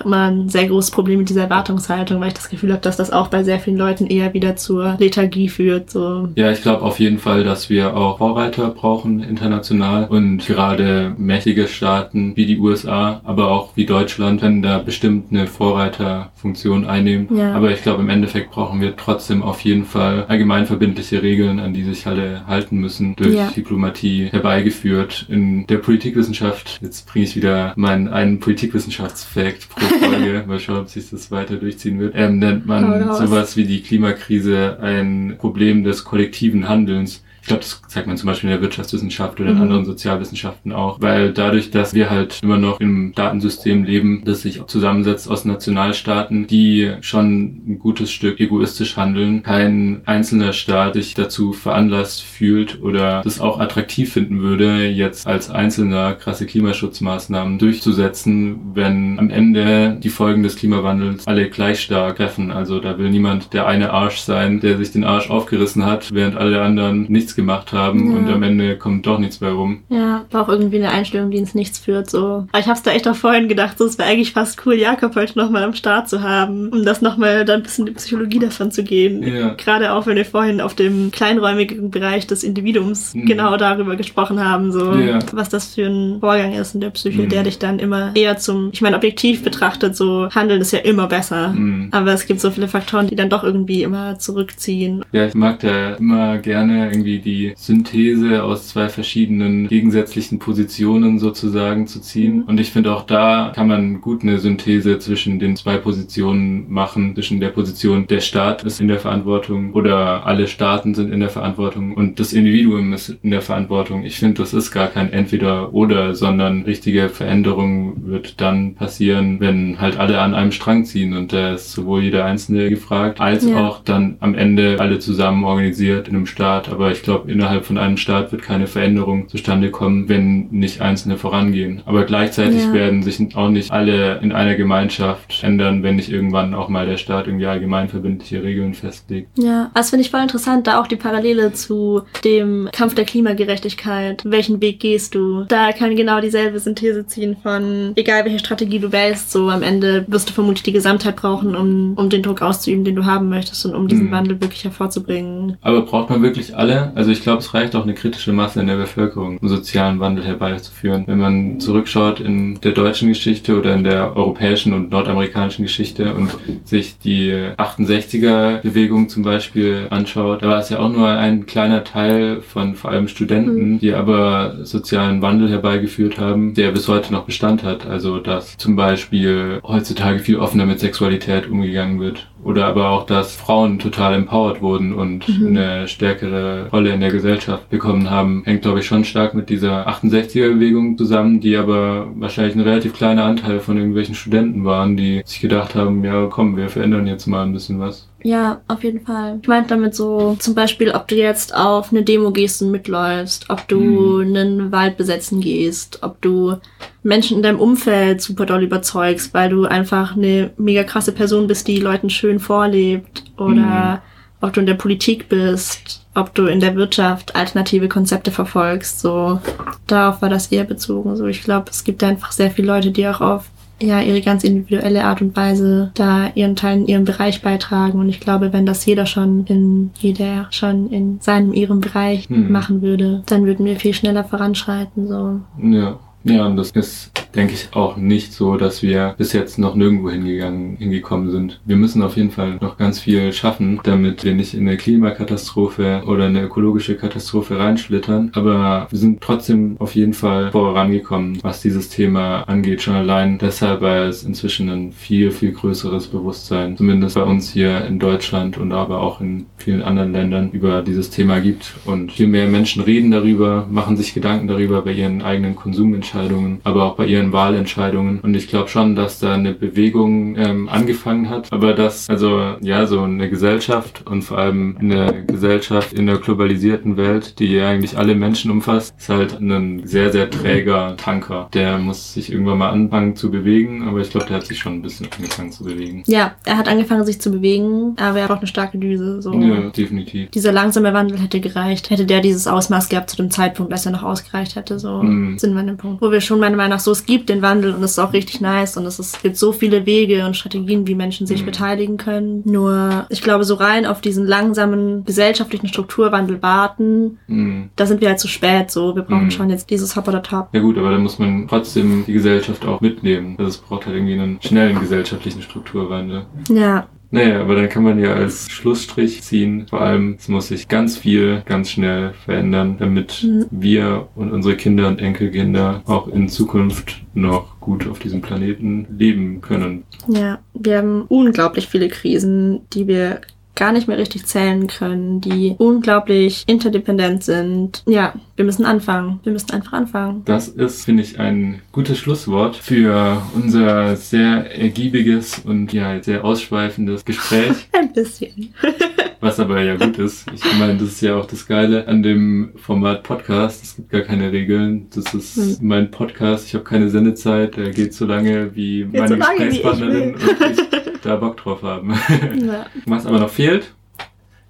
immer 0.06 0.30
ein 0.30 0.50
sehr 0.50 0.68
großes 0.68 0.92
Problem 0.92 1.20
mit 1.20 1.30
dieser 1.30 1.44
Erwartungshaltung, 1.44 2.22
weil 2.22 2.30
ich 2.30 2.34
das 2.34 2.50
Gefühl 2.50 2.72
habe, 2.72 2.82
dass 2.82 2.98
das 2.98 3.12
auch 3.12 3.28
bei 3.28 3.44
sehr 3.44 3.60
vielen 3.60 3.78
Leuten 3.78 4.08
eher 4.08 4.34
wieder 4.34 4.56
zur 4.56 4.96
Lethargie 5.00 5.50
führt. 5.50 5.90
So. 5.90 6.30
Ja, 6.36 6.52
ich 6.52 6.62
glaube 6.62 6.84
auf 6.84 7.00
jeden 7.00 7.20
Fall, 7.20 7.44
dass 7.44 7.70
wir 7.70 7.96
auch 7.96 8.18
Vorreiter 8.18 8.70
brauchen 8.70 9.22
international 9.24 10.08
und 10.08 10.46
gerade 10.46 11.14
mächtige 11.18 11.68
Staaten 11.68 12.36
wie 12.36 12.46
die 12.46 12.60
USA, 12.60 13.22
aber 13.24 13.50
auch 13.52 13.76
wie 13.76 13.86
Deutschland 13.86 14.42
können 14.42 14.62
da 14.62 14.80
bestimmt 14.80 15.32
eine 15.32 15.48
Vorreiterfunktion 15.48 16.86
einnehmen. 16.86 17.28
Ja. 17.36 17.54
Aber 17.54 17.72
ich 17.72 17.82
glaube 17.82 18.02
im 18.02 18.10
Endeffekt 18.10 18.52
brauchen 18.52 18.82
wir 18.82 18.96
trotzdem 18.96 19.44
auf 19.44 19.62
jeden 19.62 19.86
Fall 19.86 20.26
allgemeinverbindliche 20.28 21.22
Regeln, 21.22 21.60
an 21.60 21.74
die 21.74 21.84
sich 21.84 22.08
alle 22.08 22.46
halten 22.48 22.78
müssen, 22.78 23.16
durch 23.16 23.36
ja. 23.36 23.50
Diplomatie 23.56 24.30
herbeigeführt. 24.32 25.26
In 25.30 25.68
der 25.68 25.78
Politikwissenschaft, 25.78 26.80
jetzt 26.82 27.08
bringe 27.08 27.26
ich 27.26 27.36
wieder 27.36 27.74
meinen 27.76 28.08
einen 28.08 28.40
Politikwissenschaftsfakt 28.40 29.70
pro 29.70 29.91
Folge, 30.00 30.44
mal 30.48 30.60
schauen, 30.60 30.80
ob 30.80 30.90
sich 30.90 31.10
das 31.10 31.32
weiter 31.32 31.56
durchziehen 31.58 32.00
wird, 32.00 32.14
ähm, 32.16 32.40
nennt 32.40 32.66
man 32.66 33.14
sowas 33.14 33.58
wie 33.58 33.66
die 33.66 33.82
Klimakrise 33.82 34.80
ein 34.82 35.36
Problem 35.38 35.84
des 35.84 36.04
kollektiven 36.04 36.68
Handelns. 36.68 37.24
Ich 37.42 37.48
glaube, 37.48 37.62
das 37.62 37.82
zeigt 37.88 38.08
man 38.08 38.18
zum 38.18 38.28
Beispiel 38.28 38.50
in 38.50 38.56
der 38.56 38.62
Wirtschaftswissenschaft 38.62 39.40
oder 39.40 39.50
in 39.50 39.56
mhm. 39.56 39.64
anderen 39.64 39.86
Sozialwissenschaften 39.86 40.72
auch, 40.72 41.02
weil 41.02 41.34
dadurch, 41.34 41.72
dass 41.72 41.94
wir 41.94 42.10
halt 42.10 42.40
immer 42.44 42.58
noch 42.58 42.80
im 42.80 43.14
Datensystem 43.14 43.84
leben, 43.84 44.24
das 44.26 44.44
sich 44.44 44.64
zusammensetzt 44.68 45.30
aus 45.30 45.44
Nationalstaaten, 45.44 46.48
die 46.48 46.92
schon 47.02 47.64
ein 47.68 47.80
gutes 47.80 48.12
Stück 48.12 48.40
egoistisch 48.40 48.96
handeln, 48.96 49.44
kein 49.44 50.02
einzelner 50.06 50.54
Staat 50.54 50.94
sich 50.94 51.14
dazu 51.16 51.52
veranlasst 51.54 52.22
fühlt 52.22 52.82
oder 52.82 53.22
das 53.24 53.42
auch 53.42 53.60
attraktiv 53.60 54.14
finden 54.14 54.42
würde, 54.42 54.88
jetzt 54.88 55.26
als 55.26 55.50
einzelner 55.50 56.14
krasse 56.14 56.46
Klimaschutzmaßnahmen 56.46 57.58
durchzusetzen, 57.58 58.72
wenn 58.74 59.18
am 59.20 59.30
Ende 59.30 59.98
die 60.02 60.10
Folgen 60.10 60.44
des 60.44 60.56
Klimawandels 60.56 61.28
alle 61.28 61.50
gleich 61.50 61.82
stark 61.82 62.18
treffen. 62.18 62.52
Also 62.52 62.80
da 62.80 62.98
will 62.98 63.10
niemand 63.10 63.54
der 63.54 63.68
eine 63.68 63.92
Arsch 63.92 64.20
sein, 64.20 64.60
der 64.60 64.78
sich 64.78 64.92
den 64.92 65.04
Arsch 65.04 65.30
aufgerissen 65.30 65.86
hat, 65.86 66.14
während 66.14 66.38
alle 66.38 66.62
anderen 66.62 67.04
nichts 67.10 67.31
nichts 67.32 67.36
gemacht 67.36 67.74
haben 67.74 68.12
ja. 68.12 68.18
und 68.18 68.30
am 68.30 68.44
Ende 68.44 68.78
kommt 68.78 69.06
doch 69.08 69.18
nichts 69.18 69.42
mehr 69.42 69.52
rum. 69.52 69.80
Ja, 69.90 70.26
war 70.32 70.44
auch 70.44 70.50
irgendwie 70.50 70.78
eine 70.78 70.92
Einstellung, 70.92 71.32
die 71.32 71.38
ins 71.38 71.56
Nichts 71.56 71.80
führt. 71.80 72.10
So. 72.10 72.48
Aber 72.52 72.60
ich 72.60 72.68
hab's 72.68 72.84
da 72.84 72.92
echt 72.92 73.08
auch 73.08 73.16
vorhin 73.16 73.48
gedacht, 73.48 73.78
so, 73.78 73.86
es 73.86 73.98
wäre 73.98 74.10
eigentlich 74.10 74.34
fast 74.34 74.62
cool, 74.66 74.76
Jakob 74.76 75.16
heute 75.16 75.38
nochmal 75.38 75.64
am 75.64 75.74
Start 75.74 76.10
zu 76.10 76.22
haben, 76.22 76.70
um 76.70 76.84
das 76.84 77.02
nochmal 77.02 77.46
dann 77.46 77.62
ein 77.62 77.64
bisschen 77.64 77.86
die 77.86 77.94
Psychologie 77.94 78.40
davon 78.40 78.72
zu 78.72 78.84
gehen. 78.84 79.24
Ja. 79.24 79.54
Gerade 79.54 79.94
auch, 79.94 80.06
wenn 80.08 80.16
wir 80.16 80.26
vorhin 80.26 80.62
auf 80.62 80.76
dem 80.76 81.12
kleinräumigen 81.12 81.90
Bereich 81.92 82.28
des 82.28 82.44
Individuums 82.44 83.14
mhm. 83.14 83.26
genau 83.26 83.58
darüber 83.58 83.96
gesprochen 83.96 84.44
haben, 84.44 84.72
so 84.72 84.94
ja. 84.96 85.20
was 85.32 85.50
das 85.50 85.76
für 85.76 85.86
ein 85.86 86.20
Vorgang 86.20 86.54
ist 86.54 86.76
in 86.76 86.82
der 86.82 86.90
Psyche, 86.90 87.24
mhm. 87.24 87.30
der 87.30 87.44
dich 87.44 87.60
dann 87.60 87.80
immer 87.80 88.12
eher 88.16 88.38
zum, 88.38 88.70
ich 88.74 88.82
meine, 88.82 88.96
objektiv 88.96 89.44
betrachtet, 89.44 89.96
so 89.96 90.30
Handeln 90.34 90.62
ist 90.62 90.72
ja 90.72 90.80
immer 90.80 91.08
besser. 91.08 91.50
Mhm. 91.50 91.90
Aber 91.92 92.14
es 92.14 92.26
gibt 92.26 92.40
so 92.42 92.52
viele 92.52 92.68
Faktoren, 92.68 93.08
die 93.08 93.16
dann 93.16 93.30
doch 93.30 93.44
irgendwie 93.44 93.84
immer 93.84 94.20
zurückziehen. 94.20 95.04
Ja, 95.12 95.26
ich 95.26 95.34
mag 95.34 95.60
da 95.60 95.96
immer 95.96 96.38
gerne 96.38 96.90
irgendwie 96.90 97.21
die 97.22 97.54
Synthese 97.56 98.44
aus 98.44 98.68
zwei 98.68 98.90
verschiedenen 98.90 99.68
gegensätzlichen 99.68 100.40
Positionen 100.40 101.20
sozusagen 101.20 101.88
zu 101.88 102.00
ziehen. 102.02 102.38
Mhm. 102.38 102.44
Und 102.44 102.60
ich 102.60 102.72
finde 102.72 102.94
auch 102.94 103.04
da 103.04 103.52
kann 103.56 103.68
man 103.68 104.02
gut 104.02 104.24
eine 104.24 104.40
Synthese 104.40 105.00
zwischen 105.00 105.40
den 105.40 105.56
zwei 105.56 105.78
Positionen 105.78 106.72
machen, 106.72 107.14
zwischen 107.16 107.40
der 107.40 107.50
Position, 107.50 108.08
der 108.08 108.22
Staat 108.22 108.64
ist 108.64 108.82
in 108.82 108.88
der 108.88 109.00
Verantwortung 109.00 109.74
oder 109.74 110.26
alle 110.26 110.48
Staaten 110.48 110.94
sind 110.94 111.12
in 111.12 111.20
der 111.20 111.30
Verantwortung 111.30 111.94
und 111.94 112.20
das 112.20 112.34
Individuum 112.34 112.94
ist 112.94 113.18
in 113.22 113.32
der 113.32 113.42
Verantwortung. 113.42 114.04
Ich 114.04 114.18
finde, 114.18 114.42
das 114.42 114.54
ist 114.54 114.72
gar 114.72 114.88
kein 114.88 115.12
Entweder 115.12 115.74
oder, 115.74 116.16
sondern 116.16 116.64
richtige 116.64 117.10
Veränderung 117.10 118.08
wird 118.08 118.40
dann 118.42 118.76
passieren, 118.76 119.40
wenn 119.40 119.80
halt 119.80 119.98
alle 119.98 120.20
an 120.20 120.34
einem 120.34 120.52
Strang 120.52 120.86
ziehen 120.86 121.16
und 121.16 121.34
da 121.34 121.54
ist 121.54 121.72
sowohl 121.72 122.04
jeder 122.04 122.26
Einzelne 122.26 122.70
gefragt, 122.70 123.20
als 123.22 123.48
ja. 123.48 123.68
auch 123.68 123.84
dann 123.84 124.18
am 124.20 124.36
Ende 124.36 124.78
alle 124.80 125.00
zusammen 125.00 125.44
organisiert 125.44 126.08
in 126.08 126.16
einem 126.16 126.26
Staat. 126.26 126.70
Aber 126.70 126.92
ich 126.92 127.04
glaube, 127.04 127.11
glaube, 127.12 127.32
innerhalb 127.32 127.66
von 127.66 127.78
einem 127.78 127.98
Staat 127.98 128.32
wird 128.32 128.42
keine 128.42 128.68
Veränderung 128.68 129.28
zustande 129.28 129.70
kommen, 129.70 130.08
wenn 130.08 130.48
nicht 130.50 130.82
Einzelne 130.82 131.18
vorangehen. 131.18 131.82
Aber 131.86 132.06
gleichzeitig 132.06 132.64
ja. 132.64 132.74
werden 132.74 133.04
sich 133.04 133.20
auch 133.36 133.50
nicht 133.50 133.72
alle 133.72 134.20
in 134.20 134.32
einer 134.32 134.56
Gemeinschaft 134.56 135.44
ändern, 135.44 135.84
wenn 135.84 135.98
nicht 135.98 136.10
irgendwann 136.10 136.54
auch 136.54 136.70
mal 136.70 136.86
der 136.86 136.98
Staat 136.98 137.28
irgendwie 137.28 137.48
allgemeinverbindliche 137.48 138.44
Regeln 138.44 138.74
festlegt. 138.74 139.30
Ja, 139.38 139.72
das 139.74 139.90
finde 139.90 140.06
ich 140.06 140.12
voll 140.12 140.22
interessant, 140.22 140.68
da 140.68 140.80
auch 140.80 140.88
die 140.88 140.96
Parallele 140.96 141.52
zu 141.52 142.04
dem 142.24 142.70
Kampf 142.72 142.96
der 142.96 143.06
Klimagerechtigkeit. 143.06 144.24
Welchen 144.26 144.62
Weg 144.62 144.80
gehst 144.80 145.14
du? 145.14 145.44
Da 145.50 145.74
kann 145.74 145.96
genau 145.96 146.22
dieselbe 146.22 146.60
Synthese 146.60 147.06
ziehen 147.06 147.36
von, 147.44 147.92
egal 147.96 148.24
welche 148.24 148.40
Strategie 148.40 148.80
du 148.80 148.92
wählst, 148.92 149.32
so 149.32 149.50
am 149.50 149.64
Ende 149.64 150.06
wirst 150.08 150.30
du 150.30 150.34
vermutlich 150.34 150.64
die 150.64 150.72
Gesamtheit 150.72 151.18
brauchen, 151.18 151.56
um, 151.56 151.94
um 151.96 152.10
den 152.10 152.24
Druck 152.24 152.42
auszuüben, 152.42 152.86
den 152.86 152.96
du 152.96 153.06
haben 153.06 153.28
möchtest 153.28 153.66
und 153.66 153.76
um 153.76 153.88
diesen 153.90 154.08
mhm. 154.08 154.12
Wandel 154.12 154.42
wirklich 154.42 154.64
hervorzubringen. 154.64 155.58
Aber 155.62 155.82
braucht 155.82 156.10
man 156.10 156.22
wirklich 156.24 156.56
alle? 156.56 156.94
Also 157.02 157.10
ich 157.10 157.24
glaube, 157.24 157.40
es 157.40 157.56
reicht 157.56 157.76
auch 157.76 157.82
eine 157.82 157.96
kritische 157.96 158.32
Masse 158.32 158.60
in 158.62 158.68
der 158.68 158.76
Bevölkerung, 158.76 159.40
um 159.40 159.48
sozialen 159.48 160.00
Wandel 160.00 160.24
herbeizuführen. 160.24 161.06
Wenn 161.08 161.18
man 161.18 161.60
zurückschaut 161.60 162.20
in 162.20 162.62
der 162.62 162.74
deutschen 162.74 163.08
Geschichte 163.08 163.58
oder 163.58 163.74
in 163.74 163.84
der 163.84 164.16
europäischen 164.16 164.72
und 164.72 164.92
nordamerikanischen 164.92 165.66
Geschichte 165.66 166.14
und 166.14 166.30
sich 166.64 167.00
die 167.00 167.34
68er-Bewegung 167.58 169.10
zum 169.10 169.24
Beispiel 169.24 169.88
anschaut, 169.90 170.44
da 170.44 170.50
war 170.50 170.60
es 170.60 170.70
ja 170.70 170.78
auch 170.78 170.92
nur 170.92 171.08
ein 171.08 171.48
kleiner 171.48 171.84
Teil 171.84 172.44
von 172.44 172.76
vor 172.76 172.92
allem 172.92 173.08
Studenten, 173.08 173.72
mhm. 173.72 173.80
die 173.80 173.96
aber 173.96 174.64
sozialen 174.64 175.24
Wandel 175.24 175.50
herbeigeführt 175.50 176.20
haben, 176.20 176.54
der 176.54 176.70
bis 176.70 176.88
heute 176.88 177.12
noch 177.12 177.26
Bestand 177.26 177.64
hat. 177.64 177.88
Also 177.88 178.20
dass 178.20 178.58
zum 178.58 178.76
Beispiel 178.76 179.60
heutzutage 179.64 180.20
viel 180.20 180.38
offener 180.38 180.68
mit 180.68 180.80
Sexualität 180.80 181.50
umgegangen 181.50 182.00
wird 182.00 182.28
oder 182.44 182.66
aber 182.66 182.90
auch, 182.90 183.06
dass 183.06 183.36
Frauen 183.36 183.80
total 183.80 184.14
empowered 184.16 184.62
wurden 184.62 184.94
und 184.94 185.28
mhm. 185.28 185.48
eine 185.48 185.88
stärkere 185.88 186.70
Rolle 186.72 186.92
in 186.94 187.02
der 187.02 187.12
Gesellschaft 187.12 187.70
bekommen 187.70 188.10
haben, 188.10 188.44
hängt, 188.46 188.64
glaube 188.64 188.80
ich, 188.80 188.86
schon 188.86 189.06
stark 189.06 189.34
mit 189.34 189.50
dieser 189.50 189.88
68er-Bewegung 189.88 190.98
zusammen, 190.98 191.40
die 191.40 191.56
aber 191.56 192.08
wahrscheinlich 192.16 192.56
ein 192.56 192.62
relativ 192.62 192.94
kleiner 192.94 193.26
Anteil 193.26 193.60
von 193.60 193.78
irgendwelchen 193.78 194.16
Studenten 194.16 194.66
waren, 194.66 194.98
die 194.98 195.22
sich 195.26 195.40
gedacht 195.40 195.76
haben, 195.76 196.04
ja 196.04 196.28
komm, 196.28 196.58
wir 196.58 196.70
verändern 196.70 197.08
jetzt 197.08 197.28
mal 197.28 197.44
ein 197.44 197.54
bisschen 197.54 197.80
was. 197.80 198.08
Ja, 198.24 198.62
auf 198.68 198.84
jeden 198.84 199.02
Fall. 199.02 199.40
Ich 199.42 199.48
meinte 199.48 199.70
damit 199.70 199.96
so, 199.96 200.36
zum 200.40 200.54
Beispiel, 200.54 200.92
ob 200.92 201.08
du 201.08 201.16
jetzt 201.16 201.56
auf 201.56 201.92
eine 201.92 202.04
Demo 202.04 202.32
gehst 202.32 202.62
und 202.62 202.72
mitläufst, 202.72 203.50
ob 203.50 203.68
du 203.68 203.80
mhm. 203.80 204.36
einen 204.36 204.72
Wald 204.72 204.98
besetzen 204.98 205.42
gehst, 205.42 206.00
ob 206.02 206.22
du 206.22 206.58
Menschen 207.04 207.38
in 207.38 207.44
deinem 207.44 207.60
Umfeld 207.60 208.22
super 208.22 208.46
doll 208.46 208.64
überzeugst, 208.64 209.34
weil 209.34 209.50
du 209.50 209.66
einfach 209.66 210.16
eine 210.16 210.52
mega 210.58 210.84
krasse 210.84 211.12
Person 211.12 211.48
bist, 211.48 211.68
die 211.68 211.80
Leuten 211.80 212.10
schön 212.10 212.40
vorlebt, 212.40 213.24
oder 213.38 213.54
mhm. 213.54 213.98
ob 214.42 214.54
du 214.54 214.60
in 214.60 214.68
der 214.68 214.76
Politik 214.76 215.28
bist, 215.28 216.06
ob 216.14 216.36
du 216.36 216.46
in 216.46 216.60
der 216.60 216.76
Wirtschaft 216.76 217.36
alternative 217.36 217.88
Konzepte 217.88 218.32
verfolgst, 218.32 219.00
so. 219.00 219.40
Darauf 219.88 220.22
war 220.22 220.30
das 220.30 220.48
eher 220.48 220.66
bezogen, 220.66 221.16
so. 221.16 221.26
Ich 221.26 221.44
glaube, 221.44 221.72
es 221.72 221.84
gibt 221.84 222.04
einfach 222.04 222.32
sehr 222.32 222.52
viele 222.52 222.68
Leute, 222.68 222.92
die 222.92 223.08
auch 223.08 223.22
auf 223.22 223.51
ja 223.88 224.02
ihre 224.02 224.22
ganz 224.22 224.44
individuelle 224.44 225.04
Art 225.04 225.22
und 225.22 225.36
Weise 225.36 225.92
da 225.94 226.32
ihren 226.36 226.56
Teil 226.56 226.80
in 226.80 226.88
ihrem 226.88 227.06
Bereich 227.06 227.42
beitragen. 227.42 228.00
Und 228.00 228.10
ich 228.10 228.20
glaube, 228.20 228.54
wenn 228.54 228.66
das 228.66 228.86
jeder 228.86 229.06
schon 229.06 229.46
in 229.46 229.92
jeder 230.00 230.48
schon 230.52 230.90
in 230.92 231.20
seinem 231.22 231.54
ihrem 231.54 231.80
Bereich 231.80 232.30
hm. 232.30 232.52
machen 232.52 232.82
würde, 232.82 233.24
dann 233.26 233.46
würden 233.46 233.66
wir 233.66 233.78
viel 233.78 233.94
schneller 233.94 234.24
voranschreiten. 234.24 235.08
So. 235.08 235.40
Ja. 235.62 236.00
Ja, 236.24 236.46
und 236.46 236.56
das 236.56 236.72
ist, 236.72 237.12
denke 237.36 237.54
ich, 237.54 237.70
auch 237.72 237.98
nicht 237.98 238.34
so, 238.34 238.58
dass 238.58 238.82
wir 238.82 239.16
bis 239.18 239.34
jetzt 239.34 239.58
noch 239.58 239.76
nirgendwo 239.76 240.10
hingegangen, 240.10 240.78
hingekommen 240.78 241.30
sind. 241.32 241.60
Wir 241.66 241.76
müssen 241.76 242.02
auf 242.02 242.18
jeden 242.18 242.32
Fall 242.32 242.58
noch 242.62 242.78
ganz 242.78 243.00
viel 243.00 243.34
schaffen, 243.34 243.80
damit 243.84 244.24
wir 244.24 244.34
nicht 244.34 244.54
in 244.54 244.68
eine 244.68 244.78
Klimakatastrophe 244.78 246.04
oder 246.06 246.26
eine 246.26 246.44
ökologische 246.44 246.96
Katastrophe 246.96 247.58
reinschlittern. 247.60 248.32
Aber 248.34 248.88
wir 248.90 249.00
sind 249.00 249.22
trotzdem 249.22 249.76
auf 249.80 249.96
jeden 249.96 250.14
Fall 250.14 250.52
vorangekommen, 250.52 251.40
was 251.42 251.62
dieses 251.62 251.90
Thema 251.90 252.44
angeht. 252.44 252.82
Schon 252.82 252.96
allein 252.96 253.38
deshalb, 253.38 253.82
weil 253.82 254.08
es 254.08 254.24
inzwischen 254.24 254.70
ein 254.70 254.92
viel, 254.92 255.32
viel 255.32 255.52
größeres 255.52 256.08
Bewusstsein, 256.08 256.78
zumindest 256.78 257.16
bei 257.16 257.24
uns 257.24 257.52
hier 257.52 257.86
in 257.86 258.00
Deutschland 258.00 258.58
und 258.58 258.72
aber 258.72 259.02
auch 259.02 259.22
in 259.22 259.46
vielen 259.58 259.82
anderen 259.82 260.14
Ländern 260.14 260.52
über 260.52 260.82
dieses 260.82 261.10
Thema 261.10 261.40
gibt. 261.40 261.74
Und 261.86 262.12
viel 262.12 262.28
mehr 262.28 262.48
Menschen 262.48 262.84
reden 262.84 263.12
darüber, 263.12 263.68
machen 263.70 263.98
sich 263.98 264.14
Gedanken 264.14 264.48
darüber 264.48 264.82
bei 264.82 264.92
ihren 264.92 265.22
eigenen 265.22 265.56
Konsumentscheidungen 265.56 266.12
Entscheidungen, 266.22 266.62
aber 266.64 266.84
auch 266.86 266.96
bei 266.96 267.06
ihren 267.06 267.21
Wahlentscheidungen. 267.32 268.20
Und 268.20 268.36
ich 268.36 268.48
glaube 268.48 268.68
schon, 268.68 268.96
dass 268.96 269.20
da 269.20 269.34
eine 269.34 269.54
Bewegung 269.54 270.36
ähm, 270.38 270.70
angefangen 270.70 271.30
hat, 271.30 271.52
aber 271.52 271.74
dass 271.74 272.10
also 272.10 272.56
ja 272.62 272.86
so 272.88 273.02
eine 273.02 273.30
Gesellschaft 273.30 274.04
und 274.06 274.24
vor 274.24 274.38
allem 274.38 274.78
eine 274.80 275.24
Gesellschaft 275.26 275.94
in 275.94 276.08
der 276.08 276.18
globalisierten 276.18 276.98
Welt, 276.98 277.40
die 277.40 277.60
eigentlich 277.60 277.98
alle 277.98 278.16
Menschen 278.16 278.52
umfasst, 278.52 278.94
ist 278.98 279.10
halt 279.10 279.40
ein 279.40 279.86
sehr 279.86 280.12
sehr 280.12 280.30
träger 280.30 280.98
Tanker. 280.98 281.50
Der 281.54 281.78
muss 281.78 282.14
sich 282.14 282.32
irgendwann 282.32 282.58
mal 282.58 282.72
anfangen 282.72 283.16
zu 283.16 283.32
bewegen, 283.32 283.88
aber 283.88 284.00
ich 284.00 284.10
glaube, 284.10 284.26
der 284.26 284.38
hat 284.38 284.48
sich 284.48 284.60
schon 284.60 284.74
ein 284.74 284.82
bisschen 284.82 285.08
angefangen 285.16 285.52
zu 285.52 285.64
bewegen. 285.64 286.04
Ja, 286.08 286.36
er 286.46 286.58
hat 286.58 286.68
angefangen 286.68 287.06
sich 287.06 287.22
zu 287.22 287.32
bewegen, 287.32 287.96
aber 287.98 288.20
er 288.20 288.28
braucht 288.28 288.40
eine 288.40 288.48
starke 288.48 288.78
Düse. 288.78 289.22
So. 289.22 289.34
Ja, 289.34 289.70
definitiv. 289.70 290.32
Dieser 290.32 290.52
langsame 290.52 290.94
Wandel 290.94 291.20
hätte 291.20 291.40
gereicht, 291.40 291.90
hätte 291.90 292.06
der 292.06 292.22
dieses 292.22 292.48
Ausmaß 292.48 292.90
gehabt 292.90 293.10
zu 293.10 293.18
dem 293.18 293.32
Zeitpunkt, 293.32 293.72
als 293.72 293.86
er 293.86 293.92
noch 293.92 294.04
ausgereicht 294.04 294.56
hätte. 294.56 294.80
So 294.80 295.04
mm. 295.04 295.38
sind 295.38 295.54
wir 295.54 295.60
an 295.60 295.68
dem 295.68 295.78
Punkt 295.78 296.02
wo 296.02 296.12
wir 296.12 296.20
schon 296.20 296.40
meiner 296.40 296.58
Meinung 296.58 296.72
nach 296.72 296.80
so, 296.80 296.92
es 296.92 297.06
gibt 297.12 297.28
den 297.28 297.42
Wandel 297.42 297.76
und 297.76 297.84
es 297.84 297.92
ist 297.92 298.00
auch 298.00 298.14
richtig 298.14 298.40
nice 298.40 298.78
und 298.78 298.86
es, 298.86 298.98
ist, 298.98 299.18
es 299.18 299.22
gibt 299.22 299.36
so 299.36 299.52
viele 299.52 299.86
Wege 299.86 300.26
und 300.26 300.38
Strategien, 300.38 300.88
wie 300.88 300.96
Menschen 300.96 301.28
sich 301.28 301.42
mhm. 301.42 301.48
beteiligen 301.48 301.98
können. 301.98 302.42
Nur, 302.46 303.06
ich 303.10 303.22
glaube, 303.22 303.44
so 303.44 303.56
rein 303.56 303.86
auf 303.86 304.00
diesen 304.00 304.26
langsamen 304.26 305.04
gesellschaftlichen 305.04 305.68
Strukturwandel 305.68 306.42
warten, 306.42 307.20
mhm. 307.28 307.70
da 307.76 307.86
sind 307.86 308.00
wir 308.00 308.08
halt 308.08 308.22
zu 308.22 308.30
spät 308.30 308.72
so. 308.72 308.96
Wir 308.96 309.04
brauchen 309.04 309.26
mhm. 309.26 309.32
schon 309.32 309.50
jetzt 309.50 309.70
dieses 309.70 309.98
Hop 309.98 310.08
oder 310.08 310.24
Top. 310.24 310.48
Ja 310.54 310.62
gut, 310.62 310.78
aber 310.78 310.92
da 310.92 310.98
muss 310.98 311.20
man 311.20 311.50
trotzdem 311.50 312.06
die 312.08 312.14
Gesellschaft 312.14 312.66
auch 312.66 312.80
mitnehmen. 312.80 313.36
Also 313.38 313.50
es 313.50 313.58
braucht 313.58 313.88
halt 313.88 313.98
irgendwie 313.98 314.14
einen 314.14 314.42
schnellen 314.42 314.80
gesellschaftlichen 314.80 315.42
Strukturwandel. 315.42 316.28
Ja, 316.48 316.88
naja, 317.12 317.42
aber 317.42 317.56
dann 317.56 317.70
kann 317.70 317.84
man 317.84 318.00
ja 318.00 318.14
als 318.14 318.50
Schlussstrich 318.50 319.22
ziehen. 319.22 319.68
Vor 319.70 319.82
allem, 319.82 320.16
es 320.18 320.30
muss 320.30 320.48
sich 320.48 320.70
ganz 320.70 320.98
viel, 320.98 321.44
ganz 321.46 321.70
schnell 321.70 322.14
verändern, 322.26 322.78
damit 322.80 323.24
mhm. 323.24 323.46
wir 323.52 324.08
und 324.16 324.32
unsere 324.32 324.56
Kinder 324.56 324.88
und 324.88 325.02
Enkelkinder 325.02 325.84
auch 325.86 326.08
in 326.08 326.30
Zukunft 326.30 327.02
noch 327.14 327.60
gut 327.60 327.88
auf 327.88 328.00
diesem 328.00 328.22
Planeten 328.22 328.88
leben 328.98 329.42
können. 329.42 329.84
Ja, 330.08 330.40
wir 330.54 330.78
haben 330.78 331.04
unglaublich 331.10 331.68
viele 331.68 331.90
Krisen, 331.90 332.62
die 332.74 332.88
wir 332.88 333.22
gar 333.62 333.72
nicht 333.72 333.88
mehr 333.88 334.00
richtig 334.00 334.26
zählen 334.26 334.66
können, 334.66 335.22
die 335.22 335.54
unglaublich 335.60 336.46
interdependent 336.48 337.24
sind. 337.24 337.84
Ja, 337.86 338.14
wir 338.36 338.44
müssen 338.44 338.66
anfangen. 338.66 339.20
Wir 339.22 339.32
müssen 339.32 339.52
einfach 339.52 339.74
anfangen. 339.74 340.24
Das 340.26 340.48
ist, 340.48 340.84
finde 340.84 341.04
ich, 341.04 341.20
ein 341.20 341.62
gutes 341.72 342.00
Schlusswort 342.00 342.56
für 342.56 343.22
unser 343.36 343.96
sehr 343.98 344.60
ergiebiges 344.60 345.44
und 345.46 345.74
ja, 345.74 346.02
sehr 346.02 346.26
ausschweifendes 346.26 347.06
Gespräch. 347.06 347.54
ein 347.74 347.94
bisschen. 347.94 348.52
Was 349.20 349.40
aber 349.40 349.62
ja 349.62 349.76
gut 349.76 350.00
ist. 350.00 350.26
Ich 350.34 350.44
meine, 350.58 350.74
das 350.80 350.88
ist 350.94 351.02
ja 351.02 351.16
auch 351.16 351.28
das 351.28 351.46
Geile 351.46 351.88
an 351.88 352.02
dem 352.02 352.54
Format 352.56 353.04
Podcast. 353.04 353.64
Es 353.64 353.76
gibt 353.76 353.92
gar 353.92 354.02
keine 354.02 354.32
Regeln. 354.32 354.88
Das 354.96 355.14
ist 355.14 355.36
hm. 355.36 355.58
mein 355.62 355.92
Podcast. 355.92 356.48
Ich 356.48 356.56
habe 356.56 356.64
keine 356.64 356.90
Sendezeit. 356.90 357.58
Der 357.58 357.70
geht 357.70 357.94
so 357.94 358.08
lange, 358.08 358.56
wie 358.56 358.86
meine 358.86 359.08
so 359.08 359.16
Gesprächspartnerin 359.18 360.16
und 360.16 360.22
ich 360.24 360.81
da 361.02 361.16
Bock 361.16 361.38
drauf 361.38 361.64
haben. 361.64 361.94
Ja. 362.46 362.66
Was 362.86 363.06
aber 363.06 363.20
noch 363.20 363.30
fehlt, 363.30 363.74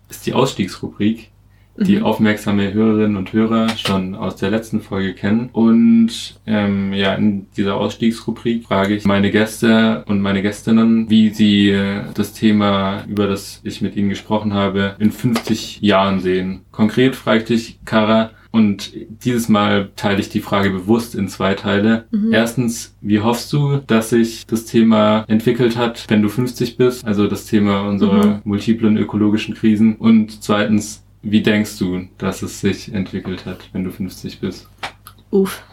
ist 0.10 0.26
die 0.26 0.34
Ausstiegsrubrik, 0.34 1.30
die 1.78 1.98
mhm. 1.98 2.04
aufmerksame 2.04 2.74
Hörerinnen 2.74 3.18
und 3.18 3.34
Hörer 3.34 3.70
schon 3.78 4.16
aus 4.16 4.36
der 4.36 4.52
letzten 4.52 4.82
Folge 4.82 5.14
kennen. 5.14 5.50
Und 5.52 6.40
ähm, 6.46 6.94
ja, 6.94 7.14
in 7.16 7.48
dieser 7.58 7.76
Ausstiegsrubrik 7.76 8.66
frage 8.66 8.96
ich 8.96 9.06
meine 9.06 9.32
Gäste 9.32 10.04
und 10.08 10.22
meine 10.22 10.42
Gästinnen, 10.42 11.10
wie 11.10 11.30
sie 11.30 11.70
äh, 11.70 12.04
das 12.14 12.34
Thema, 12.34 13.04
über 13.08 13.28
das 13.28 13.62
ich 13.64 13.82
mit 13.82 13.96
ihnen 13.96 14.10
gesprochen 14.10 14.54
habe, 14.54 14.96
in 15.00 15.12
50 15.12 15.82
Jahren 15.82 16.20
sehen. 16.20 16.62
Konkret 16.72 17.16
frage 17.16 17.40
ich 17.40 17.46
dich, 17.46 17.80
Kara, 17.86 18.32
und 18.52 18.92
dieses 19.24 19.48
Mal 19.48 19.92
teile 19.96 20.20
ich 20.20 20.30
die 20.30 20.42
Frage 20.42 20.70
bewusst 20.70 21.16
in 21.16 21.30
zwei 21.30 21.54
Teile. 21.54 22.06
Mhm. 22.12 22.34
Erstens, 22.34 22.96
wie 23.00 23.22
hoffst 23.22 23.52
du, 23.54 23.78
dass 23.78 24.10
sich 24.10 24.46
das 24.46 24.66
Thema 24.66 25.24
entwickelt 25.28 25.78
hat, 25.78 26.06
wenn 26.10 26.22
du 26.22 26.28
50 26.28 26.76
bist? 26.76 27.06
Also 27.06 27.28
das 27.28 27.46
Thema 27.46 27.88
unserer 27.88 28.26
mhm. 28.26 28.42
multiplen 28.44 28.98
ökologischen 28.98 29.56
Krisen. 29.56 29.96
Und 29.96 30.44
zweitens, 30.44 31.04
wie 31.22 31.42
denkst 31.42 31.78
du, 31.80 32.08
dass 32.18 32.42
es 32.42 32.60
sich 32.60 32.94
entwickelt 32.94 33.46
hat, 33.46 33.70
wenn 33.72 33.86
du 33.86 33.92
50 33.92 34.42
bist? 34.42 34.68
Uff. 35.30 35.64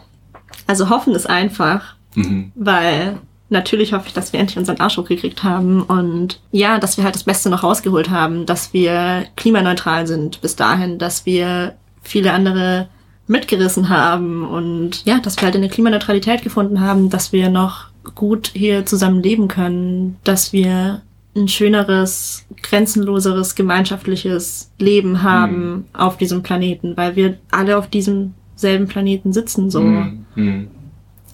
Also 0.65 0.89
hoffen 0.89 1.13
ist 1.15 1.29
einfach, 1.29 1.95
mhm. 2.15 2.53
weil 2.55 3.17
natürlich 3.49 3.91
hoffe 3.93 4.07
ich, 4.07 4.13
dass 4.13 4.31
wir 4.31 4.39
endlich 4.39 4.57
unseren 4.57 4.79
Arsch 4.79 4.97
hochgekriegt 4.97 5.43
haben 5.43 5.81
und 5.81 6.39
ja, 6.51 6.79
dass 6.79 6.95
wir 6.95 7.03
halt 7.03 7.15
das 7.15 7.23
Beste 7.23 7.49
noch 7.49 7.63
rausgeholt 7.63 8.09
haben, 8.09 8.45
dass 8.45 8.71
wir 8.73 9.25
klimaneutral 9.35 10.07
sind 10.07 10.39
bis 10.41 10.55
dahin, 10.55 10.97
dass 10.97 11.25
wir 11.25 11.75
viele 12.09 12.33
andere 12.33 12.87
mitgerissen 13.27 13.89
haben 13.89 14.43
und 14.43 15.05
ja, 15.05 15.19
dass 15.19 15.37
wir 15.37 15.43
halt 15.43 15.55
eine 15.55 15.69
Klimaneutralität 15.69 16.41
gefunden 16.41 16.81
haben, 16.81 17.09
dass 17.09 17.31
wir 17.31 17.49
noch 17.49 17.85
gut 18.15 18.51
hier 18.55 18.85
zusammen 18.85 19.21
leben 19.21 19.47
können, 19.47 20.17
dass 20.23 20.51
wir 20.51 21.01
ein 21.35 21.47
schöneres, 21.47 22.45
grenzenloseres, 22.63 23.53
gemeinschaftliches 23.53 24.71
Leben 24.79 25.21
haben 25.21 25.69
Mhm. 25.75 25.83
auf 25.93 26.17
diesem 26.17 26.41
Planeten, 26.41 26.97
weil 26.97 27.15
wir 27.15 27.37
alle 27.51 27.77
auf 27.77 27.87
diesem 27.87 28.33
selben 28.55 28.87
Planeten 28.87 29.31
sitzen, 29.31 29.69
so. 29.69 29.81
Mhm. 29.81 30.25
Mhm. 30.35 30.67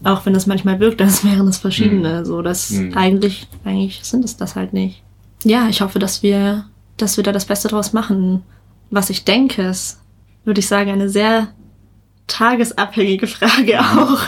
Auch 0.03 0.26
wenn 0.26 0.36
es 0.36 0.45
manchmal 0.47 0.80
wirkt, 0.82 1.01
als 1.01 1.23
wären 1.23 1.47
es 1.47 1.57
verschiedene, 1.57 2.26
so, 2.26 2.41
das 2.41 2.71
Mhm. 2.71 2.93
eigentlich, 2.95 3.47
eigentlich 3.63 4.01
sind 4.03 4.26
es 4.26 4.36
das 4.36 4.55
halt 4.57 4.73
nicht. 4.73 5.01
Ja, 5.45 5.69
ich 5.69 5.80
hoffe, 5.82 5.99
dass 5.99 6.21
wir, 6.23 6.65
dass 6.97 7.15
wir 7.15 7.23
da 7.23 7.32
das 7.32 7.45
Beste 7.45 7.69
draus 7.69 7.93
machen. 7.93 8.41
Was 8.91 9.09
ich 9.09 9.23
denke, 9.23 9.61
ist, 9.63 9.99
würde 10.45 10.59
ich 10.59 10.67
sagen, 10.67 10.89
eine 10.91 11.09
sehr 11.09 11.49
tagesabhängige 12.27 13.27
Frage 13.27 13.79
auch, 13.79 14.19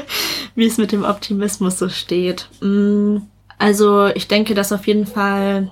wie 0.54 0.66
es 0.66 0.78
mit 0.78 0.92
dem 0.92 1.04
Optimismus 1.04 1.78
so 1.78 1.88
steht. 1.88 2.48
Mm, 2.60 3.18
Also 3.58 4.06
ich 4.08 4.28
denke, 4.28 4.54
dass 4.54 4.72
auf 4.72 4.86
jeden 4.86 5.06
Fall 5.06 5.70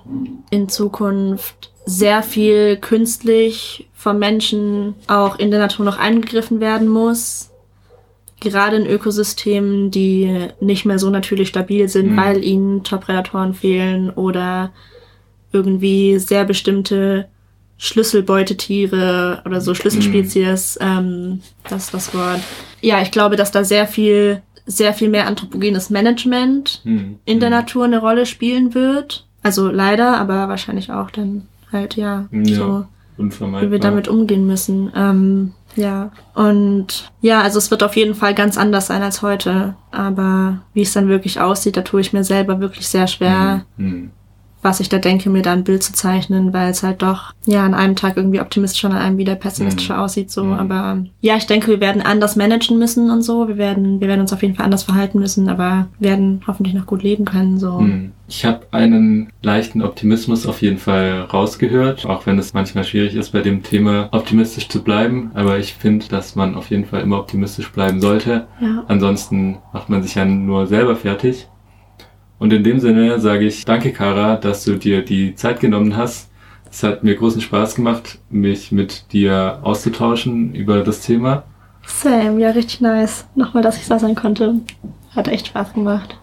in 0.49 0.69
Zukunft 0.69 1.71
sehr 1.85 2.23
viel 2.23 2.77
künstlich 2.77 3.87
vom 3.93 4.17
Menschen 4.17 4.95
auch 5.07 5.37
in 5.37 5.51
der 5.51 5.59
Natur 5.59 5.85
noch 5.85 5.99
eingegriffen 5.99 6.59
werden 6.59 6.87
muss. 6.87 7.51
Gerade 8.39 8.75
in 8.77 8.87
Ökosystemen, 8.87 9.91
die 9.91 10.47
nicht 10.59 10.85
mehr 10.85 10.97
so 10.97 11.09
natürlich 11.11 11.47
stabil 11.49 11.87
sind, 11.87 12.11
Mhm. 12.13 12.17
weil 12.17 12.43
ihnen 12.43 12.83
Top-Predatoren 12.83 13.53
fehlen 13.53 14.09
oder 14.09 14.71
irgendwie 15.51 16.17
sehr 16.17 16.43
bestimmte 16.43 17.27
Schlüsselbeutetiere 17.77 19.41
oder 19.45 19.61
so 19.61 19.73
Schlüsselspezies, 19.73 20.77
ähm, 20.81 21.41
das 21.69 21.85
ist 21.85 21.93
das 21.93 22.13
Wort. 22.13 22.39
Ja, 22.81 23.01
ich 23.01 23.11
glaube, 23.11 23.35
dass 23.35 23.51
da 23.51 23.63
sehr 23.63 23.87
viel, 23.87 24.41
sehr 24.65 24.93
viel 24.93 25.09
mehr 25.09 25.27
anthropogenes 25.27 25.89
Management 25.89 26.81
Mhm. 26.83 27.19
in 27.25 27.39
der 27.39 27.49
Mhm. 27.49 27.55
Natur 27.55 27.85
eine 27.85 27.99
Rolle 27.99 28.25
spielen 28.25 28.73
wird. 28.73 29.25
Also 29.43 29.69
leider, 29.69 30.17
aber 30.17 30.47
wahrscheinlich 30.49 30.91
auch 30.91 31.11
dann 31.11 31.43
halt, 31.71 31.95
ja, 31.95 32.27
Ja, 32.31 32.55
so 32.55 32.85
wie 33.17 33.71
wir 33.71 33.79
damit 33.79 34.07
umgehen 34.07 34.45
müssen. 34.47 34.91
Ähm, 34.95 35.53
ja, 35.75 36.11
und 36.33 37.11
ja, 37.21 37.41
also 37.41 37.57
es 37.59 37.69
wird 37.71 37.83
auf 37.83 37.95
jeden 37.95 38.15
Fall 38.15 38.33
ganz 38.33 38.57
anders 38.57 38.87
sein 38.87 39.01
als 39.03 39.21
heute. 39.21 39.75
Aber 39.91 40.61
wie 40.73 40.81
es 40.81 40.93
dann 40.93 41.07
wirklich 41.09 41.39
aussieht, 41.39 41.77
da 41.77 41.81
tue 41.81 42.01
ich 42.01 42.11
mir 42.13 42.23
selber 42.23 42.59
wirklich 42.59 42.87
sehr 42.87 43.07
schwer, 43.07 43.65
Mhm. 43.77 44.11
Was 44.65 44.79
ich 44.79 44.89
da 44.89 44.97
denke, 44.97 45.29
mir 45.29 45.43
da 45.43 45.53
ein 45.53 45.63
Bild 45.63 45.83
zu 45.83 45.93
zeichnen, 45.93 46.51
weil 46.51 46.71
es 46.71 46.81
halt 46.81 47.03
doch, 47.03 47.33
ja, 47.45 47.63
an 47.63 47.75
einem 47.75 47.95
Tag 47.95 48.17
irgendwie 48.17 48.41
optimistischer, 48.41 48.89
an 48.89 48.97
einem 48.97 49.17
wieder 49.19 49.35
pessimistischer 49.35 49.93
Mhm. 49.95 49.99
aussieht, 49.99 50.31
so. 50.31 50.43
Mhm. 50.43 50.53
Aber 50.53 50.97
ja, 51.21 51.35
ich 51.37 51.45
denke, 51.45 51.67
wir 51.67 51.79
werden 51.79 52.01
anders 52.01 52.35
managen 52.35 52.79
müssen 52.79 53.11
und 53.11 53.21
so. 53.21 53.47
Wir 53.47 53.57
werden, 53.57 54.01
wir 54.01 54.07
werden 54.07 54.21
uns 54.21 54.33
auf 54.33 54.41
jeden 54.41 54.55
Fall 54.55 54.65
anders 54.65 54.81
verhalten 54.83 55.19
müssen, 55.19 55.47
aber 55.49 55.87
werden 55.99 56.41
hoffentlich 56.47 56.73
noch 56.73 56.87
gut 56.87 57.03
leben 57.03 57.25
können, 57.25 57.59
so. 57.59 57.79
Hm. 57.79 58.11
Ich 58.27 58.43
habe 58.43 58.61
einen 58.71 59.29
leichten 59.43 59.83
Optimismus 59.83 60.47
auf 60.47 60.63
jeden 60.63 60.79
Fall 60.79 61.27
rausgehört, 61.31 62.07
auch 62.07 62.25
wenn 62.25 62.39
es 62.39 62.55
manchmal 62.55 62.83
schwierig 62.83 63.13
ist, 63.13 63.33
bei 63.33 63.41
dem 63.41 63.61
Thema 63.61 64.09
optimistisch 64.11 64.67
zu 64.67 64.81
bleiben. 64.83 65.29
Aber 65.35 65.59
ich 65.59 65.75
finde, 65.75 66.07
dass 66.09 66.35
man 66.35 66.55
auf 66.55 66.71
jeden 66.71 66.85
Fall 66.85 67.01
immer 67.01 67.19
optimistisch 67.19 67.71
bleiben 67.71 68.01
sollte. 68.01 68.47
Ja. 68.59 68.83
Ansonsten 68.87 69.59
macht 69.73 69.89
man 69.89 70.01
sich 70.01 70.15
ja 70.15 70.25
nur 70.25 70.65
selber 70.65 70.95
fertig. 70.95 71.47
Und 72.45 72.53
in 72.53 72.63
dem 72.63 72.79
Sinne 72.79 73.19
sage 73.19 73.47
ich 73.47 73.65
danke, 73.65 73.91
Kara, 73.91 74.35
dass 74.35 74.63
du 74.65 74.75
dir 74.75 75.03
die 75.03 75.33
Zeit 75.33 75.59
genommen 75.59 75.97
hast. 75.97 76.29
Es 76.69 76.83
hat 76.83 77.03
mir 77.03 77.15
großen 77.15 77.41
Spaß 77.41 77.73
gemacht, 77.73 78.19
mich 78.29 78.71
mit 78.71 79.11
dir 79.11 79.57
auszutauschen 79.63 80.53
über 80.53 80.83
das 80.83 81.01
Thema. 81.01 81.41
Sam, 81.87 82.37
ja, 82.37 82.51
richtig 82.51 82.81
nice. 82.81 83.25
Nochmal, 83.33 83.63
dass 83.63 83.77
ich 83.77 83.87
da 83.87 83.97
sein 83.97 84.13
konnte. 84.13 84.59
Hat 85.15 85.27
echt 85.27 85.47
Spaß 85.47 85.73
gemacht. 85.73 86.19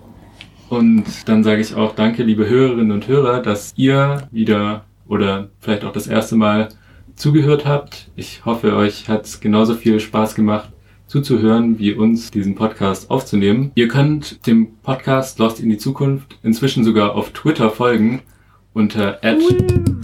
Und 0.69 1.07
dann 1.29 1.43
sage 1.43 1.61
ich 1.61 1.75
auch 1.75 1.97
danke, 1.97 2.23
liebe 2.23 2.49
Hörerinnen 2.49 2.93
und 2.93 3.09
Hörer, 3.09 3.43
dass 3.43 3.73
ihr 3.75 4.29
wieder 4.31 4.85
oder 5.09 5.49
vielleicht 5.59 5.83
auch 5.83 5.93
das 5.93 6.07
erste 6.07 6.37
Mal 6.37 6.69
zugehört 7.17 7.67
habt. 7.67 8.13
Ich 8.15 8.45
hoffe, 8.45 8.77
euch 8.77 9.09
hat 9.09 9.25
es 9.25 9.41
genauso 9.41 9.75
viel 9.75 9.99
Spaß 9.99 10.37
gemacht 10.37 10.69
zuzuhören, 11.13 11.79
wie 11.79 11.93
uns 11.93 12.31
diesen 12.31 12.55
Podcast 12.55 13.11
aufzunehmen. 13.11 13.71
Ihr 13.75 13.89
könnt 13.89 14.47
dem 14.47 14.77
Podcast 14.77 15.39
Lost 15.39 15.61
in 15.61 15.69
die 15.69 15.77
Zukunft 15.77 16.39
inzwischen 16.43 16.85
sogar 16.85 17.15
auf 17.15 17.33
Twitter 17.33 17.69
folgen 17.69 18.23
unter 18.73 19.21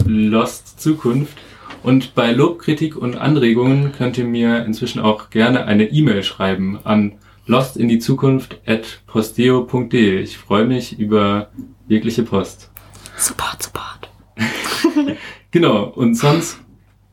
@lostzukunft. 0.05 1.35
Und 1.81 2.13
bei 2.13 2.31
Lob, 2.31 2.59
Kritik 2.59 2.95
und 2.95 3.15
Anregungen 3.15 3.91
könnt 3.91 4.19
ihr 4.19 4.25
mir 4.25 4.63
inzwischen 4.65 4.99
auch 4.99 5.31
gerne 5.31 5.65
eine 5.65 5.85
E-Mail 5.85 6.21
schreiben 6.21 6.77
an 6.83 7.13
lostinDieZukunft@posteo.de. 7.47 10.21
Ich 10.21 10.37
freue 10.37 10.65
mich 10.65 10.99
über 10.99 11.49
jegliche 11.87 12.21
Post. 12.21 12.69
Support, 13.17 13.63
support. 13.63 14.11
Genau, 15.49 15.85
und 15.85 16.13
sonst 16.13 16.59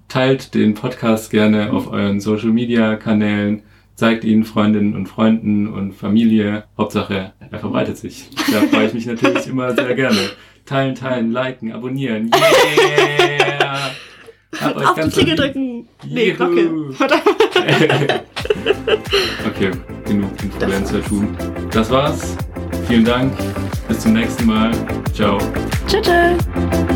teilt 0.08 0.52
den 0.52 0.74
Podcast 0.74 1.30
gerne 1.30 1.72
auf 1.72 1.90
euren 1.90 2.20
Social 2.20 2.50
Media 2.50 2.96
Kanälen, 2.96 3.62
zeigt 3.96 4.24
ihn 4.24 4.44
Freundinnen 4.44 4.94
und 4.94 5.08
Freunden 5.08 5.66
und 5.66 5.92
Familie. 5.92 6.64
Hauptsache, 6.78 7.32
er 7.50 7.58
verbreitet 7.58 7.96
sich. 7.96 8.30
Da 8.52 8.60
freue 8.62 8.86
ich 8.86 8.94
mich 8.94 9.06
natürlich 9.06 9.46
immer 9.48 9.74
sehr 9.74 9.94
gerne. 9.94 10.18
Teilen, 10.64 10.94
teilen, 10.94 11.32
liken, 11.32 11.72
abonnieren. 11.72 12.30
Yeah! 12.32 13.90
Hab 14.60 14.76
euch 14.76 14.86
Auf 14.86 14.94
die 14.94 15.00
ganz 15.00 15.14
Klinge 15.14 15.30
lieb. 15.30 15.40
drücken. 15.40 15.88
Nee. 16.08 16.32
Glocke. 16.32 16.92
Verdammt. 16.92 17.24
okay, 19.46 19.70
genug 20.06 20.30
Influencer-Tum. 20.42 21.36
Das 21.70 21.90
war's. 21.90 22.36
Vielen 22.88 23.04
Dank. 23.04 23.32
Bis 23.88 24.00
zum 24.00 24.14
nächsten 24.14 24.46
Mal. 24.46 24.72
Ciao. 25.12 25.38
Tschüss. 25.86 26.02
tschüss. 26.02 26.95